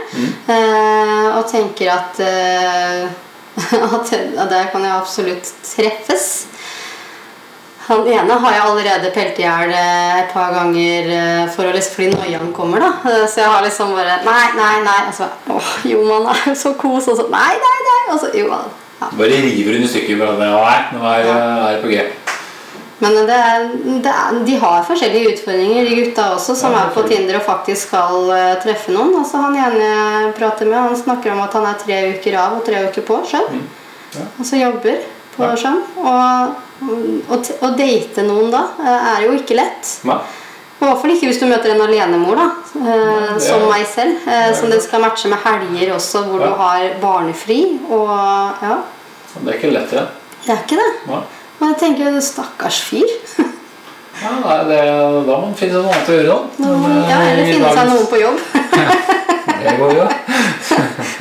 Eh, 0.48 1.26
og 1.36 1.44
tenker 1.50 1.92
at, 1.92 2.20
eh, 2.24 3.08
at 3.98 4.12
at 4.14 4.50
der 4.50 4.70
kan 4.72 4.84
jeg 4.84 4.94
absolutt 4.94 5.52
treffes. 5.66 6.46
Han 7.88 8.04
ene 8.12 8.34
har 8.42 8.52
jeg 8.52 8.62
allerede 8.68 9.10
pelt 9.14 9.38
i 9.40 9.44
hjel 9.46 9.70
eh, 9.72 10.18
et 10.22 10.32
par 10.34 10.50
ganger 10.52 11.06
eh, 11.14 11.44
for 11.54 11.64
å 11.64 11.72
liksom, 11.72 11.94
fordi 11.96 12.10
noiaen 12.18 12.50
kommer. 12.52 12.82
da 12.84 12.90
Eh, 13.08 13.24
Så 13.26 13.40
jeg 13.40 13.48
har 13.48 13.62
liksom 13.64 13.94
bare 13.96 14.18
Nei, 14.26 14.44
nei, 14.58 14.74
nei. 14.84 14.98
Og 15.08 15.14
så 15.16 15.28
Åh, 15.54 15.70
jo, 15.88 16.02
man 16.04 16.28
er 16.34 16.42
jo 16.50 16.54
så 16.54 16.74
kos. 16.76 17.08
Og 17.08 17.16
så 17.16 17.28
Nei, 17.32 17.54
nei, 17.64 17.78
nei. 17.88 18.00
Og 18.12 18.20
så 18.20 18.28
jo, 18.36 18.50
ja. 18.52 19.08
Bare 19.16 19.40
river 19.46 19.78
under 19.78 19.88
stykker. 19.88 20.18
Bare, 20.20 20.36
nei, 20.36 20.78
nå 20.92 21.04
er, 21.14 21.30
er 21.32 21.78
det 21.78 21.82
på 21.86 21.92
G. 21.94 22.04
Men 23.00 23.14
det 23.28 23.34
er, 23.38 23.66
det 24.04 24.10
er, 24.12 24.38
de 24.44 24.54
har 24.58 24.80
forskjellige 24.88 25.32
utfordringer, 25.36 25.84
de 25.86 25.98
gutta 26.00 26.24
også, 26.34 26.56
som 26.58 26.72
Ja, 26.74 26.80
er 26.82 26.88
på 26.96 27.04
Tinder 27.06 27.36
og 27.38 27.44
faktisk 27.46 27.86
skal 27.92 28.24
uh, 28.26 28.56
treffe 28.64 28.90
noen. 28.90 29.12
Altså 29.20 29.38
Han 29.44 29.54
ene 29.54 29.84
jeg 29.86 30.32
prater 30.40 30.66
med, 30.66 30.80
han 30.82 30.96
snakker 30.98 31.30
om 31.30 31.44
at 31.44 31.54
han 31.54 31.68
er 31.70 31.78
tre 31.78 31.98
uker 32.16 32.34
av 32.42 32.56
og 32.58 32.64
tre 32.66 32.80
uker 32.88 33.06
på. 33.06 33.20
Skjønn? 33.30 33.60
Ja. 34.18 34.26
Altså 34.42 34.58
jobber 34.58 34.98
på 35.36 35.46
Ja. 35.46 35.54
sjøen. 35.62 35.78
Og 36.02 36.58
å 36.82 37.38
å 37.66 37.70
date 37.76 38.22
noen 38.26 38.50
da 38.54 38.62
eh, 38.78 39.08
er 39.16 39.24
jo 39.26 39.32
ikke 39.38 39.56
lett. 39.58 39.94
Nei. 40.08 40.18
I 40.78 40.84
hvert 40.86 41.00
fall 41.02 41.10
ikke 41.10 41.26
hvis 41.26 41.40
du 41.42 41.46
møter 41.50 41.72
en 41.74 41.80
alenemor, 41.82 42.36
da, 42.38 42.44
eh, 42.78 43.32
det- 43.34 43.42
som 43.42 43.64
meg 43.68 43.84
selv. 43.86 44.20
Eh, 44.28 44.52
som 44.54 44.70
det 44.70 44.80
skal 44.82 45.00
matche 45.02 45.26
med 45.28 45.38
helger 45.42 45.94
også, 45.96 46.22
hvor 46.28 46.40
Ja. 46.40 46.46
du 46.46 46.54
har 46.54 46.80
barnefri. 47.02 47.80
Og 47.90 48.08
ja, 48.62 48.76
Det 49.44 49.54
er 49.54 49.58
ikke 49.58 49.72
lett, 49.72 49.90
det. 49.90 50.06
det 50.46 50.50
er 50.54 50.62
ikke 50.62 50.76
det. 50.78 50.92
Ja. 51.08 51.22
Men 51.60 51.74
jeg 51.74 51.78
tenker 51.80 52.20
stakkars 52.20 52.80
fyr. 52.82 53.08
Ja, 54.18 54.30
nei, 54.42 54.64
det, 54.66 54.78
da 55.28 55.34
må 55.36 55.42
man 55.42 55.54
finne 55.54 55.78
noe 55.78 55.92
annet 55.94 56.08
å 56.08 56.14
gjøre. 56.16 56.26
da. 56.26 56.70
Ja, 57.08 57.18
eller 57.22 57.42
eh, 57.44 57.52
finne 57.52 57.68
seg 57.70 57.86
noen 57.86 58.06
på 58.10 58.18
jobb. 58.18 58.38
Det 59.62 59.74
går 59.78 59.92
jo. 59.94 60.06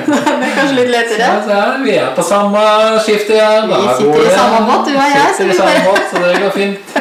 Det 0.07 0.47
er 0.47 0.55
kanskje 0.55 0.77
litt 0.77 0.91
lettere. 0.93 1.27
Ja, 1.27 1.41
så 1.43 1.83
vi 1.83 1.95
er 1.99 2.13
på 2.15 2.25
samme 2.25 2.63
skifte 3.05 3.35
igjen. 3.35 3.69
Da 3.71 3.81
Vi 3.83 3.93
sitter 3.99 4.23
i 4.23 4.33
samme 4.35 4.63
båt, 4.69 4.87
du 4.87 4.95
og 4.95 5.13
jeg, 5.13 5.27
så 5.27 5.37
Sitter 5.41 5.53
i 5.53 5.59
samme 5.61 5.85
båt, 5.89 6.09
så 6.11 6.23
det 6.23 6.41
går 6.43 6.55
fint. 6.55 6.97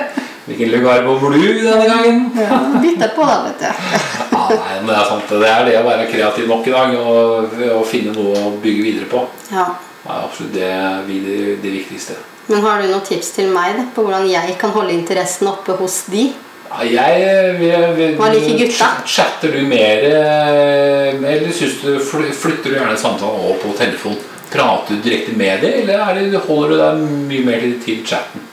Hvilken 0.47 0.71
lugar 0.77 1.03
bor 1.03 1.33
du 1.35 1.41
denne 1.43 1.87
gangen? 1.91 2.21
Ja, 2.39 2.61
Bytter 2.83 3.11
på, 3.17 3.27
da, 3.27 3.41
vet 3.49 3.65
du. 3.65 3.67
Ja, 3.67 4.45
nei, 4.53 4.77
men 4.79 4.93
det 4.93 4.99
er 5.01 5.09
sant. 5.09 5.33
Det 5.33 5.51
er 5.51 5.65
det 5.67 5.75
å 5.81 5.87
være 5.89 6.07
kreativ 6.13 6.47
nok 6.51 6.69
i 6.71 6.75
dag 6.77 6.95
og, 7.01 7.57
og 7.81 7.85
finne 7.91 8.15
noe 8.15 8.45
å 8.45 8.55
bygge 8.63 8.85
videre 8.87 9.11
på. 9.11 9.25
Ja. 9.51 9.67
Det 10.05 10.15
er 10.15 10.23
absolutt 10.29 10.55
det, 10.55 10.71
det, 11.11 11.39
det 11.65 11.73
viktigste. 11.81 12.19
Men 12.47 12.63
har 12.63 12.79
du 12.79 12.93
noen 12.93 13.03
tips 13.03 13.33
til 13.35 13.51
meg 13.51 13.75
da, 13.75 13.89
på 13.95 14.05
hvordan 14.07 14.29
jeg 14.31 14.55
kan 14.61 14.71
holde 14.77 14.95
interessen 14.95 15.51
oppe 15.51 15.75
hos 15.81 16.05
de? 16.13 16.29
Ja, 16.71 16.85
jeg 16.85 17.55
vi, 17.61 17.69
vi, 17.97 18.07
Hva 18.19 18.31
liker 18.33 18.59
gutta? 18.59 18.89
Chatter 19.07 19.53
du 19.55 19.63
mer 19.69 20.03
eh, 20.09 21.15
Eller 21.15 21.53
synes 21.55 21.79
du, 21.83 21.93
flytter 22.03 22.73
du 22.73 22.75
gjerne 22.77 22.97
samtalen 22.99 23.45
over 23.47 23.61
på 23.63 23.75
telefon? 23.79 24.17
Prater 24.51 24.95
du 24.95 25.03
direkte 25.05 25.35
med 25.37 25.63
dem, 25.63 25.81
eller 25.83 26.03
er 26.03 26.21
det, 26.31 26.41
holder 26.47 26.73
du 26.73 26.77
deg 26.81 27.01
mye 27.31 27.47
mer 27.47 27.65
til, 27.83 28.03
chatten? 28.07 28.45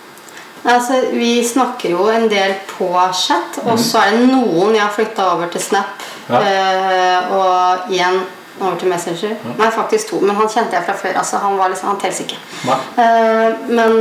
Altså, 0.63 1.01
Vi 1.13 1.35
snakker 1.45 1.91
jo 1.93 2.07
en 2.09 2.25
del 2.31 2.55
på 2.69 2.87
chat, 3.13 3.59
og 3.65 3.77
så 3.79 4.01
er 4.01 4.15
det 4.17 4.29
noen 4.31 4.73
jeg 4.73 4.81
har 4.81 4.93
flytta 4.95 5.27
over 5.35 5.51
til 5.53 5.61
Snap. 5.61 6.05
Ja. 6.29 6.39
eh, 6.39 7.35
og 7.35 7.91
igjen 7.93 8.21
over 8.61 8.77
til 8.79 8.89
Messenger. 8.89 9.35
Nei, 9.59 9.69
faktisk 9.75 10.13
to. 10.13 10.21
Men 10.23 10.37
han 10.39 10.49
kjente 10.49 10.77
jeg 10.77 10.87
fra 10.87 10.95
før. 10.97 11.19
altså 11.21 11.41
Han 11.43 11.59
var 11.59 11.69
liksom, 11.73 11.91
han 11.91 12.01
teller 12.01 12.25
ikke. 12.25 12.39
Nei. 12.69 12.79
Eh, 13.03 13.69
men 13.69 13.93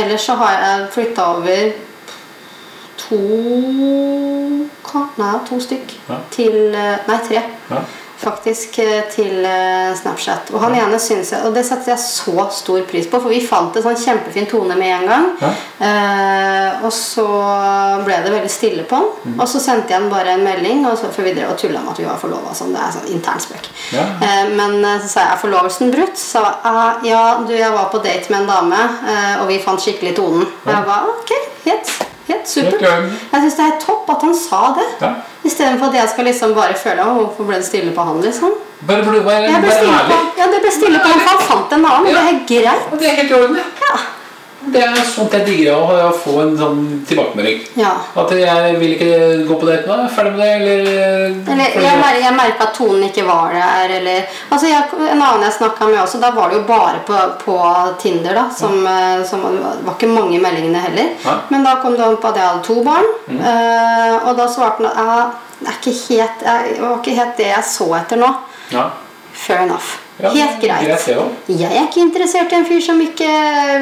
ellers 0.00 0.26
så 0.26 0.38
har 0.40 0.58
jeg 0.58 0.90
flytta 0.96 1.28
over 1.36 1.72
to 3.10 3.20
Nei, 5.20 5.34
to 5.46 5.58
stykk 5.62 5.96
Ja. 6.08 6.16
til 6.32 6.74
eh, 6.74 7.02
Nei, 7.06 7.18
tre. 7.28 7.42
Ja. 7.70 7.80
Faktisk 8.20 8.78
eh, 8.82 9.02
til 9.12 9.44
eh, 9.48 9.92
Snapchat. 9.96 10.50
Og 10.52 10.60
han 10.60 10.74
ene 10.76 10.98
synes 11.00 11.30
jeg 11.32 11.46
Og 11.48 11.54
det 11.54 11.62
setter 11.64 11.94
jeg 11.94 12.02
så 12.02 12.44
stor 12.52 12.82
pris 12.88 13.06
på, 13.08 13.20
for 13.20 13.32
vi 13.32 13.38
fant 13.44 13.76
en 13.76 13.84
sånn 13.84 13.96
kjempefin 13.96 14.48
tone 14.50 14.76
med 14.76 14.92
en 14.96 15.06
gang. 15.08 15.28
Ja. 15.40 15.52
Eh, 15.86 16.84
og 16.84 16.92
så 16.92 17.24
ble 18.04 18.18
det 18.24 18.32
veldig 18.34 18.52
stille 18.52 18.84
på 18.88 18.98
han. 19.00 19.08
Mm. 19.24 19.38
Og 19.40 19.48
så 19.48 19.62
sendte 19.62 19.94
jeg 19.94 20.00
han 20.02 20.10
bare 20.12 20.34
en 20.36 20.44
melding, 20.44 20.84
og 20.88 20.98
så, 21.00 21.08
for 21.14 21.24
vi 21.28 21.32
drev 21.36 21.54
og 21.54 21.58
tulla 21.60 21.80
med 21.84 21.94
at 21.94 22.02
vi 22.02 22.08
var 22.10 22.20
forlova. 22.20 22.52
Sånn, 22.56 22.74
det 22.76 22.84
er 22.84 22.94
sånn 22.98 23.10
intern 23.14 23.40
spøk. 23.46 23.72
Eh, 23.96 24.52
men 24.56 24.78
så 25.00 25.08
sa 25.08 25.26
jeg 25.26 25.36
er 25.38 25.42
forlovelsen 25.46 25.92
brutt. 25.94 26.20
Så 26.20 26.44
ah, 26.44 27.00
ja, 27.06 27.24
du, 27.46 27.54
jeg 27.56 27.72
var 27.76 27.88
på 27.92 28.02
date 28.04 28.32
med 28.32 28.42
en 28.42 28.52
dame, 28.52 28.84
eh, 29.06 29.34
og 29.40 29.48
vi 29.52 29.60
fant 29.64 29.80
skikkelig 29.80 30.16
tonen. 30.20 30.48
Og 30.64 30.72
jeg 30.74 30.88
ba, 30.88 31.02
ok, 31.16 31.36
helt, 31.68 31.96
helt 32.30 32.48
supert. 32.48 32.80
Jeg 32.82 33.42
syns 33.44 33.58
det 33.60 33.66
er 33.66 33.76
topp 33.84 34.10
at 34.14 34.24
han 34.26 34.34
sa 34.38 34.62
det. 34.78 34.88
Ja. 35.04 35.10
Istedenfor 35.44 35.88
at 35.90 35.94
jeg 36.00 36.08
skal 36.14 36.26
liksom 36.30 36.54
bare 36.56 36.74
føle 36.76 37.04
«Å, 37.04 37.14
Hvorfor 37.20 37.48
ble 37.48 37.60
det 37.60 37.66
stille 37.68 37.92
på 37.96 38.04
han? 38.10 38.20
liksom 38.24 38.52
Bare, 38.80 39.02
bare, 39.04 39.20
bare, 39.20 39.44
bare, 39.44 39.60
bare 39.60 39.72
stille 39.76 39.92
på, 39.92 40.16
ærlig. 40.16 40.18
ja, 40.40 40.44
det 40.54 40.60
ble 40.64 40.70
stille 40.72 40.98
på 41.04 41.08
han, 41.12 41.20
for 41.20 41.30
han 41.34 41.42
fant 41.50 41.72
en 41.76 41.82
annen. 41.84 42.06
Og 42.08 42.14
det 42.16 42.22
er 42.30 42.38
greit. 42.48 42.86
Og 42.92 43.00
det 43.02 43.08
er 43.10 43.16
helt 43.20 43.32
i 43.32 43.36
orden, 43.36 43.58
det. 44.74 44.82
Er 44.86 45.06
sånt 45.06 45.34
jeg 45.36 45.46
digger 45.46 45.76
å 45.76 46.10
få 46.16 46.36
en 46.42 46.54
sånn 46.58 46.80
tilbakemelding. 47.08 47.60
Ja. 47.80 47.92
At 48.22 48.32
jeg 48.36 48.76
vil 48.80 48.94
ikke 48.96 49.18
gå 49.48 49.58
på 49.60 49.68
date. 49.68 49.86
Jeg 49.90 50.06
er 50.06 50.14
Ferdig 50.14 50.32
med 50.36 50.40
det, 50.42 50.50
eller 50.56 51.52
Eller 51.54 51.76
jeg, 51.84 51.98
mer, 52.00 52.18
jeg 52.20 52.36
merka 52.36 52.66
at 52.68 52.74
tonen 52.76 53.06
ikke 53.08 53.26
var 53.28 53.54
der, 53.54 53.94
eller 53.98 54.38
altså 54.50 54.70
jeg, 54.70 54.88
En 55.10 55.22
annen 55.22 55.46
jeg 55.46 55.56
snakka 55.58 55.88
med 55.90 56.00
også, 56.02 56.20
da 56.22 56.32
var 56.36 56.50
det 56.50 56.60
jo 56.60 56.64
bare 56.68 57.02
på, 57.06 57.20
på 57.44 57.58
Tinder, 58.02 58.34
da. 58.36 58.46
Som, 58.54 58.82
ja. 58.86 59.22
som 59.28 59.44
var 59.46 59.94
ikke 59.94 60.10
mange 60.10 60.40
meldingene 60.42 60.82
heller. 60.86 61.14
Ja. 61.24 61.38
Men 61.52 61.66
da 61.66 61.78
kom 61.82 61.96
det 61.98 62.06
opp 62.06 62.20
på 62.22 62.32
at 62.32 62.40
jeg 62.40 62.48
hadde 62.48 62.66
to 62.66 62.80
barn. 62.86 63.08
eh, 63.30 64.16
og 64.20 64.36
da 64.38 64.48
svarte 64.50 64.90
han 64.90 65.08
at 65.70 65.84
det 65.84 65.96
jeg, 66.08 66.28
det 66.40 66.80
var 66.80 67.00
ikke 67.00 67.16
helt 67.18 67.36
det 67.40 67.50
jeg 67.50 67.66
så 67.68 67.88
etter 68.00 68.20
nå. 68.20 68.30
Ja. 68.72 68.90
Fair 69.32 69.66
enough. 69.66 69.98
Ja, 70.22 70.30
helt 70.30 70.60
greit. 70.60 71.06
Jeg 71.48 71.70
er 71.70 71.86
ikke 71.86 72.00
interessert 72.04 72.52
i 72.52 72.56
en 72.60 72.66
fyr 72.68 72.80
som 72.84 73.00
ikke 73.00 73.30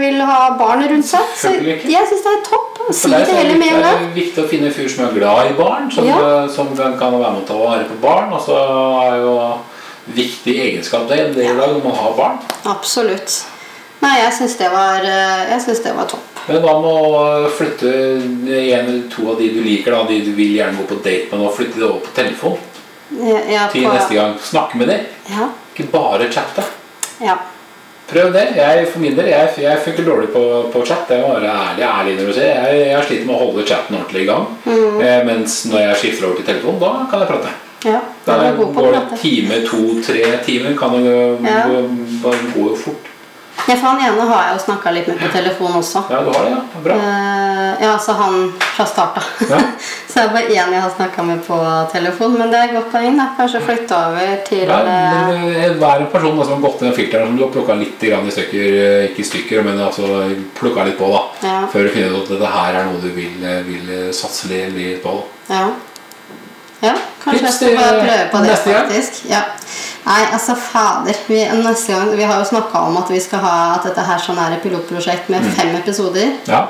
vil 0.00 0.20
ha 0.28 0.50
barn 0.58 0.84
rundt 0.88 1.06
seg. 1.08 1.20
Så 1.36 1.52
jeg 1.52 2.06
syns 2.10 2.22
det 2.26 2.34
er 2.36 2.44
topp. 2.48 2.78
Si 2.94 3.08
det 3.10 3.20
er 3.28 3.34
heller 3.42 3.58
med 3.58 3.72
en 3.74 3.82
det 3.82 3.94
er 3.94 4.14
viktig- 4.14 4.44
å 4.44 4.48
finne 4.48 4.66
en 4.70 4.72
fyr 4.72 4.88
som 4.88 5.04
er 5.08 5.12
glad 5.18 5.50
i 5.50 5.54
barn, 5.58 5.90
som, 5.90 6.06
Ja. 6.06 6.46
som 6.48 6.70
kan 6.76 7.12
være 7.18 7.32
med 7.34 7.42
å 7.42 7.46
ta 7.46 7.54
vare 7.58 7.84
på 7.84 8.00
barn. 8.00 8.32
Og 8.32 8.40
så 8.40 8.56
er 9.12 9.20
jo 9.20 9.58
viktig 10.14 10.54
egenskap 10.56 11.08
det 11.08 11.34
det 11.34 11.44
i 11.50 11.54
dag 11.56 11.68
når 11.74 11.84
man 11.84 11.94
har 11.94 12.12
barn. 12.16 12.38
Absolutt. 12.64 13.44
Nei, 14.00 14.14
jeg 14.22 14.32
syns 14.32 14.56
det 14.56 14.70
var 14.70 15.02
eh, 15.02 15.58
det 15.58 15.94
var 15.96 16.06
topp. 16.06 16.22
Men 16.48 16.62
hva 16.62 16.74
med 16.80 16.88
å 16.88 17.50
flytte 17.50 17.90
en 17.90 18.48
eller 18.48 19.02
to 19.10 19.28
av 19.32 19.38
de 19.38 19.48
du 19.52 19.60
liker, 19.60 19.90
da, 19.92 20.04
de 20.08 20.20
du 20.24 20.32
vil 20.32 20.54
gjerne 20.56 20.78
gå 20.78 20.86
på 20.88 21.02
date 21.02 21.32
med, 21.32 21.44
og 21.46 21.54
flytte 21.56 21.74
det 21.76 21.82
over 21.84 22.00
på 22.06 22.14
telefon 22.14 22.58
Ja, 23.50 23.66
til 23.72 23.84
på- 23.84 23.92
neste 23.92 24.14
gang? 24.14 24.38
Snakke 24.38 24.76
med 24.76 24.88
dem, 24.88 25.00
Ja. 25.28 25.48
Ikke 25.78 25.92
bare 25.92 26.32
chatte. 26.32 26.66
ja. 27.24 27.36
Prøv 28.08 28.30
det. 28.32 28.42
Jeg 28.56 28.86
for 28.88 29.02
min 29.04 29.12
del, 29.18 29.26
jeg, 29.28 29.50
jeg 29.60 29.80
funker 29.84 30.04
dårlig 30.06 30.28
på, 30.32 30.42
på 30.72 30.80
chat. 30.88 31.10
Jeg 31.12 31.20
må 31.20 31.34
være 31.34 31.50
ærlig, 31.52 31.82
ærlig 31.84 32.14
når 32.16 32.30
du 32.30 32.32
ser. 32.38 32.46
Jeg, 32.56 32.78
jeg 32.88 33.02
sliter 33.04 33.26
med 33.28 33.34
å 33.34 33.40
holde 33.42 33.64
chatten 33.68 33.98
ordentlig 33.98 34.22
i 34.22 34.28
gang. 34.30 34.46
Mm. 34.64 34.94
Eh, 35.04 35.18
mens 35.28 35.56
når 35.68 35.82
jeg 35.82 35.98
skifter 36.00 36.28
over 36.30 36.38
til 36.40 36.46
telefon, 36.48 36.78
da 36.80 36.92
kan 37.10 37.20
jeg 37.20 37.28
prate. 37.28 37.52
ja. 37.84 38.00
Da 38.24 38.38
går 38.56 38.96
det 38.96 39.02
time, 39.20 39.58
to, 39.68 39.82
tre 40.06 40.22
timer. 40.46 40.72
Kan 40.80 40.96
det 40.96 41.12
Ja. 41.50 41.66
gå 42.54 42.64
fort. 42.80 43.07
Ja, 43.66 43.74
for 43.74 43.86
han 43.90 44.00
ene 44.00 44.26
har 44.30 44.44
jeg 44.46 44.54
jo 44.54 44.60
snakka 44.64 44.92
litt 44.94 45.08
med 45.10 45.18
på 45.20 45.28
telefon 45.32 45.74
også. 45.80 46.04
Ja, 46.12 46.20
du 46.24 46.30
har 46.32 46.46
det, 46.46 46.52
ja. 46.54 46.82
Bra. 46.84 46.98
Uh, 47.00 47.82
ja, 47.82 47.94
så 48.00 48.14
han 48.16 48.52
fra 48.60 48.86
start, 48.86 49.18
da. 49.18 49.48
Ja. 49.50 49.58
så 50.08 50.14
det 50.14 50.22
er 50.22 50.32
bare 50.36 50.52
én 50.54 50.76
jeg 50.76 50.84
har 50.84 50.94
snakka 50.94 51.24
med 51.26 51.42
på 51.46 51.58
telefon. 51.92 52.38
Men 52.38 52.52
det 52.52 52.60
er 52.60 52.70
et 52.70 52.76
godt 52.78 52.92
poeng. 52.94 53.18
da 53.18 53.28
Kanskje 53.38 53.64
flytte 53.66 53.98
over 53.98 54.38
til 54.46 54.64
Ja, 54.64 54.78
eh, 54.78 55.18
men 55.28 55.50
eh, 55.52 55.74
Hver 55.80 56.06
person 56.12 56.38
da, 56.38 56.46
som 56.46 56.56
har 56.56 56.64
gått 56.68 56.86
ned 56.86 56.96
filteren 56.96 57.28
som 57.28 57.36
du 57.36 57.44
har 57.44 57.52
plukka 57.56 57.76
litt 57.80 58.06
grann 58.08 58.30
i 58.30 58.34
stykker, 58.34 58.78
eh, 58.84 59.08
ikke 59.10 59.24
i 59.24 59.28
stykker, 59.32 59.66
men 59.66 59.82
altså 59.84 60.24
plukka 60.58 60.86
litt 60.88 60.98
på, 61.00 61.10
da. 61.12 61.22
Ja. 61.48 61.58
Før 61.72 61.88
du 61.88 61.92
finner 61.94 62.16
ut 62.16 62.24
at 62.24 62.34
dette 62.36 62.54
her 62.54 62.80
er 62.80 62.88
noe 62.88 63.02
du 63.02 63.10
vil, 63.16 63.36
eh, 63.44 63.60
vil 63.68 63.92
eh, 63.98 64.08
satse 64.16 64.48
litt 64.48 65.02
på. 65.02 65.12
på. 65.12 65.52
Ja. 65.52 65.68
Ja, 66.78 66.94
kanskje 67.24 67.42
jeg 67.42 67.54
skal 67.56 67.72
bare 67.74 68.02
prøve 68.04 68.26
på 68.32 68.42
det, 68.44 68.58
faktisk. 68.62 69.24
Ja. 69.26 69.40
Nei, 70.08 70.22
altså 70.32 70.54
fader. 70.56 71.16
Vi, 71.28 71.42
neste 71.60 71.92
gang, 71.92 72.10
vi 72.16 72.24
har 72.24 72.40
jo 72.40 72.48
snakka 72.48 72.80
om 72.88 72.96
at 73.02 73.10
vi 73.12 73.20
skal 73.20 73.42
ha 73.44 73.54
At 73.76 73.84
dette 73.90 74.04
her 74.08 74.20
sånn 74.24 74.38
er 74.40 74.56
et 74.56 74.62
pilotprosjekt 74.64 75.28
med 75.32 75.44
fem 75.58 75.74
episoder. 75.76 76.36
Ja, 76.48 76.66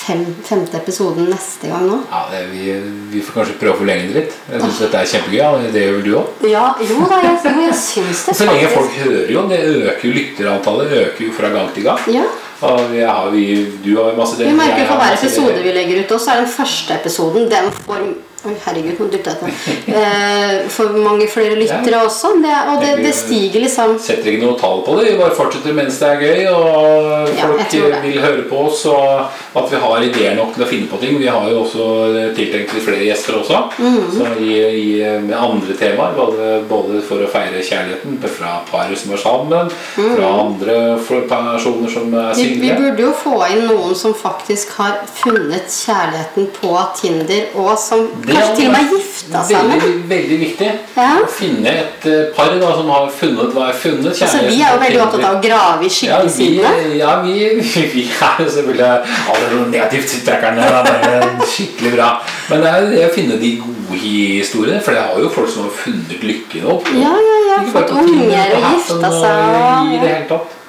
Fem, 0.00 0.22
femte 0.42 0.78
episoden 0.78 1.26
neste 1.28 1.68
gang 1.68 1.82
nå. 1.86 1.98
ja 2.08 2.20
det, 2.30 2.38
vi, 2.50 2.70
vi 3.12 3.20
får 3.22 3.34
kanskje 3.36 3.56
prøve 3.60 3.74
å 3.74 3.80
forlenge 3.82 4.06
det 4.08 4.14
litt. 4.16 4.38
Jeg 4.48 4.62
syns 4.64 4.78
dette 4.80 5.02
er 5.02 5.10
kjempegøy. 5.10 5.36
Ja. 5.38 5.50
Det 5.74 5.82
gjør 5.84 5.92
vel 5.98 6.06
du 6.06 6.14
òg? 6.18 6.46
Ja, 6.50 6.62
jo 6.88 6.96
da, 7.10 7.18
jeg, 7.26 7.34
jo, 7.44 7.66
jeg 7.66 7.76
syns 7.78 8.22
det 8.26 8.34
Så 8.40 8.46
lenge 8.48 8.70
folk 8.72 8.96
hører 8.96 9.28
jo, 9.34 9.44
det 9.52 9.58
øker 9.68 10.08
jo 10.08 10.14
lytterantallet 10.16 10.96
øker 11.02 11.26
jo 11.26 11.34
fra 11.36 11.52
gang 11.52 11.68
til 11.76 11.86
gang. 11.86 12.08
Ja. 12.16 12.24
Og 12.70 12.80
vi 12.94 13.04
har, 13.04 13.28
vi, 13.36 13.44
du 13.84 13.92
har 14.00 14.16
masse 14.18 14.40
Vi 14.40 14.56
merker 14.56 14.88
for 14.88 15.00
hver 15.00 15.14
episode 15.20 15.60
vi 15.64 15.76
legger 15.76 16.02
ut, 16.02 16.16
også, 16.16 16.24
så 16.24 16.32
er 16.34 16.42
den 16.42 16.50
første 16.56 16.96
episoden 16.96 17.46
Den 17.52 17.70
får 17.84 18.02
Oi, 18.40 18.54
herregud, 18.64 18.96
nå 18.96 19.06
dytta 19.12 19.34
jeg 19.36 19.52
til. 19.52 19.94
Eh, 20.00 20.68
for 20.72 20.94
mange 20.96 21.26
flere 21.28 21.58
lyttere 21.60 21.98
også. 22.06 22.30
Det, 22.40 22.52
og 22.72 22.78
det, 22.80 22.92
det 23.04 23.10
stiger 23.12 23.60
liksom 23.66 23.98
Setter 24.00 24.30
ikke 24.32 24.46
noe 24.46 24.56
tall 24.56 24.80
på 24.86 24.94
det, 24.96 25.10
vi 25.10 25.18
bare 25.18 25.34
fortsetter 25.36 25.74
mens 25.76 25.98
det 26.00 26.08
er 26.08 26.22
gøy. 26.24 26.46
Og 26.54 27.34
folk 27.36 27.74
ja, 27.76 27.98
vil 28.00 28.16
høre 28.22 28.46
på 28.48 28.62
oss, 28.70 28.86
og 28.88 29.58
at 29.60 29.68
vi 29.68 29.80
har 29.82 30.06
ideer 30.06 30.38
nok 30.38 30.54
til 30.56 30.64
å 30.64 30.68
finne 30.70 30.88
på 30.88 31.00
ting. 31.02 31.18
Vi 31.20 31.28
har 31.28 31.50
jo 31.52 31.58
også 31.66 31.88
tiltenkt 32.38 32.72
litt 32.78 32.86
flere 32.86 33.04
gjester 33.10 33.36
også, 33.42 33.60
Mm. 33.80 34.08
så 34.12 34.30
i, 34.40 34.54
i, 34.56 34.88
med 35.24 35.36
andre 35.36 35.76
temaer. 35.76 36.16
Både, 36.16 36.48
både 36.70 37.02
for 37.04 37.20
å 37.20 37.28
feire 37.28 37.60
kjærligheten 37.64 38.16
fra 38.24 38.54
par 38.70 38.88
som 38.96 39.12
er 39.12 39.20
sammen, 39.20 39.70
fra 39.98 40.32
andre 40.46 40.78
personer 41.04 41.92
som 41.92 42.08
er 42.14 42.32
single. 42.40 42.56
vi, 42.56 42.70
vi 42.70 42.72
burde 42.78 43.04
jo 43.04 43.12
få 43.20 43.36
inn 43.52 43.66
noen 43.68 43.94
som 43.96 44.16
faktisk 44.16 44.72
har 44.80 45.02
funnet 45.20 45.68
kjærligheten 45.68 46.48
på 46.56 46.72
Tinder, 47.00 47.46
og 47.60 47.76
som 47.80 48.08
kanskje 48.32 48.56
til 48.56 48.68
og 48.68 48.74
med 48.74 48.94
gifta 48.94 49.42
seg 49.48 49.68
med. 49.68 49.82
Veldig, 49.84 50.08
veldig 50.10 50.38
viktig 50.44 50.70
Ja. 50.96 51.08
å 51.22 51.28
finne 51.34 51.74
et 51.82 52.06
eh, 52.10 52.22
par 52.36 52.52
da, 52.60 52.70
som 52.76 52.90
har 52.92 53.08
funnet 53.20 53.54
hva 53.56 53.68
er 53.70 53.78
funnet 53.82 54.10
Altså, 54.10 54.42
vi 54.46 54.60
er 54.60 54.74
jo 54.74 54.80
veldig 54.84 55.02
opptatt 55.04 55.26
av 55.28 55.38
å 55.38 55.42
grave 55.44 55.86
i 55.86 55.92
Ja, 56.06 56.20
vi, 56.26 56.48
ja, 56.98 57.14
vi, 57.24 57.34
vi 57.94 58.06
er 58.08 58.42
jo 58.44 58.48
selvfølgelig 58.56 58.90
alle 59.34 59.66
negativt 59.70 60.16
trekkerne. 60.26 60.70
Er 61.10 61.46
skikkelig 61.46 61.94
bra. 61.96 62.10
Men 62.50 62.64
det 62.64 62.70
er 62.74 62.88
det 62.94 63.04
å 63.08 63.12
finne 63.14 63.40
de 63.40 63.52
gode 63.62 64.00
historiene, 64.00 64.80
for 64.84 64.96
det 64.96 65.02
har 65.08 65.20
jo 65.22 65.32
folk 65.34 65.50
som 65.50 65.68
har 65.68 65.76
funnet 65.84 66.24
lykken 66.24 66.66
opp. 66.70 66.88
Ja, 66.94 67.12
ja, 67.28 67.36
ja. 67.50 67.60
Fått 67.74 67.92
unger 67.96 68.56
og 68.56 68.72
gifta 68.74 69.12
seg. 69.20 69.94
I 69.94 70.00
det 70.00 70.08
hele 70.08 70.26
tatt. 70.30 70.59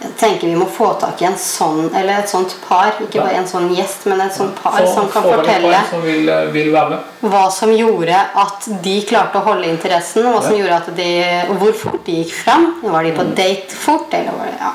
Jeg 0.00 0.14
tenker 0.16 0.48
vi 0.48 0.56
må 0.56 0.64
få 0.72 0.94
tak 1.00 1.20
i 1.20 1.26
en 1.28 1.34
sånn, 1.36 1.90
eller 1.94 2.22
et 2.22 2.28
sånt 2.30 2.54
par. 2.64 2.94
Ikke 3.04 3.20
bare 3.20 3.36
en 3.42 3.48
sånn 3.48 3.66
gjest, 3.76 4.06
men 4.08 4.20
et 4.24 4.32
sånt 4.32 4.54
par 4.56 4.78
Få- 4.78 4.94
som 4.94 5.08
kan 5.12 5.22
fortelle 5.22 5.80
Som 5.90 6.02
vil, 6.02 6.28
eh, 6.28 6.46
vil 6.54 6.70
hva 6.72 7.50
som 7.52 7.68
gjorde 7.70 8.16
at 8.44 8.68
de 8.82 9.02
klarte 9.02 9.36
å 9.36 9.44
holde 9.44 9.68
interessen, 9.68 10.24
hva 10.24 10.40
som 10.42 10.56
gjorde 10.56 10.76
at 10.78 10.96
de, 10.96 11.10
hvor 11.58 11.72
fort 11.72 12.04
de 12.06 12.12
gikk 12.24 12.32
fram. 12.32 12.66
Var 12.82 13.02
de 13.02 13.12
på 13.12 13.24
date 13.34 13.76
fort, 13.76 14.08
eller 14.14 14.32
var 14.32 14.46
det 14.46 14.58
ja. 14.60 14.72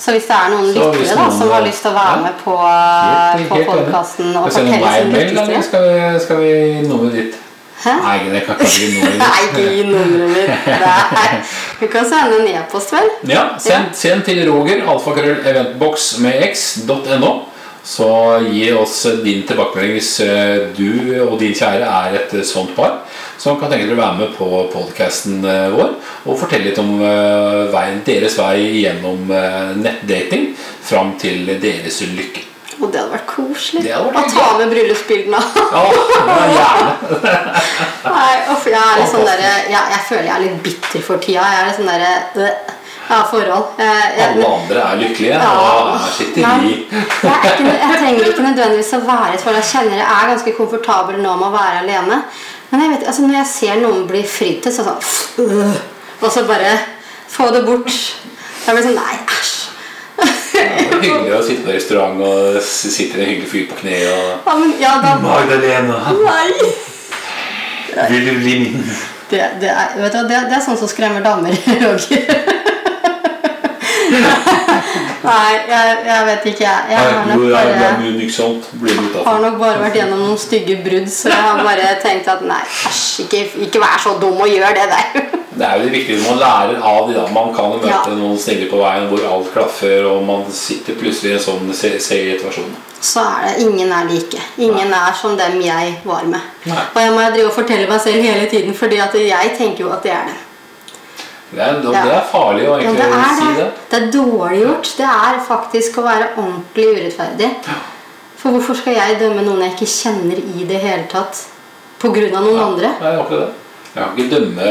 Så 0.00 0.12
hvis 0.16 0.26
det 0.26 0.36
er 0.36 0.48
noen 0.50 0.64
Mm. 0.64 0.74
Så 0.74 0.92
lyttere 0.92 1.16
da, 1.16 1.30
som 1.30 1.50
har 1.50 1.60
eh, 1.60 1.66
lyst 1.66 1.82
til 1.82 1.90
å 1.90 1.94
være 1.94 2.16
ja. 2.16 2.22
med 2.22 2.34
på, 2.44 2.56
Helt- 2.56 3.48
på 3.48 3.64
podkasten 3.70 4.36
og 4.36 4.50
fortelle 4.50 4.92
sin 4.96 5.12
lykkeshistorie 5.12 5.62
skal 5.62 5.82
vi, 5.86 6.20
skal 6.24 6.36
vi 6.36 6.52
nummeret 6.88 7.12
ditt? 7.12 7.34
Hæ? 7.80 7.92
Nei, 8.02 8.18
det 8.32 8.40
kan 8.46 8.56
ikke 8.60 8.76
gi 8.76 8.88
nummeret 8.92 9.12
ditt. 9.12 9.20
Nei, 9.24 9.40
ikke 9.46 9.86
nummeret 9.92 10.30
mitt. 10.34 11.46
Du 11.80 11.86
kan 11.88 12.04
sende 12.04 12.42
en 12.42 12.48
e-post, 12.48 12.92
vel? 12.92 13.08
Ja, 13.32 13.44
send, 13.58 13.94
send 13.96 14.26
til 14.26 14.42
Roger, 14.50 14.82
alfakrøll, 14.84 15.38
eventbox 15.48 16.18
med 16.20 16.42
x.no. 16.50 17.30
Så 17.84 18.06
gi 18.44 18.66
oss 18.76 19.06
din 19.24 19.46
tilbakemelding 19.48 19.94
hvis 19.96 20.10
eh, 20.20 20.66
du 20.76 21.14
og 21.24 21.38
din 21.40 21.54
kjære 21.56 21.86
er 21.88 22.18
et 22.18 22.34
eh, 22.36 22.44
sånt 22.44 22.74
par 22.76 22.98
som 23.40 23.56
kan 23.56 23.72
tenke 23.72 23.86
dere 23.88 23.96
å 23.96 24.02
være 24.02 24.18
med 24.18 24.34
på 24.36 24.48
podkasten 24.74 25.40
vår 25.40 25.94
og 26.28 26.36
fortelle 26.36 26.68
litt 26.68 26.82
om 26.82 27.00
eh, 27.00 27.72
veien, 27.72 28.04
deres 28.04 28.36
vei 28.36 28.82
gjennom 28.82 29.32
eh, 29.32 29.72
nettdating 29.80 30.50
fram 30.60 31.16
til 31.20 31.48
deres 31.62 32.02
lykke. 32.04 32.49
Og 32.80 32.88
det 32.92 33.00
hadde 33.00 33.12
vært 33.12 33.26
koselig. 33.28 33.82
Hadde 33.92 34.08
vært 34.08 34.18
Å 34.20 34.34
ta 34.34 34.44
med 34.58 34.70
bryllupsbildene. 34.72 35.40
Gjerne. 36.56 36.92
Nei, 38.16 38.34
uff, 38.54 38.66
jeg 38.70 38.80
er 38.80 39.00
litt 39.02 39.10
sånn 39.12 39.26
der, 39.28 39.42
jeg, 39.44 39.72
jeg 39.74 40.02
føler 40.08 40.28
jeg 40.30 40.34
er 40.36 40.44
litt 40.46 40.60
bitter 40.64 41.04
for 41.04 41.20
tida. 41.22 41.44
Jeg 41.44 41.60
er 41.60 41.68
litt 41.70 41.80
sånn 41.80 41.90
derre 41.90 42.12
Ja, 43.10 43.24
forhold. 43.26 43.72
Jeg, 43.82 44.10
jeg, 44.16 44.28
Alle 44.36 44.48
andre 44.54 44.82
er 44.86 45.00
lykkelige, 45.00 45.34
Ja. 45.34 45.50
og 45.50 45.88
her 45.98 46.12
sitter 46.14 46.60
vi. 46.62 46.74
jeg, 46.94 47.38
ikke, 47.50 47.64
jeg 47.66 47.96
trenger 47.98 48.28
ikke 48.30 48.44
nødvendigvis 48.46 48.92
å 48.94 49.02
være 49.08 49.32
et 49.34 49.42
forhold. 49.42 49.58
Jeg 49.60 49.70
kjenner 49.72 49.98
jeg 49.98 50.06
er 50.14 50.30
ganske 50.30 50.54
komfortabel 50.60 51.18
nå 51.24 51.32
med 51.40 51.48
å 51.48 51.54
være 51.56 51.80
alene. 51.82 52.20
Men 52.70 52.84
jeg 52.84 52.92
vet, 52.94 53.06
altså 53.10 53.24
når 53.26 53.34
jeg 53.40 53.50
ser 53.50 53.80
noen 53.82 54.04
bli 54.06 54.22
fridd 54.30 54.60
til, 54.62 54.72
så 54.76 54.86
sånn 54.86 55.48
øh, 55.50 55.80
Og 56.22 56.28
så 56.30 56.44
bare 56.46 56.76
få 57.32 57.48
det 57.50 57.64
bort. 57.66 57.90
Jeg 57.90 58.76
blir 58.76 58.84
sånn 58.86 58.94
Nei, 59.00 59.16
æsj. 59.26 59.56
Det 60.20 60.62
er 60.62 61.02
hyggelig 61.04 61.34
å 61.38 61.42
sitte 61.46 61.64
på 61.66 61.74
restaurant 61.74 62.20
og 62.24 62.58
sitte 62.64 62.94
sitter 62.96 63.22
en 63.22 63.30
hyggelig 63.32 63.50
fyr 63.50 63.68
på 63.70 63.80
kne 63.80 63.98
og 64.10 64.26
Ja, 64.46 64.56
men 64.60 64.74
ja, 64.82 64.96
da 65.04 65.16
Magdalena, 65.22 66.00
Nei! 66.20 66.70
vil 68.10 68.26
du 68.26 68.32
bli 68.38 68.58
min? 68.64 68.82
Det, 69.30 69.44
det, 69.62 69.70
er, 69.70 69.94
vet 69.96 70.14
du, 70.14 70.22
det, 70.26 70.38
det 70.50 70.56
er 70.58 70.62
sånn 70.64 70.78
som 70.78 70.90
skremmer 70.90 71.22
damer, 71.22 71.54
Roger. 71.84 72.26
Nei, 75.30 75.52
jeg, 75.68 75.96
jeg 76.06 76.26
vet 76.26 76.46
ikke, 76.52 76.64
jeg. 76.64 76.84
Jeg 76.90 76.98
har 76.98 77.26
nok 77.28 77.42
bare 77.52 77.74
det 79.14 79.24
har 79.26 79.40
nok 79.44 79.58
bare 79.60 79.82
vært 79.82 79.98
gjennom 80.00 80.22
noen 80.24 80.38
stygge 80.40 80.78
brudd, 80.84 81.10
så 81.12 81.28
jeg 81.32 81.42
har 81.44 81.60
bare 81.66 81.90
tenkt 82.02 82.30
at 82.32 82.42
nei, 82.48 82.62
æsj, 82.88 83.26
ikke, 83.26 83.42
ikke 83.66 83.82
vær 83.82 84.00
så 84.02 84.14
dum 84.22 84.40
og 84.40 84.48
gjør 84.50 84.74
det 84.80 84.88
der. 84.94 85.06
Det 85.60 85.66
er 85.68 85.76
jo 85.76 85.82
det 85.84 85.92
viktige 85.92 86.20
man 86.24 86.38
lærer 86.40 86.78
av 86.88 87.08
de 87.10 87.14
da. 87.18 87.24
Man 87.34 87.50
kan 87.52 87.72
møte 87.74 87.88
Ja. 87.90 87.98
noen 88.16 88.38
snille 88.40 88.68
på 88.70 88.78
veien 88.80 89.10
hvor 89.10 89.20
alt 89.28 89.50
klaffer, 89.52 90.06
og 90.08 90.22
man 90.24 90.46
sitter 90.56 90.96
plutselig 90.96 91.34
i 91.34 91.36
en 91.36 91.42
sånn 91.44 91.74
se- 91.76 91.98
Så 93.02 93.20
er 93.20 93.42
det 93.50 93.66
ingen 93.66 93.92
er 93.92 94.06
like. 94.08 94.40
Ingen 94.56 94.94
er 94.94 95.12
som 95.20 95.36
dem 95.36 95.58
jeg 95.60 95.98
var 96.06 96.24
med. 96.24 96.40
Nei. 96.64 96.78
Og 96.94 97.00
jeg 97.02 97.12
må 97.12 97.26
drive 97.34 97.50
og 97.50 97.52
fortelle 97.58 97.88
meg 97.90 98.00
selv 98.00 98.22
hele 98.24 98.46
tiden, 98.48 98.72
fordi 98.74 99.02
at 99.04 99.12
jeg 99.20 99.52
tenker 99.58 99.84
jo 99.84 99.92
at 99.92 100.02
det 100.06 100.12
er 100.16 100.30
det. 100.30 100.38
Det 101.50 101.62
er, 101.66 101.78
det 101.82 102.12
er 102.14 102.26
farlig 102.30 102.66
å 102.68 102.76
Ja, 102.78 102.90
egentlig 102.90 102.98
det 103.00 103.20
er 103.20 103.38
si 103.38 103.48
det. 103.58 103.68
det. 103.90 104.00
Er 104.00 104.10
dårlig 104.14 104.60
gjort. 104.62 104.90
Det 105.00 105.08
er 105.12 105.40
faktisk 105.46 105.98
å 105.98 106.04
være 106.06 106.28
ordentlig 106.36 106.86
urettferdig. 106.96 107.48
For 108.40 108.54
hvorfor 108.54 108.78
skal 108.78 108.94
jeg 108.96 109.18
dømme 109.20 109.42
noen 109.44 109.64
jeg 109.66 109.74
ikke 109.74 109.90
kjenner 109.90 110.38
i 110.38 110.68
det 110.68 110.78
hele 110.84 111.08
tatt? 111.10 111.46
Av 112.00 112.14
noen 112.16 112.62
andre? 112.64 112.94
Nei, 113.02 113.16
akkurat 113.20 113.48
det. 113.50 113.56
Jeg 113.90 114.04
kan 114.06 114.18
ikke 114.22 114.36
dømme 114.36 114.66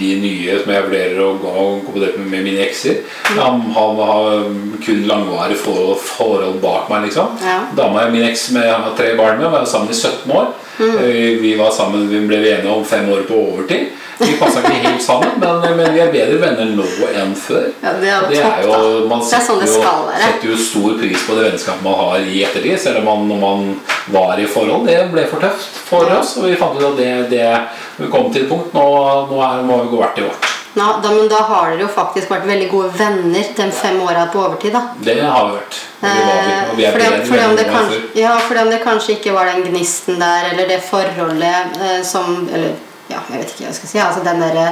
de 0.00 0.06
nye 0.22 0.54
som 0.62 0.70
jeg 0.72 0.84
vurderer 0.86 1.18
å 1.20 1.34
gå 1.36 1.50
og 1.60 1.82
kombinere 1.84 2.16
med, 2.22 2.30
med 2.32 2.46
mine 2.46 2.62
ekser. 2.64 3.02
Han 3.36 3.60
har, 3.76 3.98
har 4.08 4.46
kun 4.80 5.02
langvarige 5.10 5.60
forhold, 5.60 5.98
forhold 6.00 6.56
bak 6.62 6.88
meg, 6.88 7.04
liksom. 7.10 7.36
Ja. 7.44 7.58
Dama 7.76 8.06
min 8.08 8.24
eks 8.30 8.46
med 8.56 8.64
jeg 8.64 8.72
har 8.86 8.94
tre 8.96 9.10
barn 9.20 9.36
med, 9.42 9.50
var 9.52 9.68
sammen 9.68 9.92
i 9.92 9.98
17 9.98 10.32
år. 10.32 10.48
Mm. 10.78 10.96
Eh, 11.04 11.36
Vi 11.44 11.52
var 11.60 11.70
sammen, 11.76 12.08
vi 12.08 12.22
ble 12.24 12.40
enige 12.40 12.72
om 12.72 12.84
fem 12.88 13.12
år 13.12 13.26
på 13.28 13.36
overtid. 13.42 13.92
Vi 14.18 14.32
passa 14.38 14.60
ikke 14.60 14.72
helt 14.84 15.02
sammen, 15.02 15.32
men, 15.40 15.64
men 15.76 15.94
vi 15.94 16.00
er 16.04 16.12
bedre 16.12 16.38
venner 16.42 16.68
nå 16.76 16.86
enn 17.22 17.32
før. 17.38 17.66
Ja, 17.82 17.94
det 17.98 18.10
er 18.12 18.20
jo 18.20 18.28
Det 18.30 18.42
er 18.44 18.62
jo, 18.68 19.08
man 19.10 19.24
sånn 19.24 19.40
setter 19.40 19.66
jo- 19.66 19.80
skal 19.80 20.12
setter 20.22 20.48
jo 20.52 20.56
stor 20.56 20.98
pris 21.00 21.26
på 21.26 21.38
det 21.38 21.46
vennskapet 21.50 21.82
man 21.86 21.98
har 22.02 22.18
i 22.20 22.44
ettertid. 22.44 22.78
Selv 22.78 23.02
om 23.02 23.08
man, 23.10 23.26
når 23.32 23.40
man 23.42 23.66
var 24.14 24.38
i 24.38 24.46
forhold, 24.46 24.86
det 24.86 24.98
ble 25.12 25.26
for 25.30 25.42
tøft 25.42 25.82
for 25.88 26.12
oss. 26.18 26.36
Og 26.38 26.48
vi 26.50 26.56
fant 26.60 26.76
ut 26.78 26.88
at 26.92 26.96
det, 27.00 27.12
det 27.32 27.50
vi 27.98 28.10
kom 28.12 28.30
til 28.32 28.44
et 28.44 28.50
punkt. 28.52 28.74
Nå, 28.76 28.86
nå 29.32 29.42
er, 29.48 29.62
må 29.66 29.82
vi 29.84 29.94
gå 29.96 30.02
hvert 30.04 30.14
til 30.20 30.28
vårt. 30.30 30.48
Nå, 30.72 30.84
da, 31.04 31.10
men 31.12 31.26
da 31.28 31.42
har 31.50 31.72
dere 31.74 31.82
jo 31.84 31.88
faktisk 31.92 32.30
vært 32.32 32.46
veldig 32.48 32.68
gode 32.70 32.92
venner 32.96 33.48
de 33.58 33.66
fem 33.76 33.98
åra 34.00 34.22
på 34.32 34.40
overtid, 34.40 34.72
da. 34.72 34.80
Det 35.04 35.18
har 35.20 35.50
vi 35.50 35.58
vært. 35.58 35.80
Vi 36.00 36.12
Eh, 36.12 36.70
og 36.70 36.76
vi 36.78 36.86
fordi, 36.90 37.10
fordi, 37.28 37.42
om 37.44 37.52
det 37.56 37.66
kanskje, 37.68 37.98
ja, 38.18 38.30
fordi 38.46 38.60
om 38.62 38.70
det 38.72 38.78
kanskje 38.82 39.12
ikke 39.18 39.34
var 39.36 39.50
den 39.52 39.60
gnisten 39.68 40.16
der, 40.18 40.48
eller 40.52 40.66
det 40.66 40.80
forholdet 40.82 41.76
eh, 41.78 42.00
som 42.02 42.48
Eller 42.52 42.72
ja, 43.10 43.18
jeg 43.30 43.38
vet 43.38 43.50
ikke 43.52 43.64
hva 43.64 43.70
jeg 43.70 43.78
skal 43.80 43.92
si. 43.92 43.98
Altså 43.98 44.24
den 44.26 44.40
derre 44.42 44.66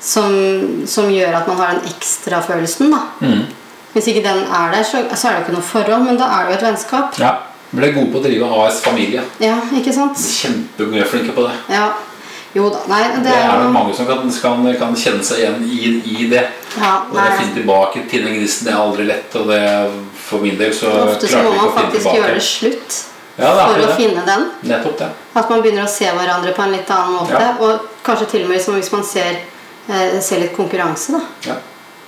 som, 0.00 0.34
som 0.86 1.10
gjør 1.10 1.40
at 1.40 1.48
man 1.50 1.56
har 1.58 1.74
den 1.76 1.90
ekstrafølelsen, 1.90 2.92
da. 2.94 3.00
Mm. 3.20 3.44
Hvis 3.92 4.10
ikke 4.12 4.22
den 4.22 4.44
er 4.46 4.72
der, 4.74 4.82
så, 4.86 5.02
så 5.14 5.28
er 5.28 5.32
det 5.32 5.38
jo 5.40 5.46
ikke 5.46 5.56
noe 5.58 5.68
forhold, 5.72 6.04
men 6.06 6.18
da 6.20 6.28
er 6.36 6.44
det 6.46 6.52
jo 6.52 6.58
et 6.60 6.66
vennskap. 6.68 7.18
Ja. 7.20 7.32
Ble 7.68 7.90
gode 7.92 8.08
på 8.12 8.20
å 8.20 8.24
drive 8.24 8.46
AS 8.62 8.78
Familie. 8.80 9.22
Ja, 9.44 9.58
ikke 9.76 9.92
sant? 9.92 10.16
Kjempeflinke 10.16 11.34
på 11.36 11.44
det. 11.44 11.56
Ja. 11.74 11.88
Jo 12.56 12.70
da. 12.72 12.78
Nei, 12.88 13.02
det 13.12 13.26
Det 13.26 13.34
er 13.36 13.50
er 13.50 13.60
det 13.60 13.72
mange 13.74 13.92
som 13.94 14.06
kan, 14.08 14.22
kan, 14.32 14.62
kan 14.80 14.94
kjenne 14.96 15.24
seg 15.26 15.42
igjen 15.42 15.58
i, 15.68 15.90
i 16.14 16.28
det. 16.30 16.46
ja, 16.78 16.94
Og 17.10 17.12
det 17.18 17.26
å 17.26 17.36
finne 17.36 17.58
tilbake 17.58 18.06
til 18.08 18.24
den 18.24 18.38
gnisten 18.38 18.70
det 18.70 18.72
er 18.72 18.80
aldri 18.80 19.04
lett. 19.10 19.36
Og 19.36 19.50
det, 19.52 19.60
for 20.28 20.40
min 20.44 20.56
del 20.60 20.72
så 20.72 20.94
Ofte 21.04 21.28
så 21.28 21.42
klarte 21.42 21.44
må 21.44 21.52
vi 21.52 21.58
man 21.58 21.68
ikke 21.68 21.68
å 21.68 21.76
finne 21.76 21.92
faktisk 21.92 22.16
gjøre 22.16 22.34
det 22.38 22.46
slutt 22.48 22.98
Ja, 23.38 23.52
for 23.68 23.78
å 23.78 23.86
det. 23.86 23.94
finne 23.96 24.24
den. 24.26 24.50
Nettopp 24.66 24.98
det. 24.98 25.08
At 25.38 25.48
man 25.50 25.62
begynner 25.62 25.84
å 25.84 25.88
se 25.88 26.04
hverandre 26.10 26.52
på 26.56 26.62
en 26.64 26.72
litt 26.72 26.90
annen 26.90 27.12
måte. 27.20 27.38
Ja. 27.38 27.54
Og 27.60 27.80
kanskje 28.04 28.26
til 28.32 28.42
og 28.44 28.48
med 28.50 28.60
som 28.64 28.74
hvis 28.74 28.90
man 28.92 29.04
ser, 29.04 29.38
eh, 29.88 30.18
ser 30.20 30.40
litt 30.40 30.56
konkurranse. 30.56 31.12
da 31.12 31.20
Ja. 31.52 31.54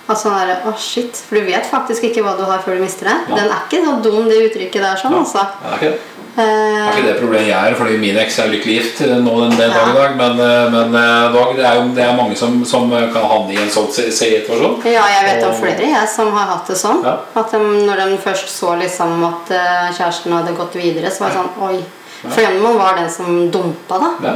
At 0.09 0.19
sånn 0.19 0.35
der, 0.35 0.57
å 0.67 0.73
shit, 0.77 1.15
For 1.29 1.37
du 1.37 1.43
vet 1.47 1.67
faktisk 1.71 2.03
ikke 2.03 2.23
hva 2.25 2.37
du 2.37 2.43
har 2.45 2.59
før 2.59 2.75
du 2.77 2.83
mister 2.83 3.05
det. 3.07 3.17
Den 3.29 3.47
er 3.49 3.61
ikke 3.69 3.85
så 3.87 4.03
dum, 4.03 4.29
det 4.29 4.51
uttrykket 4.51 4.83
der. 4.83 4.97
sånn 4.97 5.13
Ja. 5.13 5.19
altså 5.21 5.99
Er 6.41 6.91
ikke 6.91 6.91
det. 6.91 6.91
Det 6.91 6.91
eh, 6.91 6.99
ikke 6.99 7.07
det 7.09 7.17
problemet 7.21 7.49
jeg 7.49 7.71
er, 7.71 7.77
fordi 7.79 7.97
min 8.01 8.19
eks 8.23 8.39
er 8.43 8.51
lykkelig 8.53 8.77
gift 8.79 9.03
eh, 9.07 9.15
nå 9.21 9.35
den, 9.43 9.55
den 9.59 9.75
dag 9.75 9.91
i 9.91 9.95
dag. 9.97 10.17
Men, 10.21 10.43
eh, 10.47 10.75
men 10.75 10.99
dog, 11.35 11.55
det 11.59 11.67
er 11.69 11.79
jo 11.79 11.87
det 11.97 12.05
er 12.07 12.19
mange 12.19 12.39
som, 12.41 12.59
som 12.69 12.91
kan 12.91 13.29
havne 13.33 13.55
i 13.55 13.61
en 13.63 13.73
sånn 13.73 13.89
situasjon. 13.93 14.81
Ja, 14.89 15.07
jeg 15.15 15.29
vet 15.29 15.47
om 15.49 15.57
flere 15.61 15.93
jeg 15.93 16.11
som 16.13 16.33
har 16.37 16.51
hatt 16.55 16.73
det 16.73 16.79
sånn. 16.81 17.05
Ja. 17.07 17.17
At 17.41 17.55
de, 17.55 17.63
når 17.87 18.05
de 18.05 18.21
først 18.25 18.53
så 18.53 18.75
liksom 18.81 19.25
at 19.29 19.55
kjæresten 19.97 20.37
hadde 20.37 20.57
gått 20.59 20.79
videre, 20.81 21.13
så 21.13 21.27
var 21.27 21.35
det 21.35 21.41
sånn 21.41 21.65
Oi. 21.71 21.81
For 22.21 22.61
man 22.61 22.77
var 22.77 22.99
den 22.99 23.09
som 23.09 23.47
dumpa, 23.53 23.97
da. 23.97 24.11
Ja, 24.27 24.35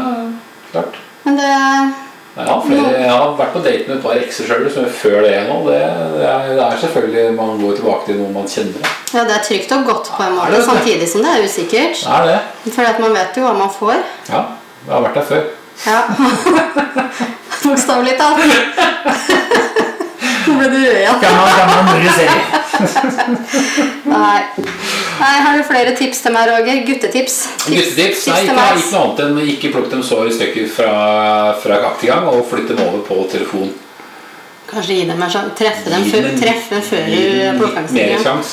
klart. 0.72 0.96
Men 1.24 1.36
det 1.36 1.50
Jeg 2.35 2.47
har, 2.51 2.62
flere, 2.66 2.89
jeg 2.99 3.11
har 3.14 3.35
vært 3.39 3.53
på 3.55 3.61
date 3.62 3.85
med 3.87 3.93
et 3.95 4.03
par 4.03 4.16
ekser 4.18 4.49
sjøl 4.49 4.64
før 4.91 5.20
det 5.22 5.35
nå. 5.47 5.59
Det, 5.68 5.76
det, 6.16 6.24
er, 6.26 6.49
det 6.59 6.64
er 6.64 6.80
selvfølgelig 6.82 7.37
Man 7.37 7.61
går 7.61 7.76
tilbake 7.78 8.09
til 8.09 8.18
noe 8.18 8.32
man 8.35 8.49
kjenner. 8.51 8.89
Ja, 9.14 9.22
det 9.28 9.37
er 9.37 9.45
trygt 9.47 9.74
og 9.76 9.85
godt 9.87 10.11
på 10.16 10.26
en 10.26 10.35
måte, 10.35 10.51
det 10.57 10.64
samtidig 10.66 11.07
som 11.12 11.22
det 11.22 11.30
er 11.30 11.47
usikkert. 11.47 12.03
Er 12.16 12.26
det. 12.26 12.41
For 12.74 12.91
at 12.91 12.99
man 13.05 13.14
vet 13.14 13.39
jo 13.39 13.47
hva 13.47 13.55
man 13.61 13.70
får. 13.78 14.03
Ja, 14.32 14.43
jeg 14.82 14.97
har 14.97 15.07
vært 15.07 15.20
der 15.20 15.28
før. 15.30 15.47
Ja. 15.87 16.01
Bokstavelig 17.64 18.18
talt. 18.18 18.43
Ble 20.45 20.66
du 20.68 20.76
rød 20.76 20.97
igjen. 21.01 21.18
Nei. 24.05 24.40
Nei, 25.20 25.36
Har 25.45 25.57
du 25.57 25.62
flere 25.68 25.92
tips 25.97 26.20
til 26.24 26.32
meg, 26.34 26.49
Roger? 26.51 26.80
Guttetips? 26.88 27.36
Guttetips? 27.68 28.26
Nei, 28.28 28.40
ikke, 28.42 28.51
ikke 28.51 28.90
noe 28.90 29.05
annet 29.05 29.22
enn 29.24 29.38
ikke 29.55 29.70
plukk 29.74 29.88
dem 29.92 30.03
så 30.07 30.18
i 30.28 30.32
stykker 30.34 30.66
fra, 30.74 30.90
fra 31.62 31.78
gang 31.84 31.97
til 32.01 32.11
gang, 32.12 32.26
og 32.30 32.45
flytt 32.51 32.68
dem 32.72 32.82
over 32.84 33.01
på 33.07 33.20
telefon. 33.32 33.70
Kanskje 34.70 34.99
gi 34.99 35.07
dem 35.11 35.22
en 35.22 35.30
sjanse. 35.30 35.55
Treffe 35.61 35.92
dem 35.92 36.05
før, 36.11 36.26
dem- 36.28 36.38
treffe 36.42 36.82
før 36.90 37.09
du 37.09 37.16
plukker 37.61 37.82
dem. 37.95 38.45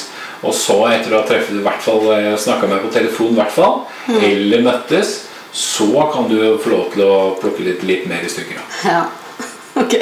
Og 0.41 0.53
så, 0.57 0.77
etter 0.89 1.13
å 1.13 1.19
ha 1.21 1.25
treffet 1.29 1.53
i 1.59 1.61
hvert 1.65 1.83
fall 1.85 2.07
snakka 2.41 2.69
med 2.69 2.81
på 2.85 2.93
telefon, 2.95 3.35
hvert 3.37 3.53
fall, 3.53 3.75
Mm. 4.07 4.15
eller 4.25 4.61
møttes, 4.65 5.09
så 5.53 5.85
kan 6.13 6.25
du 6.29 6.57
få 6.63 6.69
lov 6.71 6.87
til 6.93 7.03
å 7.05 7.35
plukke 7.37 7.61
litt, 7.67 7.83
litt 7.85 8.07
mer 8.09 8.23
i 8.25 8.29
stykker. 8.31 8.57
Ja. 8.85 9.03
Ok. 9.81 9.93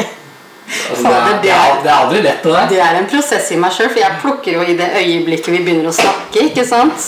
Altså, 0.69 1.03
det, 1.03 1.15
er, 1.15 1.39
det 1.43 1.51
er- 1.51 1.81
det 1.83 1.89
er 1.91 1.95
aldri 1.97 2.21
lett, 2.21 2.43
det 2.43 2.53
der. 2.53 2.67
Det 2.69 2.79
er 2.85 2.97
en 2.99 3.07
prosess 3.09 3.51
i 3.51 3.55
meg 3.57 3.71
sjøl, 3.73 3.89
for 3.89 3.99
jeg 4.03 4.19
plukker 4.21 4.51
jo 4.53 4.61
i 4.61 4.75
det 4.77 4.89
øyeblikket 5.01 5.51
vi 5.55 5.63
begynner 5.65 5.89
å 5.89 5.95
snakke. 5.97 6.43
ikke 6.49 6.65
sant? 6.67 7.07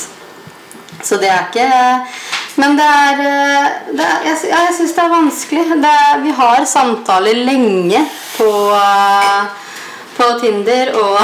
Så 1.03 1.17
det 1.21 1.29
er 1.29 1.47
ikke 1.49 1.67
Men 2.61 2.75
det 2.77 2.85
er, 2.85 3.21
eh, 3.25 3.67
det 3.95 4.05
er 4.05 4.25
Jeg, 4.25 4.37
ja, 4.49 4.57
jeg 4.67 4.75
syns 4.77 4.91
det 4.97 5.03
er 5.03 5.09
vanskelig. 5.13 5.81
Det 5.81 5.93
vi 6.23 6.31
har 6.41 6.65
samtaler 6.65 7.33
lenge 7.47 8.01
på, 8.37 8.49
eh, 8.75 9.41
på 10.17 10.27
Tinder 10.41 10.91
og 10.99 11.17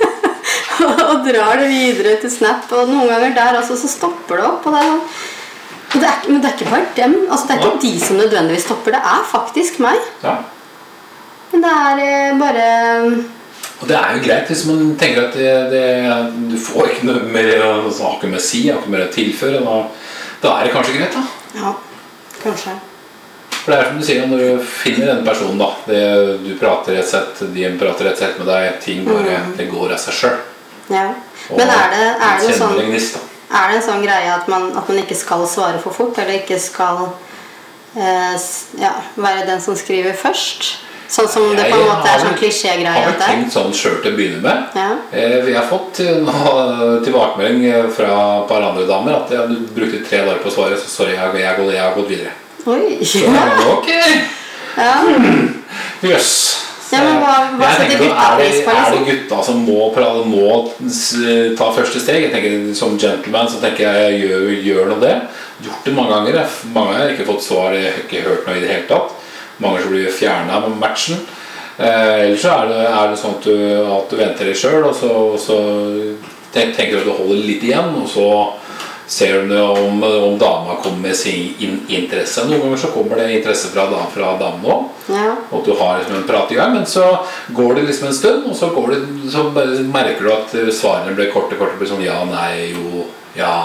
og 1.10 1.24
drar 1.26 1.56
det 1.60 1.68
videre 1.72 2.16
til 2.20 2.30
Snap. 2.32 2.70
Og 2.72 2.88
noen 2.92 3.08
ganger 3.08 3.34
der 3.36 3.58
også 3.60 3.76
så 3.80 3.88
stopper 3.90 4.36
det 4.40 4.46
opp. 4.46 4.66
Og 4.66 4.72
det 4.76 4.82
er, 4.82 4.88
sånn- 4.92 5.28
og 5.90 6.00
det 6.00 6.08
er, 6.08 6.28
men 6.30 6.40
det 6.40 6.50
er 6.50 6.54
ikke 6.58 6.70
bare 6.70 6.86
dem. 6.96 7.14
altså 7.30 7.46
Det 7.48 7.56
er 7.56 7.66
ikke 7.66 7.82
de 7.82 8.00
som 8.00 8.16
nødvendigvis 8.20 8.64
stopper. 8.68 8.90
Det 8.94 9.02
er 9.16 9.24
faktisk 9.32 9.80
meg. 9.82 9.98
Ja. 10.22 10.36
Men 11.50 11.64
det 11.64 11.70
er 11.76 12.02
eh, 12.04 12.38
bare 12.38 12.66
Og 13.80 13.88
det 13.88 13.96
er 13.96 14.16
jo 14.16 14.24
greit 14.26 14.50
hvis 14.52 14.66
man 14.68 14.92
tenker 15.00 15.28
at 15.28 15.38
det, 15.38 15.54
det, 15.72 15.86
du 16.52 16.58
får 16.60 16.92
ikke 16.92 17.08
noe 17.08 17.24
mer 17.32 17.54
å 17.64 17.70
altså, 17.86 18.12
med 18.28 18.42
si, 18.44 18.66
har 18.68 18.78
ikke 18.82 18.92
mer 18.92 19.06
å 19.06 19.14
tilføre. 19.14 19.62
Da, 19.64 19.80
da 20.42 20.54
er 20.58 20.68
det 20.68 20.74
kanskje 20.74 20.98
greit, 20.98 21.16
da. 21.16 21.24
Ja, 21.56 21.72
kanskje. 22.42 22.76
For 23.60 23.72
det 23.72 23.78
er 23.78 23.88
som 23.90 23.98
du 24.00 24.04
sier, 24.04 24.28
når 24.28 24.44
du 24.44 24.68
finner 24.68 25.10
denne 25.10 25.24
personen, 25.26 25.58
da 25.60 25.70
det, 25.88 26.04
Du 26.44 26.52
prater 26.60 26.96
et 27.00 27.08
sett, 27.08 27.40
de 27.54 27.66
prater 27.80 28.08
et 28.08 28.20
sett 28.20 28.38
med 28.40 28.48
deg, 28.48 28.78
ting 28.84 29.02
bare 29.08 29.40
Mm. 29.40 29.56
det 29.56 29.68
går 29.70 29.92
av 29.96 30.00
seg 30.00 30.16
sjøl. 30.16 30.38
Ja. 30.90 31.08
Men 31.50 31.68
er 31.68 31.90
det, 31.92 32.06
er 32.20 32.40
det 32.40 32.54
sånn. 32.58 32.78
Er 33.50 33.68
det 33.68 33.76
en 33.80 33.82
sånn 33.82 34.04
greie 34.04 34.30
at 34.30 34.46
man, 34.48 34.70
at 34.78 34.88
man 34.88 34.98
ikke 35.00 35.16
skal 35.18 35.46
svare 35.48 35.80
for 35.82 35.92
fort, 35.92 36.18
eller 36.18 36.38
ikke 36.38 36.58
skal 36.62 37.08
eh, 37.96 38.36
ja, 38.78 38.92
være 39.16 39.46
den 39.46 39.60
som 39.60 39.76
skriver 39.76 40.14
først? 40.14 40.76
Sånn 41.10 41.26
som 41.28 41.48
det 41.58 41.64
på 41.72 41.74
en 41.80 41.88
måte 41.88 42.06
er 42.12 42.20
sånn 42.22 42.36
klisjégreie 42.38 43.00
Har 43.02 43.16
tenkt 43.18 43.50
sånn 43.52 43.72
sjøl 43.74 43.96
til 44.04 44.12
å 44.12 44.16
begynne 44.18 44.42
med. 44.44 44.76
Ja. 44.78 44.90
Eh, 45.10 45.40
Vi 45.46 45.54
har 45.56 45.66
fått 45.66 45.98
eh, 46.04 46.20
tilbakemelding 47.06 47.64
eh, 47.66 47.88
fra 47.96 48.12
et 48.42 48.48
par 48.50 48.62
andre 48.68 48.86
damer 48.86 49.16
at 49.18 49.32
du 49.50 49.56
brukte 49.74 50.04
tre 50.06 50.22
dager 50.22 50.38
på 50.44 50.52
å 50.52 50.54
svare, 50.54 50.78
så 50.78 50.86
sorry, 50.92 51.16
jeg, 51.18 51.34
jeg, 51.40 51.42
jeg, 51.42 51.74
jeg 51.74 51.82
har 51.82 51.96
gått 51.98 52.12
videre. 52.14 52.32
Oi! 52.70 53.00
Så, 53.02 53.24
Ja. 53.34 53.44
ok, 53.74 53.90
ja. 54.78 54.94
jøss. 56.06 56.32
Ja, 56.90 56.98
men 57.06 57.20
hva- 57.22 57.52
hva 57.54 57.66
Jeg 57.70 57.76
setter 57.78 58.00
gutta 58.02 58.24
pris 58.38 58.56
på, 58.66 58.70
er 58.70 58.78
det 58.90 58.94
liksom? 58.94 59.04
gutta 59.10 59.42
som 59.46 59.60
må, 59.62 59.82
må 60.26 60.46
ta 61.58 61.68
første 61.76 62.00
steg? 62.02 62.24
Jeg 62.24 62.32
tenker 62.34 62.74
Som 62.74 62.96
gentleman 62.98 63.46
så 63.50 63.60
tenker 63.62 63.86
jeg 63.86 64.16
jeg 64.16 64.24
gjør, 64.24 64.48
gjør 64.66 64.90
nå 64.90 64.96
det. 65.04 65.12
Gjort 65.62 65.84
det 65.86 65.94
mange 65.94 66.16
ganger. 66.16 66.40
Mange 66.74 66.96
har 66.98 67.12
ikke 67.14 67.28
fått 67.28 67.44
svar, 67.46 67.76
jeg 67.78 67.92
har 67.92 68.02
ikke 68.02 68.24
hørt 68.26 68.46
noe 68.48 68.56
i 68.58 68.64
det 68.64 68.72
hele 68.72 68.88
tatt. 68.90 69.16
Mange 69.60 69.82
som 69.82 69.92
blir 69.92 70.10
fjerna 70.14 70.60
med 70.64 70.78
matchen. 70.80 71.20
Eh, 71.80 72.26
ellers 72.26 72.42
så 72.42 72.54
er 72.54 72.68
det, 72.68 72.80
er 72.86 73.10
det 73.10 73.20
sånn 73.20 73.36
at 73.38 73.46
du, 73.46 73.54
at 73.96 74.10
du 74.10 74.18
venter 74.20 74.50
deg 74.50 74.58
sjøl, 74.58 74.82
og 74.84 74.96
så, 74.96 75.10
og 75.34 75.38
så 75.40 75.60
tenk, 76.52 76.74
tenker 76.76 76.98
du 76.98 77.00
at 77.00 77.08
du 77.08 77.14
holder 77.22 77.46
litt 77.46 77.64
igjen, 77.64 77.94
og 77.96 78.08
så 78.10 78.26
ser 79.10 79.40
du 79.48 79.56
om, 79.58 80.02
om 80.02 80.36
dama 80.38 80.76
kommer 80.82 81.08
med 81.08 81.16
sin 81.18 81.54
in 81.58 81.80
interesse. 81.88 82.44
Noen 82.46 82.60
ganger 82.62 82.82
så 82.84 82.92
kommer 82.94 83.18
det 83.18 83.32
interesse 83.38 83.72
fra, 83.72 83.88
da, 83.90 84.04
fra 84.12 84.36
damen 84.38 84.68
òg. 84.70 84.84
ja. 85.10 85.32
Og 85.50 85.64
du 85.66 85.72
har 85.80 85.98
liksom 85.98 86.20
en 86.20 86.28
prat 86.28 86.52
i 86.52 86.60
gang, 86.60 86.76
men 86.76 86.86
så 86.86 87.06
går 87.56 87.74
det 87.74 87.88
liksom 87.88 88.10
en 88.10 88.14
stund, 88.20 88.46
og 88.52 88.56
så, 88.56 88.70
går 88.76 88.94
det, 88.94 89.00
så 89.32 89.48
merker 89.50 90.22
du 90.22 90.30
at 90.36 90.54
svarene 90.76 91.16
blir 91.18 91.32
korte, 91.34 91.58
korte, 91.58 91.80
blir 91.80 91.90
sånn 91.90 92.04
ja, 92.04 92.20
nei, 92.28 92.70
jo, 92.76 93.08
ja. 93.34 93.56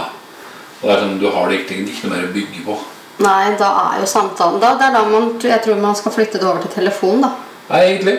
Og 0.81 0.87
det 0.89 0.95
er 0.95 1.03
sånn, 1.03 1.19
du 1.21 1.29
har 1.35 1.51
det 1.51 1.61
ikke, 1.61 1.83
ikke 1.83 2.07
noe 2.07 2.15
mer 2.15 2.29
å 2.31 2.33
bygge 2.33 2.65
på. 2.65 2.79
Nei, 3.23 3.55
da 3.59 3.67
er 3.81 3.99
jo 4.01 4.07
samtalen 4.11 4.59
da, 4.59 4.73
Det 4.75 4.89
er 4.89 4.95
da 4.97 5.03
man, 5.07 5.27
jeg 5.39 5.61
tror 5.63 5.77
man 5.79 5.95
skal 5.95 6.11
flytte 6.11 6.39
det 6.41 6.47
over 6.49 6.63
til 6.65 6.73
telefon, 6.73 7.21
da. 7.23 7.31
Nei, 7.69 7.83
egentlig. 7.93 8.15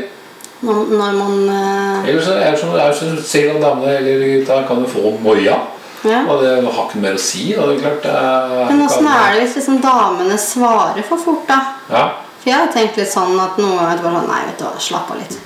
Når, 0.64 0.84
når 0.88 1.16
man 1.18 1.34
uh... 1.52 2.08
Ellers 2.08 2.24
så 2.24 2.36
er 2.40 2.54
det 2.54 2.60
som, 2.60 2.72
som 2.96 3.16
sier 3.20 3.52
at 3.52 3.60
damene 3.60 3.98
eller 3.98 4.22
gutta 4.38 4.62
kan 4.68 4.80
jo 4.80 4.88
få 4.88 5.12
moia. 5.22 5.58
ja. 6.06 6.22
Og 6.24 6.42
det 6.42 6.54
har 6.64 6.86
ikke 6.86 7.02
mer 7.02 7.18
å 7.18 7.20
si. 7.20 7.50
Da, 7.52 7.66
det 7.68 7.76
er 7.76 7.82
klart 7.82 8.06
det 8.06 8.14
er, 8.14 8.54
Men 8.70 8.86
åssen 8.86 9.10
er 9.10 9.34
det 9.34 9.42
hvis 9.42 9.58
liksom 9.60 9.82
damene 9.84 10.38
svarer 10.40 11.04
for 11.08 11.20
fort, 11.20 11.44
da? 11.50 11.60
Ja. 11.90 12.06
For 12.40 12.52
jeg 12.52 12.62
har 12.62 12.72
tenkt 12.72 12.96
litt 13.00 13.12
sånn 13.12 13.36
at 13.42 13.60
noen 13.60 13.76
ganger 13.82 14.02
bare 14.06 14.20
sånn 14.20 14.32
Nei, 14.32 14.40
vet 14.48 14.62
du 14.62 14.64
hva, 14.64 14.72
slapp 14.88 15.12
av 15.12 15.20
litt. 15.20 15.36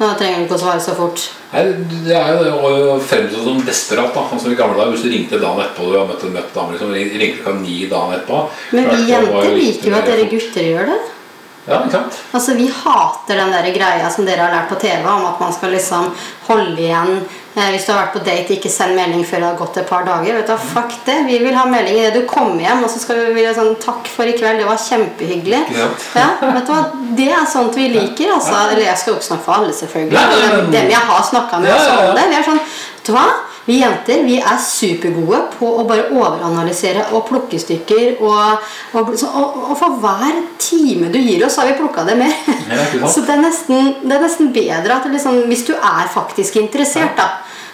Nå 0.00 0.08
trenger 0.18 0.38
du 0.40 0.44
ikke 0.46 0.56
å 0.56 0.62
svare 0.62 0.80
så 0.82 0.94
fort. 0.96 1.20
Nei, 1.52 1.62
det 2.06 2.16
er 2.16 2.38
jo 2.48 2.70
å 2.96 2.98
fremstå 3.04 3.42
som 3.44 3.60
desperat. 3.66 4.14
da 4.14 4.38
som 4.40 4.50
i 4.50 4.56
gamle 4.56 4.78
dager 4.78 4.92
Hvis 4.96 5.02
du 5.04 5.10
ringte 5.12 5.38
dagen 5.38 5.60
etterpå 5.60 5.90
du 5.92 5.98
har 5.98 6.06
møtt 6.08 6.24
en 6.24 6.32
møtt 6.32 6.54
dame, 6.54 6.72
liksom, 6.72 6.92
ring- 6.96 7.12
ringte 7.20 7.42
klokka 7.42 7.60
ni 7.60 7.86
dagen 7.90 8.14
etterpå 8.16 8.40
Men 8.72 8.88
vi 8.88 9.10
jenter 9.12 9.50
liker 9.58 9.90
jo 9.90 9.96
at 10.00 10.06
dere 10.06 10.24
gutter 10.32 10.62
gjør 10.70 10.86
det. 10.94 11.00
Ja, 11.68 11.76
ikke 11.84 11.92
sant? 11.92 12.16
Altså, 12.34 12.56
Vi 12.58 12.66
hater 12.66 13.36
den 13.38 13.52
der 13.52 13.68
greia 13.76 14.10
som 14.10 14.24
dere 14.26 14.42
har 14.48 14.50
lært 14.50 14.68
på 14.72 14.80
TV 14.80 15.04
om 15.06 15.26
at 15.28 15.38
man 15.40 15.52
skal 15.52 15.70
liksom 15.70 16.08
holde 16.48 16.80
igjen 16.80 17.20
Hvis 17.52 17.84
du 17.84 17.90
har 17.92 17.98
vært 18.00 18.14
på 18.16 18.22
date, 18.24 18.54
ikke 18.56 18.70
send 18.72 18.96
melding 18.96 19.26
før 19.28 19.42
det 19.42 19.48
har 19.50 19.58
gått 19.58 19.76
et 19.82 19.88
par 19.88 20.06
dager. 20.08 20.38
Vet 20.38 20.48
du, 20.48 20.54
Fuck 20.72 20.94
det. 21.04 21.18
Vi 21.28 21.36
vil 21.42 21.56
ha 21.58 21.66
melding 21.68 21.98
idet 22.00 22.14
du 22.16 22.22
kommer 22.28 22.62
hjem, 22.64 22.80
og 22.86 22.90
så 22.92 23.02
skal 23.02 23.20
vi 23.26 23.34
vil 23.36 23.50
sånn 23.56 23.74
Takk 23.82 24.08
for 24.08 24.28
i 24.28 24.32
kveld, 24.38 24.62
det 24.62 24.68
var 24.68 24.80
kjempehyggelig. 24.80 25.62
Ja, 26.16 26.28
vet 26.40 26.66
du 26.68 26.72
hva? 26.72 26.82
Det 27.18 27.28
er 27.28 27.46
sånt 27.52 27.76
vi 27.76 27.90
liker. 27.92 28.32
Altså. 28.38 28.56
Eller 28.70 28.86
jeg 28.86 28.98
skal 29.02 29.12
jo 29.12 29.18
ikke 29.20 29.28
snakke 29.28 29.46
for 29.50 29.58
alle, 29.60 29.76
selvfølgelig. 29.76 30.72
Dem 30.72 30.92
jeg 30.96 31.08
har 31.12 31.24
snakka 31.28 31.60
med 31.60 31.74
også 31.76 31.96
om 32.06 32.14
det. 32.16 32.28
Vi 32.32 32.40
er 32.40 32.48
sånn 32.48 32.62
Vet 32.62 33.08
du 33.10 33.16
hva? 33.18 33.26
Vi 33.66 33.76
jenter 33.78 34.24
vi 34.26 34.40
er 34.42 34.58
supergode 34.58 35.38
på 35.54 35.68
å 35.78 35.84
bare 35.86 36.08
overanalysere 36.10 37.04
og 37.14 37.28
plukke 37.28 37.60
stykker. 37.62 38.18
Og, 38.24 38.64
og, 38.98 39.12
så, 39.18 39.30
og, 39.38 39.60
og 39.70 39.76
for 39.78 40.00
hver 40.02 40.40
time 40.62 41.12
du 41.12 41.20
gir 41.20 41.44
oss, 41.46 41.60
har 41.60 41.70
vi 41.70 41.78
plukka 41.78 42.06
det 42.08 42.18
mer. 42.18 42.34
Ja, 42.66 42.80
ikke 42.88 43.10
så 43.14 43.22
det 43.26 43.36
er, 43.36 43.44
nesten, 43.44 43.94
det 44.02 44.16
er 44.16 44.26
nesten 44.26 44.50
bedre 44.54 44.98
at 44.98 45.06
liksom, 45.12 45.44
hvis 45.50 45.66
du 45.68 45.76
er 45.76 46.10
faktisk 46.10 46.58
interessert, 46.62 47.14
da. 47.18 47.30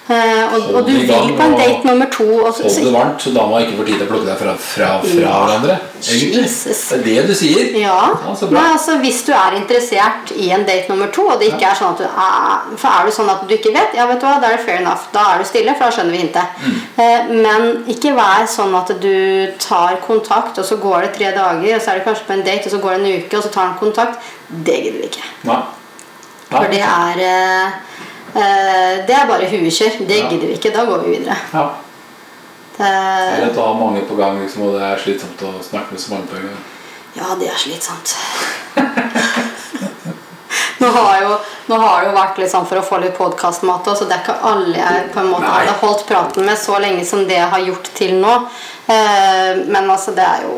Eh, 0.09 0.55
og, 0.55 0.75
og 0.75 0.87
du 0.87 0.93
vil 0.93 1.09
på 1.37 1.43
en 1.45 1.55
date 1.59 1.85
nummer 1.87 2.07
to 2.13 2.27
og 2.39 2.55
så, 2.57 2.63
Hold 2.65 2.85
det 2.87 2.93
varmt, 2.95 3.23
så 3.23 3.33
dama 3.35 3.61
ikke 3.65 3.77
får 3.79 3.89
tid 3.91 3.97
til 3.99 4.07
å 4.07 4.11
plukke 4.13 4.29
deg 4.31 4.39
fra, 4.41 4.55
fra, 4.57 4.89
fra 5.05 5.21
Ja. 5.21 5.35
hverandre. 5.45 5.77
Egentlig. 5.99 6.43
Jesus. 6.45 6.81
Det 6.89 6.99
er 6.99 7.05
det 7.05 7.27
du 7.29 7.35
sier. 7.35 7.73
Ja, 7.83 7.97
Ja, 8.25 8.35
Nei, 8.55 8.65
altså 8.73 8.97
Hvis 9.03 9.23
du 9.27 9.33
er 9.35 9.57
interessert 9.59 10.31
i 10.37 10.51
en 10.55 10.65
date 10.69 10.89
nummer 10.93 11.11
to, 11.13 11.27
og 11.29 11.41
det 11.41 11.49
ikke 11.53 11.67
er 11.73 11.79
sånn 11.81 11.93
at 11.97 11.99
du 11.99 12.05
er, 12.07 12.77
For 12.79 12.89
er 12.89 13.07
du 13.09 13.13
sånn 13.17 13.31
at 13.33 13.43
du 13.49 13.55
ikke 13.57 13.73
vet, 13.75 13.97
ja 13.99 14.07
vet 14.07 14.21
du 14.21 14.27
hva, 14.27 14.37
da 14.41 14.53
er 14.53 14.57
det 14.57 14.65
fair 14.65 14.81
enough. 14.81 15.09
Da 15.13 15.25
er 15.35 15.43
du 15.43 15.49
stille, 15.49 15.75
for 15.79 15.89
da 15.89 15.97
skjønner 15.97 16.15
vi 16.15 16.23
hintet. 16.23 16.61
Mm. 16.63 16.79
Eh, 17.05 17.33
men 17.45 17.69
ikke 17.95 18.15
vær 18.17 18.47
sånn 18.49 18.75
at 18.79 18.93
du 19.03 19.53
tar 19.59 19.99
kontakt, 20.07 20.59
og 20.59 20.65
så 20.65 20.79
går 20.81 21.01
det 21.09 21.13
tre 21.19 21.33
dager, 21.37 21.75
og 21.77 21.83
så 21.83 21.91
er 21.93 21.99
du 21.99 22.07
kanskje 22.09 22.29
på 22.31 22.37
en 22.39 22.45
date, 22.47 22.67
og 22.71 22.77
så 22.77 22.81
går 22.85 22.95
det 22.97 23.01
en 23.03 23.19
uke, 23.25 23.37
og 23.37 23.43
så 23.45 23.51
tar 23.59 23.67
han 23.67 23.77
kontakt. 23.83 24.31
Det 24.49 24.79
gidder 24.85 25.03
vi 25.03 25.11
ikke. 25.11 25.27
Nei. 25.51 25.61
For 26.49 26.65
det 26.73 26.81
er 26.81 27.21
eh, 27.21 27.73
Det 28.35 29.15
er 29.15 29.27
bare 29.29 29.47
huekjør. 29.51 29.93
Det 30.07 30.19
Ja. 30.19 30.29
gidder 30.31 30.47
vi 30.47 30.53
ikke. 30.59 30.73
Da 30.75 30.85
går 30.85 30.99
vi 31.05 31.11
videre. 31.19 31.37
Ja. 31.53 31.69
Det, 32.79 32.87
Eller 32.87 33.57
å 33.59 33.63
ha 33.67 33.75
mange 33.75 34.01
på 34.07 34.15
gang, 34.17 34.39
liksom, 34.43 34.63
og 34.69 34.73
det 34.79 34.83
er 34.87 34.97
slitsomt 35.03 35.41
å 35.43 35.53
snakke 35.65 35.91
med 35.93 36.01
så 36.01 36.11
mange 36.13 36.27
på 36.31 36.37
en 36.37 36.43
gang. 36.47 36.59
Ja, 37.19 37.35
det 37.41 37.49
er 37.51 37.57
slitsomt. 37.59 38.15
nå, 40.79 40.87
har 40.95 41.21
jo, 41.23 41.33
nå 41.67 41.77
har 41.83 42.01
det 42.01 42.07
jo 42.11 42.15
vært 42.15 42.39
litt 42.39 42.51
sånn 42.53 42.67
for 42.71 42.79
å 42.79 42.85
få 42.87 43.01
litt 43.03 43.17
podkastmat 43.19 43.85
så 43.99 44.05
det 44.07 44.15
er 44.15 44.23
ikke 44.23 44.37
alle 44.47 44.77
jeg 44.79 45.09
på 45.15 45.19
en 45.25 45.31
måte 45.33 45.43
Nei. 45.49 45.55
hadde 45.57 45.75
holdt 45.81 46.05
praten 46.07 46.45
med 46.47 46.59
så 46.61 46.79
lenge 46.79 47.03
som 47.09 47.25
det 47.27 47.35
jeg 47.41 47.51
har 47.51 47.59
gjort 47.67 47.91
til 47.99 48.13
nå. 48.23 48.35
Eh, 48.87 49.53
men 49.67 49.91
altså, 49.91 50.15
det 50.15 50.23
er 50.25 50.41
jo 50.47 50.55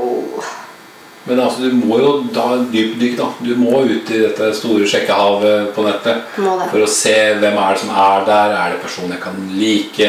Men 1.31 1.41
altså, 1.45 1.62
du 1.62 1.76
må 1.78 2.01
jo 2.01 2.12
da 2.35 2.57
dypdykk, 2.72 3.12
da. 3.20 3.28
Du 3.47 3.53
må 3.61 3.85
ut 3.87 4.09
i 4.11 4.18
dette 4.24 4.49
store 4.59 4.87
sjekkehavet 4.91 5.68
på 5.76 5.85
nettet 5.87 6.24
for 6.35 6.83
å 6.83 6.89
se 6.91 7.14
hvem 7.39 7.55
er 7.55 7.76
det 7.76 7.83
som 7.85 7.93
er 7.95 8.24
der. 8.26 8.55
Er 8.59 8.72
det 8.74 8.81
personer 8.83 9.14
jeg 9.14 9.22
kan 9.22 9.39
like? 9.55 10.09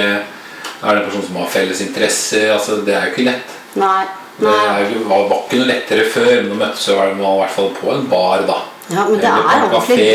Er 0.82 0.90
det 0.90 1.04
en 1.04 1.06
person 1.12 1.28
som 1.28 1.38
har 1.44 1.52
felles 1.54 1.84
interesser? 1.86 2.48
Altså, 2.56 2.80
det 2.88 2.96
er 2.98 3.06
jo 3.06 3.14
ikke 3.14 3.28
lett. 3.30 3.54
Nei. 3.78 4.02
Det 4.42 4.48
nei. 4.50 4.88
jo- 4.96 5.04
var, 5.12 5.28
var 5.30 5.44
ikke 5.46 5.60
noe 5.62 5.70
lettere 5.70 6.08
før, 6.10 6.32
men 6.42 6.50
nå 6.50 6.58
møttes 6.64 6.88
man 6.98 7.22
i 7.22 7.38
hvert 7.44 7.56
fall 7.60 7.70
på 7.78 7.94
en 7.94 8.08
bar, 8.10 8.48
da. 8.50 8.58
Ja, 8.90 9.06
men 9.06 9.20
det 9.22 9.30
Eller 9.30 9.46
er 9.46 9.62
på 9.62 9.68
en 9.68 9.76
kafé. 9.78 10.10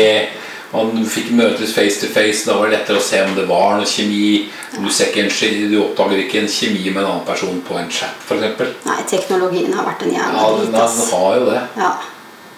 Man 0.73 1.05
fikk 1.07 1.31
møtes 1.37 1.71
face 1.75 2.01
to 2.01 2.09
face. 2.11 2.43
Da 2.47 2.57
var 2.57 2.67
det 2.67 2.79
lettere 2.79 2.99
å 2.99 3.05
se 3.05 3.21
om 3.23 3.37
det 3.37 3.47
var 3.47 3.77
noe 3.79 3.87
kjemi. 3.87 4.49
Du, 4.75 4.83
en, 4.83 5.31
du 5.71 5.77
oppdager 5.83 6.25
ikke 6.25 6.43
en 6.43 6.51
kjemi 6.51 6.89
med 6.89 7.01
en 7.03 7.13
annen 7.13 7.25
person 7.27 7.63
på 7.63 7.79
en 7.79 7.89
chat, 7.93 8.19
f.eks. 8.27 8.75
Nei, 8.87 8.99
teknologien 9.07 9.73
har 9.77 9.87
vært 9.87 10.05
en 10.05 10.13
Ja, 10.17 10.27
jævla 10.35 10.61
den, 10.65 10.75
den 10.75 11.01
har 11.13 11.39
jo 11.39 11.49
det. 11.53 11.63
Ja. 11.79 11.95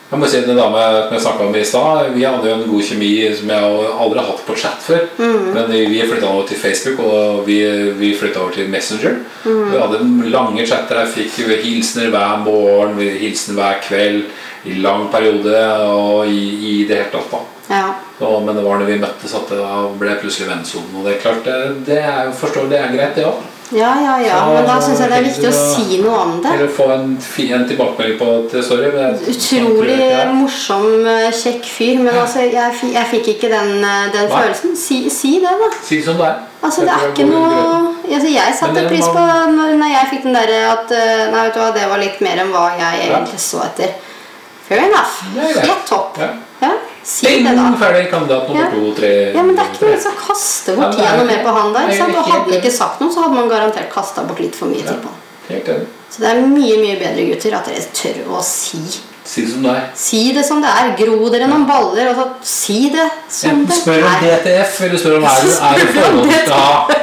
Jeg 0.09 0.17
må 0.17 0.25
si 0.25 0.39
Den 0.41 0.57
dame 0.57 0.79
som 0.81 1.11
jeg 1.13 1.21
snakka 1.21 1.47
med 1.51 1.61
i 1.61 1.67
stad, 1.69 2.07
vi 2.15 2.23
hadde 2.25 2.47
jo 2.49 2.55
en 2.55 2.69
god 2.71 2.85
kjemi 2.87 3.11
som 3.37 3.51
jeg 3.53 3.67
aldri 3.93 4.17
har 4.17 4.29
hatt 4.31 4.41
på 4.47 4.55
chat 4.57 4.81
før. 4.81 5.03
Mm. 5.19 5.51
Men 5.53 5.69
vi 5.69 6.01
flytta 6.01 6.31
over 6.31 6.47
til 6.49 6.57
Facebook, 6.57 7.03
og 7.05 7.43
vi, 7.45 7.59
vi 7.99 8.09
flytta 8.17 8.41
over 8.41 8.57
til 8.57 8.71
Messenger. 8.73 9.19
Mm. 9.45 9.61
Vi 9.69 9.83
hadde 9.83 10.31
lange 10.33 10.65
chatter. 10.65 11.03
Jeg 11.03 11.13
fikk 11.13 11.53
hilsener 11.61 12.09
hver 12.15 12.41
morgen, 12.41 12.97
hilsener 13.21 13.59
hver 13.61 13.79
kveld 13.85 14.25
i 14.65 14.81
lang 14.81 15.11
periode. 15.13 15.61
Og 15.85 16.25
i, 16.25 16.43
i 16.57 16.75
det 16.89 17.03
hele 17.03 17.13
tatt, 17.13 17.29
da. 17.37 17.58
Ja. 17.69 17.85
Og, 18.19 18.41
men 18.45 18.55
det 18.57 18.65
var 18.65 18.81
når 18.81 18.89
vi 18.89 18.99
møttes 18.99 19.35
at 19.37 19.51
det 19.53 19.61
ble 20.01 20.17
plutselig 20.23 20.49
vennsonen. 20.49 20.91
Og 20.97 21.05
det 21.05 21.15
er 21.15 21.23
klart, 21.23 21.45
det, 21.45 21.85
det 21.87 22.01
er 22.01 22.29
jo 22.29 22.67
det 22.69 22.79
er 22.81 22.93
greit, 22.95 23.15
det 23.15 23.25
òg. 23.29 23.47
Ja, 23.71 23.93
ja, 24.01 24.17
ja. 24.19 24.37
Så- 24.45 24.53
Men 24.53 24.65
da 24.65 24.79
syns 24.81 24.99
jeg 24.99 25.09
det 25.09 25.17
er 25.17 25.23
viktig 25.23 25.49
å 25.49 25.75
si 25.75 25.97
noe 26.01 26.17
om 26.19 26.41
det. 26.41 26.53
Eller 26.53 26.67
å 26.67 26.73
få 26.73 26.87
en, 26.93 27.17
fin 27.21 27.53
en 27.53 27.67
tilbakemelding 27.69 28.17
på 28.17 28.29
at 28.39 28.63
sorry. 28.65 28.89
Men 28.95 29.13
Utrolig 29.33 29.99
Ja. 29.99 30.25
morsom, 30.33 31.05
eh, 31.05 31.29
kjekk 31.31 31.65
fyr. 31.65 31.99
Men 31.99 32.15
altså, 32.15 32.39
jeg, 32.39 32.73
jeg 32.93 33.05
fikk 33.11 33.27
ikke 33.35 33.49
den, 33.53 33.83
eh, 33.83 34.09
den 34.11 34.29
følelsen. 34.29 34.75
Si, 34.75 35.09
si 35.09 35.39
det, 35.39 35.53
da. 35.61 35.69
Si 35.83 36.01
som 36.01 36.17
det 36.17 36.25
er. 36.25 36.35
Altså, 36.63 36.81
det 36.81 36.89
er 36.89 37.07
ikke 37.13 37.29
noe 37.29 37.95
altså, 38.09 38.27
Jeg 38.33 38.55
satte 38.57 38.87
pris 38.89 39.05
på 39.05 39.21
når, 39.53 39.87
jeg 39.93 40.07
fikk 40.11 40.23
den 40.23 40.33
derre 40.33 40.59
at 40.73 40.91
eh, 40.91 41.31
Nei, 41.31 41.45
vet 41.45 41.53
du 41.53 41.59
hva, 41.59 41.73
det 41.73 41.89
var 41.89 42.01
litt 42.01 42.19
mer 42.21 42.41
enn 42.41 42.51
hva 42.51 42.65
jeg 42.77 43.05
egentlig 43.07 43.39
så 43.39 43.61
etter. 43.63 43.93
Fair 44.67 44.81
enough. 44.89 45.21
Helt 45.37 45.85
topp. 45.87 46.17
Ja. 46.17 46.73
Si 47.09 47.25
Bing, 47.25 47.45
det, 47.47 47.55
da. 47.57 47.69
ferdig. 47.79 48.03
Kandidat 48.11 48.47
nummer 48.47 48.61
Ja. 48.61 48.69
to, 48.69 48.93
tre 48.99 49.09
Ja, 49.33 49.41
men 49.41 49.55
det 49.57 49.63
er 49.65 49.69
ikke 49.73 49.85
noe 49.87 49.93
vits 49.95 50.05
å 50.05 50.13
kaste 50.27 50.75
bort 50.77 50.91
tida 50.95 51.15
noe 51.17 51.25
mer 51.25 51.39
på 51.45 51.53
han 51.55 51.73
der. 51.73 51.93
Sant? 51.97 52.15
Og 52.15 52.23
hadde 52.27 52.51
han 52.51 52.59
ikke 52.61 52.71
sagt 52.75 53.01
noe, 53.01 53.09
så 53.13 53.23
hadde 53.23 53.33
man 53.39 53.49
garantert 53.49 53.89
kasta 53.93 54.21
bort 54.29 54.39
litt 54.43 54.55
for 54.55 54.69
mye 54.69 54.83
tid 54.85 54.99
på 55.01 55.09
han. 55.09 55.85
Så 56.09 56.21
det 56.21 56.27
er 56.29 56.41
mye, 56.45 56.75
mye 56.83 56.97
bedre, 57.01 57.25
gutter, 57.31 57.55
at 57.57 57.65
dere 57.65 57.85
tør 57.93 58.19
å 58.37 58.43
si. 58.45 58.81
Si 59.29 59.41
det 59.45 59.51
som 59.53 59.63
det 59.65 59.71
er. 59.77 59.81
Si 59.95 60.21
det 60.33 60.43
som 60.45 60.61
det 60.61 60.69
er. 60.69 60.91
Gro 60.97 61.29
dere 61.29 61.47
noen 61.49 61.65
baller, 61.69 62.07
Altså, 62.09 62.27
så 62.41 62.53
si 62.53 62.89
det 62.93 63.09
som 63.29 63.49
Enten 63.51 63.71
er. 63.73 63.81
spør 63.81 64.05
om. 64.05 64.15
DTF, 64.23 64.81
eller 64.85 64.97
spør 64.97 65.17
om 65.17 65.23
er 65.23 65.41
du 65.41 65.49
er 65.69 65.73
det 65.77 65.85
du 65.89 66.31
skal. 66.45 66.95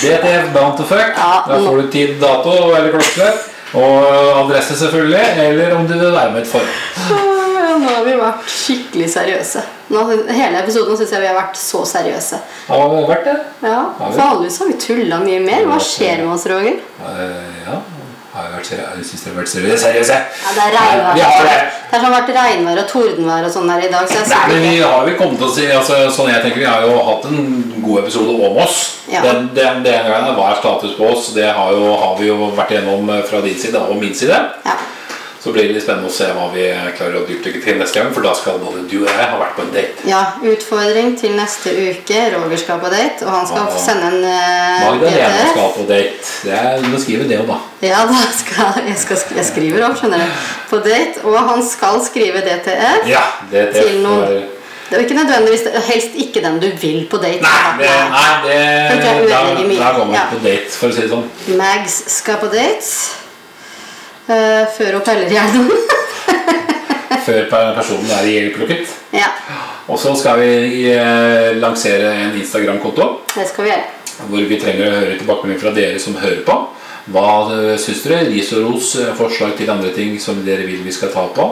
DTF, 0.00 0.52
down 0.54 0.76
to 0.76 0.84
fuck. 0.84 1.12
Ja, 1.16 1.44
Da 1.48 1.58
får 1.64 1.76
du 1.82 1.88
tid, 1.90 2.18
dato 2.20 2.52
eller 2.74 2.90
klokkeslett. 2.92 3.48
Og 3.74 4.44
adresse, 4.44 4.76
selvfølgelig. 4.78 5.24
Eller 5.44 5.74
om 5.76 5.86
du 5.86 5.92
vil 5.98 6.12
være 6.12 6.32
med 6.32 6.40
i 6.40 6.46
et 6.46 6.50
forhold. 6.52 7.34
Nå 7.78 7.90
har 7.94 8.04
vi 8.06 8.14
vært 8.18 8.48
skikkelig 8.50 9.10
seriøse. 9.12 9.60
Nå, 9.92 10.00
hele 10.34 10.62
episoden 10.62 10.96
syns 10.98 11.12
jeg 11.14 11.22
vi 11.22 11.28
har 11.30 11.36
vært 11.36 11.58
så 11.60 11.82
seriøse. 11.86 12.40
Har 12.68 12.88
vi 12.94 13.04
vært 13.08 13.28
det? 13.28 13.36
Ja, 13.62 13.82
For 13.98 14.10
vi? 14.14 14.18
Vanligvis 14.22 14.58
har 14.62 14.70
vi 14.72 14.78
tulla 14.82 15.20
mye 15.22 15.44
mer. 15.44 15.68
Hva 15.68 15.78
skjer 15.82 16.24
med 16.24 16.32
oss, 16.34 16.48
Roger? 16.50 16.80
Ja, 17.04 17.30
Ja. 17.68 17.78
Har 18.38 18.52
vært? 18.54 18.70
Jeg 18.70 19.06
syns 19.08 19.24
dere 19.24 19.32
har 19.32 19.40
vært 19.40 19.50
seriøse. 19.52 19.82
seriøse. 19.84 20.18
Ja, 20.44 20.52
det 20.56 20.64
er 20.64 20.74
regnvær. 20.76 21.14
Det. 21.48 21.56
Det 21.88 22.00
sånn 22.02 22.14
vært 22.14 22.30
regnvær 22.36 22.80
og 22.82 22.88
tordenvær 22.92 23.46
og 23.48 23.52
sånn 23.54 23.72
her 23.72 23.84
i 23.86 23.90
dag. 23.92 24.10
Så 24.12 24.24
Nei, 24.28 24.42
men 24.52 24.64
vi 24.66 24.74
har 24.82 25.06
vel 25.08 25.16
kommet 25.18 25.42
å 25.42 25.48
si 25.52 25.66
altså, 25.72 25.98
Sånn 26.12 26.28
jeg 26.30 26.44
tenker 26.44 26.62
Vi 26.62 26.68
har 26.68 26.84
jo 26.84 26.98
hatt 27.06 27.24
en 27.30 27.48
god 27.80 28.04
episode 28.04 28.36
om 28.36 28.60
oss 28.64 28.78
Ja. 29.08 29.22
Den, 29.24 29.48
den, 29.56 29.82
den 29.86 30.04
gangen 30.04 30.36
er 30.36 30.60
status 30.60 30.94
på 30.98 31.08
oss 31.14 31.32
Det 31.36 31.48
har, 31.48 31.72
jo, 31.72 31.94
har 31.96 32.14
vi 32.20 32.28
jo 32.28 32.50
vært 32.56 32.76
gjennom 32.76 33.08
eh, 33.14 33.24
fra 33.24 33.40
din 33.44 33.56
side 33.58 33.80
og 33.80 33.96
min 34.02 34.14
side 34.16 34.36
ja. 34.36 34.76
Så 35.38 35.52
blir 35.54 35.68
det 35.68 35.74
litt 35.76 35.84
spennende 35.84 36.08
å 36.10 36.12
se 36.12 36.26
hva 36.34 36.48
vi 36.50 36.64
klarer 36.98 37.20
å 37.20 37.26
dypdykke 37.28 37.60
til 37.62 37.76
neste 37.78 38.00
gang 38.00 38.08
For 38.14 38.24
da 38.26 38.32
skal 38.34 38.56
både 38.58 38.80
du 38.90 38.96
og 39.04 39.06
jeg 39.06 39.28
ha 39.30 39.36
vært 39.38 39.54
på 39.54 39.62
en 39.62 39.70
date 39.76 40.08
ja, 40.10 40.22
utfordring 40.42 41.12
til 41.20 41.36
neste 41.38 41.70
uke. 41.70 42.18
Roger 42.34 42.58
skal 42.58 42.80
på 42.82 42.90
date, 42.90 43.22
og 43.26 43.30
han 43.36 43.46
skal 43.46 43.68
Ja. 43.68 43.78
sende 43.84 44.08
en 44.10 44.24
uh, 44.26 44.88
Magdalena 44.88 45.46
skal 45.52 45.70
på 45.76 45.86
date 45.86 46.34
det 46.42 46.52
er, 46.58 46.82
Du 46.82 46.88
må 46.90 46.98
skrive 47.02 47.28
det 47.30 47.38
òg, 47.38 47.46
da 47.52 47.58
Ja, 47.86 48.02
da 48.10 48.22
skal, 48.34 48.82
jeg, 48.88 48.98
skal, 49.04 49.22
jeg 49.38 49.46
skriver 49.52 49.86
opp, 49.86 49.98
skjønner 50.00 50.24
du. 50.26 50.44
På 50.72 50.82
date, 50.84 51.22
og 51.24 51.38
han 51.52 51.62
skal 51.70 52.00
skrive 52.04 52.42
DTF. 52.42 53.06
Ja, 53.08 53.22
det, 53.52 53.68
det, 53.74 53.84
Til 53.86 54.00
noen- 54.02 54.48
Det 54.88 54.96
er 54.96 55.02
jo 55.02 55.06
ikke 55.06 55.18
nødvendigvis 55.20 55.64
Helst 55.86 56.14
ikke 56.16 56.42
den 56.42 56.58
du 56.62 56.68
vil 56.82 57.06
på 57.10 57.20
date. 57.22 57.42
Nei, 57.44 57.62
det, 57.78 57.94
nei 58.10 58.34
det, 58.48 58.58
da, 59.04 59.14
da 59.30 59.94
går 60.00 60.04
man 60.04 60.14
Ja. 60.18 60.26
på 60.34 60.42
date 60.42 60.66
For 60.80 60.88
å 60.90 60.92
si 60.98 61.06
det 61.06 61.10
sånn 61.14 61.28
Mags 61.60 62.02
skal 62.18 62.42
på 62.42 62.50
date. 62.50 63.27
Eh, 64.28 64.64
før 64.76 64.98
hun 64.98 65.06
peller 65.06 65.32
gjennom. 65.32 65.70
Før 67.28 67.44
personen 67.50 68.08
er 68.08 68.24
ihjelplukket 68.24 68.88
ja, 69.12 69.26
Og 69.90 69.98
så 70.00 70.14
skal 70.16 70.38
vi 70.40 70.86
eh, 70.94 71.58
lansere 71.60 72.14
en 72.22 72.36
Instagram-konto 72.38 73.08
det 73.34 73.44
skal 73.50 73.66
vi 73.66 73.72
gjøre. 73.72 74.22
hvor 74.30 74.46
vi 74.48 74.60
trenger 74.60 74.86
å 74.86 74.94
høre 74.94 75.18
tilbakemelding 75.18 75.60
fra 75.60 75.72
dere 75.76 76.00
som 76.02 76.16
hører 76.18 76.40
på. 76.46 76.56
Hva 77.12 77.26
uh, 77.48 77.74
syns 77.80 78.02
dere? 78.04 78.24
Ris 78.28 78.50
og 78.56 78.64
ros, 78.66 78.94
eh, 79.00 79.12
forslag 79.16 79.54
til 79.56 79.70
andre 79.72 79.92
ting 79.96 80.16
som 80.20 80.40
dere 80.44 80.66
vil 80.68 80.82
vi 80.84 80.92
skal 80.92 81.12
ta 81.12 81.24
på. 81.32 81.46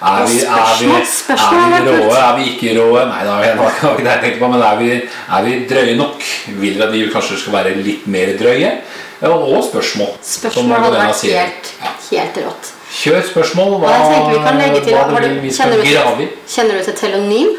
Er 0.00 0.24
vi, 0.28 0.40
er 0.48 0.74
vi, 0.80 0.88
er 1.36 1.56
vi 1.60 1.80
råe? 1.86 2.16
Er 2.16 2.36
vi 2.38 2.46
ikke 2.54 2.74
råe? 2.78 3.04
Nei, 3.08 3.20
det 3.28 3.36
det 3.44 3.54
var 3.60 3.74
ikke 3.76 4.06
det 4.06 4.14
jeg 4.14 4.22
tenkte 4.24 4.40
på, 4.42 4.50
men 4.52 4.64
er 4.64 4.80
vi, 4.80 4.90
er 5.36 5.46
vi 5.46 5.56
drøye 5.70 5.96
nok? 6.00 6.26
Vil 6.60 6.76
dere 6.76 6.88
at 6.88 6.96
vi 6.96 7.04
kanskje 7.12 7.40
skal 7.44 7.56
være 7.60 7.76
litt 7.80 8.08
mer 8.12 8.32
drøye? 8.40 8.72
Ja, 9.20 9.28
Og 9.36 9.64
spørsmål. 9.64 10.12
Spørsmål 10.24 10.78
hadde 10.80 11.00
vært 11.00 11.24
helt, 11.28 11.72
helt 12.10 12.38
rått. 12.46 12.70
Kjør 12.90 13.22
spørsmål. 13.30 13.74
Hva, 13.80 13.88
Og 13.88 13.90
jeg 13.92 14.00
tenker 14.12 14.30
vi 14.32 14.44
kan 14.46 14.56
legge 14.60 14.80
til 14.84 14.94
hva 14.96 15.20
du 15.22 15.40
vi 15.42 15.50
skal 15.54 15.74
grave 15.82 16.22
i. 16.24 16.28
kjenner 16.48 16.78
du 16.78 16.84
til 16.88 16.96
Telonym? 17.02 17.50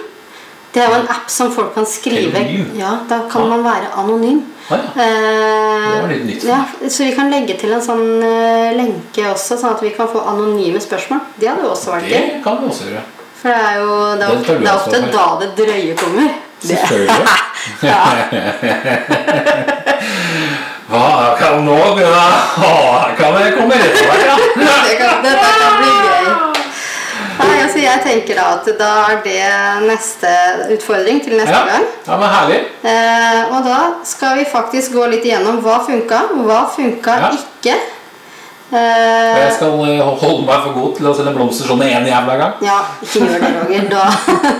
Det 0.73 0.79
er 0.81 0.87
jo 0.87 0.95
en 1.01 1.07
app 1.11 1.29
som 1.29 1.51
folk 1.51 1.73
kan 1.75 1.85
skrive 1.85 2.31
Telonym? 2.31 2.65
Ja, 2.79 2.97
Da 3.09 3.21
kan 3.31 3.47
man 3.49 3.63
være 3.63 3.87
anonym. 3.97 4.41
Ah, 4.71 4.75
ja. 4.75 5.03
Eh, 5.03 5.91
Det 5.91 6.01
var 6.01 6.07
litt 6.11 6.25
nytt 6.25 6.43
ja, 6.47 6.59
så 6.89 7.03
vi 7.03 7.11
kan 7.15 7.29
legge 7.31 7.57
til 7.59 7.73
en 7.75 7.81
sånn 7.83 8.23
eh, 8.23 8.71
lenke 8.77 9.25
også, 9.33 9.57
sånn 9.59 9.73
at 9.75 9.81
vi 9.83 9.89
kan 9.95 10.07
få 10.07 10.21
anonyme 10.31 10.79
spørsmål. 10.79 11.19
Det 11.37 11.49
hadde 11.49 11.65
jo 11.65 11.71
også 11.73 11.91
vært 11.91 12.07
gøy. 12.07 12.13
Det 12.13 12.43
kan 12.45 12.57
vi 12.61 12.69
også 12.71 12.83
gjøre. 12.87 13.03
For 13.41 13.49
det 13.49 13.57
er 13.57 13.75
jo 13.81 13.89
det 14.15 14.23
er, 14.23 14.29
Den 14.29 14.61
det 14.61 14.69
er 14.69 14.75
ofte 14.75 15.01
da 15.11 15.25
det 15.41 15.49
drøye 15.59 15.95
kommer. 15.97 16.27
Selvfølgelig. 16.61 17.37
Ja. 17.83 17.99
Kan 20.91 21.65
nå 21.65 21.77
begynne? 21.95 22.27
Kan 23.17 23.37
jeg 23.39 23.53
komme 23.55 23.75
rett 23.79 23.99
over, 24.01 24.23
ja? 24.29 24.35
Det 24.59 24.95
kan, 24.99 25.21
dette 25.23 25.51
kan 25.61 25.77
bli 25.79 25.93
gøy. 26.07 26.25
Nei, 27.41 27.53
altså 27.63 27.79
jeg 27.81 28.01
tenker 28.03 28.37
da 28.37 28.47
at 28.57 28.67
da 28.77 28.89
er 29.13 29.21
det 29.23 29.87
neste 29.87 30.31
utfordring 30.75 31.21
til 31.23 31.37
neste 31.39 31.55
Ja, 31.55 31.61
gang. 31.69 31.85
ja 32.09 32.17
men 32.21 32.29
herlig. 32.35 32.59
Eh, 32.83 33.39
og 33.55 33.63
da 33.65 33.79
skal 34.05 34.35
vi 34.41 34.45
faktisk 34.51 34.93
gå 34.97 35.07
litt 35.13 35.25
igjennom 35.25 35.61
hva 35.63 35.79
funka, 35.87 36.19
hva 36.43 36.59
funka 36.75 37.15
Ja. 37.23 37.31
ikke. 37.39 37.79
Eh, 38.71 39.37
Jeg 39.41 39.53
skal 39.57 39.73
eh, 39.83 39.99
holde 40.21 40.45
meg 40.47 40.61
for 40.63 40.73
god 40.77 40.91
til 40.97 41.07
å 41.09 41.13
sende 41.17 41.33
blomster 41.35 41.67
sånn 41.67 41.81
én 41.83 42.05
jævla 42.07 42.37
gang. 42.39 42.53
ja, 42.63 42.77
ikke 43.03 43.25
gjør 43.25 43.41
det, 43.43 43.49
Roger. 43.57 43.89
Da, 43.91 44.03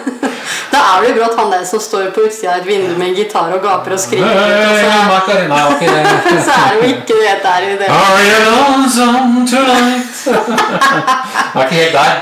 da 0.73 0.81
er 0.97 1.05
du 1.05 1.13
brått 1.19 1.37
han 1.39 1.51
der 1.53 1.63
som 1.69 1.79
står 1.83 2.09
på 2.15 2.25
utsida 2.27 2.57
av 2.57 2.59
et 2.61 2.67
vindu 2.67 2.91
med 2.99 3.07
en 3.13 3.15
gitar 3.21 3.53
og 3.55 3.63
gaper 3.63 3.95
og 3.95 4.01
skriker. 4.03 4.35
Hey, 4.35 5.05
Macarena, 5.07 5.61
Og 5.71 5.79
så, 5.79 6.35
så 6.49 6.57
er 6.57 6.75
det 6.75 6.81
jo 6.81 6.91
ikke 6.97 7.21
det 7.21 7.37
der 7.45 7.69
i 7.69 7.77
det. 7.79 7.87
Are 7.87 8.21
you 8.27 8.39
lonesome 8.49 9.45
tonight? 9.47 10.10
Jeg 10.25 11.61
er 11.61 11.65
ikke 11.65 11.79
helt 11.79 11.95
der. 11.97 12.19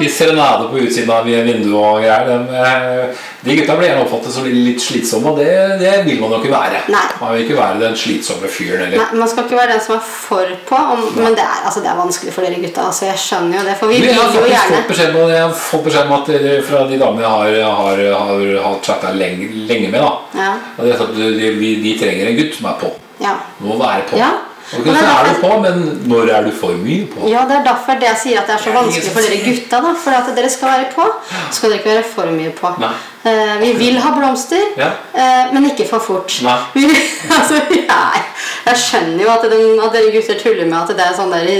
Ikke 0.00 0.12
serenade 0.12 0.68
på 0.70 0.80
utsiden 0.80 1.10
av 1.12 1.26
vinduet 1.26 1.74
og 1.76 2.00
greier. 2.02 2.26
De, 2.26 2.60
eh, 2.60 3.26
de 3.44 3.56
gutta 3.56 3.76
blir 3.78 3.88
gjerne 3.90 4.04
oppfattet 4.04 4.34
som 4.34 4.46
litt 4.48 4.82
slitsomme, 4.82 5.30
og 5.32 5.38
det, 5.40 5.50
det 5.80 5.92
vil 6.06 6.18
man 6.20 6.34
jo 6.34 6.40
ikke 6.40 6.52
være. 6.52 6.80
Nei. 6.92 7.04
Man 7.20 7.34
vil 7.34 7.44
ikke 7.44 7.58
være 7.58 7.78
den 7.82 7.96
slitsomme 8.00 8.50
fyren 8.50 8.82
heller. 8.86 9.04
Nei, 9.04 9.20
Man 9.20 9.30
skal 9.30 9.46
ikke 9.46 9.60
være 9.60 9.74
den 9.74 9.84
som 9.84 9.96
er 9.96 10.02
for 10.08 10.54
på, 10.70 10.80
om, 10.94 11.04
men 11.18 11.38
det 11.38 11.44
er, 11.44 11.62
altså, 11.68 11.84
det 11.84 11.92
er 11.92 12.00
vanskelig 12.00 12.34
for 12.36 12.46
dere 12.46 12.62
gutta. 12.64 12.88
Altså, 12.90 13.06
jeg 13.10 13.22
skjønner 13.26 13.60
jo 13.60 13.64
det, 13.68 13.76
for 13.80 13.92
vi 13.92 14.00
vil 14.00 14.10
jo 14.10 14.46
gjerne 14.50 15.22
om, 15.22 15.30
jeg 15.30 15.44
har 15.44 15.56
fått 15.56 15.86
beskjed 15.86 16.10
om 16.10 16.16
at 16.18 16.32
fra 16.68 16.84
de 16.90 17.00
damene 17.00 17.24
jeg 17.24 17.32
har, 17.36 17.80
har, 17.80 18.04
har, 18.20 18.46
har 18.66 18.78
chatta 18.84 19.14
lenge, 19.16 19.52
lenge 19.70 19.92
med, 19.92 20.00
da. 20.02 20.12
Ja. 20.40 20.52
Det 20.80 20.98
sånn 21.00 21.16
de, 21.16 21.54
de, 21.60 21.74
de 21.84 21.96
trenger 22.00 22.32
en 22.32 22.40
gutt 22.40 22.56
som 22.58 22.70
er 22.72 22.80
på. 22.82 22.94
Ja. 23.20 23.36
Må 23.60 23.76
være 23.80 24.06
på. 24.10 24.20
Ja. 24.20 24.32
Og 24.78 24.84
så 24.86 25.04
er 25.10 25.26
du 25.28 25.40
på, 25.42 25.48
men 25.64 25.80
når 26.06 26.28
er 26.36 26.44
du 26.46 26.50
for 26.54 26.76
mye 26.78 27.06
på? 27.10 27.28
ja, 27.28 27.40
det 27.48 27.56
er 27.58 27.64
derfor 27.66 27.98
det 27.98 28.06
jeg 28.06 28.18
sier 28.22 28.40
at 28.40 28.46
det 28.46 28.54
er 28.54 28.62
så 28.64 28.74
vanskelig 28.76 29.12
for 29.14 29.26
dere 29.26 29.40
gutta. 29.44 29.80
da 29.86 29.94
For 30.04 30.10
at 30.18 30.28
dere 30.36 30.50
skal 30.50 30.68
være 30.74 30.90
på, 30.94 31.06
så 31.30 31.56
skal 31.56 31.70
dere 31.72 31.80
ikke 31.80 31.90
være 31.94 32.04
for 32.14 32.30
mye 32.36 32.52
på. 32.60 32.70
Nei. 32.82 32.92
Eh, 33.24 33.54
vi 33.60 33.72
vil 33.80 33.98
ha 34.00 34.12
blomster, 34.16 34.62
Ja. 34.78 34.90
eh, 35.14 35.50
men 35.52 35.66
ikke 35.72 35.88
for 35.90 35.98
fort. 36.00 36.38
Vi, 36.74 36.86
altså, 37.38 37.58
jeg, 37.70 38.22
jeg 38.66 38.76
skjønner 38.86 39.24
jo 39.24 39.30
at, 39.34 39.48
den, 39.50 39.80
at 39.80 39.92
dere 39.98 40.14
gutter 40.14 40.38
tuller 40.44 40.64
med 40.70 40.78
at 40.84 40.94
det 40.96 41.06
er 41.08 41.18
sånn 41.18 41.34
der 41.34 41.50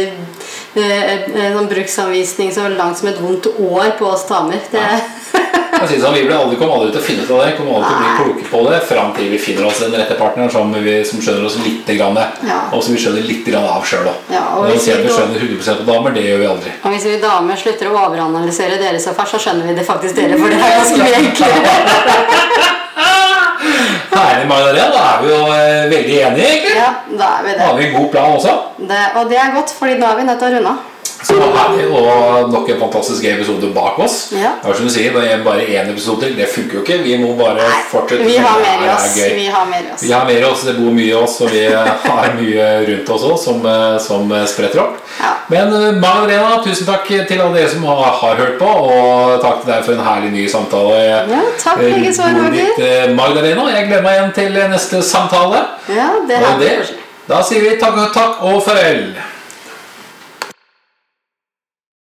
eh, 0.75 1.13
eh, 1.15 1.53
sånn 1.55 1.69
bruksanvisning 1.71 2.53
så 2.55 2.69
langt 2.75 2.99
som 2.99 3.09
et 3.11 3.21
vondt 3.21 3.47
år 3.59 3.97
på 3.99 4.07
oss 4.13 4.27
damer. 4.29 4.61
Det, 4.71 4.85
Jeg 5.81 5.89
synes 5.89 6.13
vi 6.13 6.25
blir 6.27 6.37
aldri, 6.37 6.57
kom 6.61 6.73
aldri 6.75 6.91
til 6.93 7.01
å 7.01 7.05
finne 7.05 7.23
ut 7.25 7.31
av 7.33 7.39
det. 7.41 7.53
Kommer 7.57 7.79
aldri 7.79 7.91
til 7.91 7.97
å 7.97 8.01
bli 8.03 8.17
kloke 8.19 8.49
på 8.51 8.59
det 8.69 8.81
Fram 8.85 9.13
til 9.17 9.31
vi 9.33 9.39
finner 9.41 9.69
oss 9.69 9.79
den 9.81 9.95
rette 9.97 10.17
partneren 10.19 10.51
som, 10.53 10.75
vi, 10.75 10.97
som 11.09 11.23
skjønner 11.23 11.47
oss 11.49 11.57
litt. 11.65 11.89
Grann, 11.97 12.19
Ja. 12.47 12.59
Og 12.75 12.83
som 12.85 12.95
vi 12.95 13.01
skjønner 13.01 13.25
litt 13.27 13.47
grann 13.47 13.65
av 13.65 13.87
sjøl 13.87 14.11
òg. 14.11 14.19
Ja, 14.31 14.43
Når 14.59 14.75
vi 14.75 14.83
sier 14.85 14.99
at 14.99 15.07
vi 15.07 15.09
vi 15.09 15.15
skjønner 15.15 15.47
100 15.47 15.79
på 15.81 15.89
damer, 15.89 16.11
det 16.15 16.27
gjør 16.27 16.43
vi 16.43 16.51
aldri. 16.51 16.75
og 16.85 16.93
hvis 16.93 17.07
vi 17.09 17.17
damer 17.23 17.57
slutter 17.57 17.91
å 17.91 17.97
overanalysere 18.05 18.77
dere 18.83 19.01
så 19.01 19.15
fælt, 19.17 19.33
så 19.33 19.41
skjønner 19.47 19.71
vi 19.71 19.79
det 19.79 19.87
faktisk 19.89 20.21
dere, 20.21 20.39
for 20.39 20.53
det 20.53 20.61
er 20.61 20.79
ganske 20.79 20.99
mye 21.01 21.17
enklere. 21.25 22.69
Herlig, 23.61 24.47
Magdalena. 24.49 24.91
Da 24.95 25.03
er 25.15 25.23
vi 25.23 25.29
jo 25.33 25.41
eh, 25.55 25.91
veldig 25.93 26.17
enige, 26.27 26.47
egentlig. 26.53 26.77
Ja, 26.77 26.91
da 27.21 27.27
er 27.39 27.43
vi 27.47 27.51
det. 27.55 27.59
Da 27.59 27.67
har 27.67 27.77
vi 27.81 27.87
en 27.89 27.95
god 27.99 28.09
plan 28.15 28.33
også. 28.39 28.55
det. 28.93 29.03
Og 29.21 29.29
det 29.31 29.39
er 29.43 29.55
godt, 29.57 29.75
fordi 29.79 29.99
nå 30.01 30.07
er 30.07 30.17
vi 30.21 30.25
nødt 30.31 30.39
til 30.43 30.49
å 30.49 30.55
runde 30.57 30.73
av. 30.75 30.87
Så 31.23 31.35
herlig, 31.37 31.87
og 31.91 32.51
nok 32.53 32.69
en 32.73 32.79
fantastisk 32.81 33.25
episode 33.25 33.71
bak 33.75 33.99
oss. 33.99 34.31
Ja. 34.33 34.53
Det 34.63 34.69
var 34.71 34.75
som 34.79 34.87
du 34.89 34.93
sier, 34.95 35.17
er 35.21 35.43
bare 35.45 35.67
én 35.67 35.91
episode 35.93 36.21
til. 36.25 36.37
Det 36.39 36.49
funker 36.49 36.79
jo 36.79 36.83
ikke. 36.85 36.99
Vi 37.05 37.17
må 37.23 37.35
bare 37.39 37.67
fortsette. 37.91 38.25
Vi 38.25 38.37
har 38.37 38.59
mer 38.63 38.85
i 38.87 38.89
oss. 38.95 39.17
Vi 39.17 39.47
har 39.47 39.67
mer 39.71 39.83
i 39.89 39.93
oss. 39.95 40.03
Vi 40.03 40.13
har 40.13 40.25
mer 40.31 40.41
i 40.41 40.45
oss, 40.51 40.63
det 40.69 40.77
bor 40.79 40.93
mye 40.97 41.11
i 41.11 41.15
oss, 41.15 41.41
og 41.41 41.51
vi 41.53 41.65
har 41.73 42.35
mye 42.39 42.69
rundt 42.89 43.11
oss 43.17 43.27
òg 43.31 43.39
som, 43.45 43.61
eh, 43.67 43.99
som 44.07 44.33
spretter 44.47 44.81
opp. 44.85 44.97
Ja. 45.21 45.33
Men 45.51 45.73
eh, 45.75 45.93
Magdalena, 46.01 46.63
tusen 46.65 46.87
takk 46.87 47.07
til 47.29 47.41
alle 47.41 47.59
dere 47.59 47.69
som 47.73 47.85
har, 47.91 48.03
har 48.23 48.37
hørt 48.41 48.57
på, 48.61 48.71
og 48.71 49.41
takk 49.43 49.63
til 49.65 49.73
deg 49.73 49.85
for 49.85 49.93
en 49.99 50.05
herlig 50.07 50.33
ny 50.37 50.47
samtale. 50.49 51.01
Ja, 51.31 51.43
takk 51.63 51.79
Eh, 51.81 51.97
likeså, 51.99 52.23
Roger. 52.37 52.73
eh, 52.87 53.11
Magdalena. 53.17 53.69
Jeg 53.75 53.87
gleder 53.89 54.03
meg 54.07 54.17
igjen 54.19 54.33
til 54.37 54.59
neste 54.71 55.03
samtale. 55.03 55.65
Ja, 55.89 56.09
det 56.29 56.41
Og 56.47 56.61
vi. 56.61 56.71
da 57.29 57.43
sier 57.43 57.61
vi 57.67 57.77
takk 57.81 57.97
og 57.97 58.13
takk 58.15 58.43
og 58.43 58.63
farvel. 58.63 59.05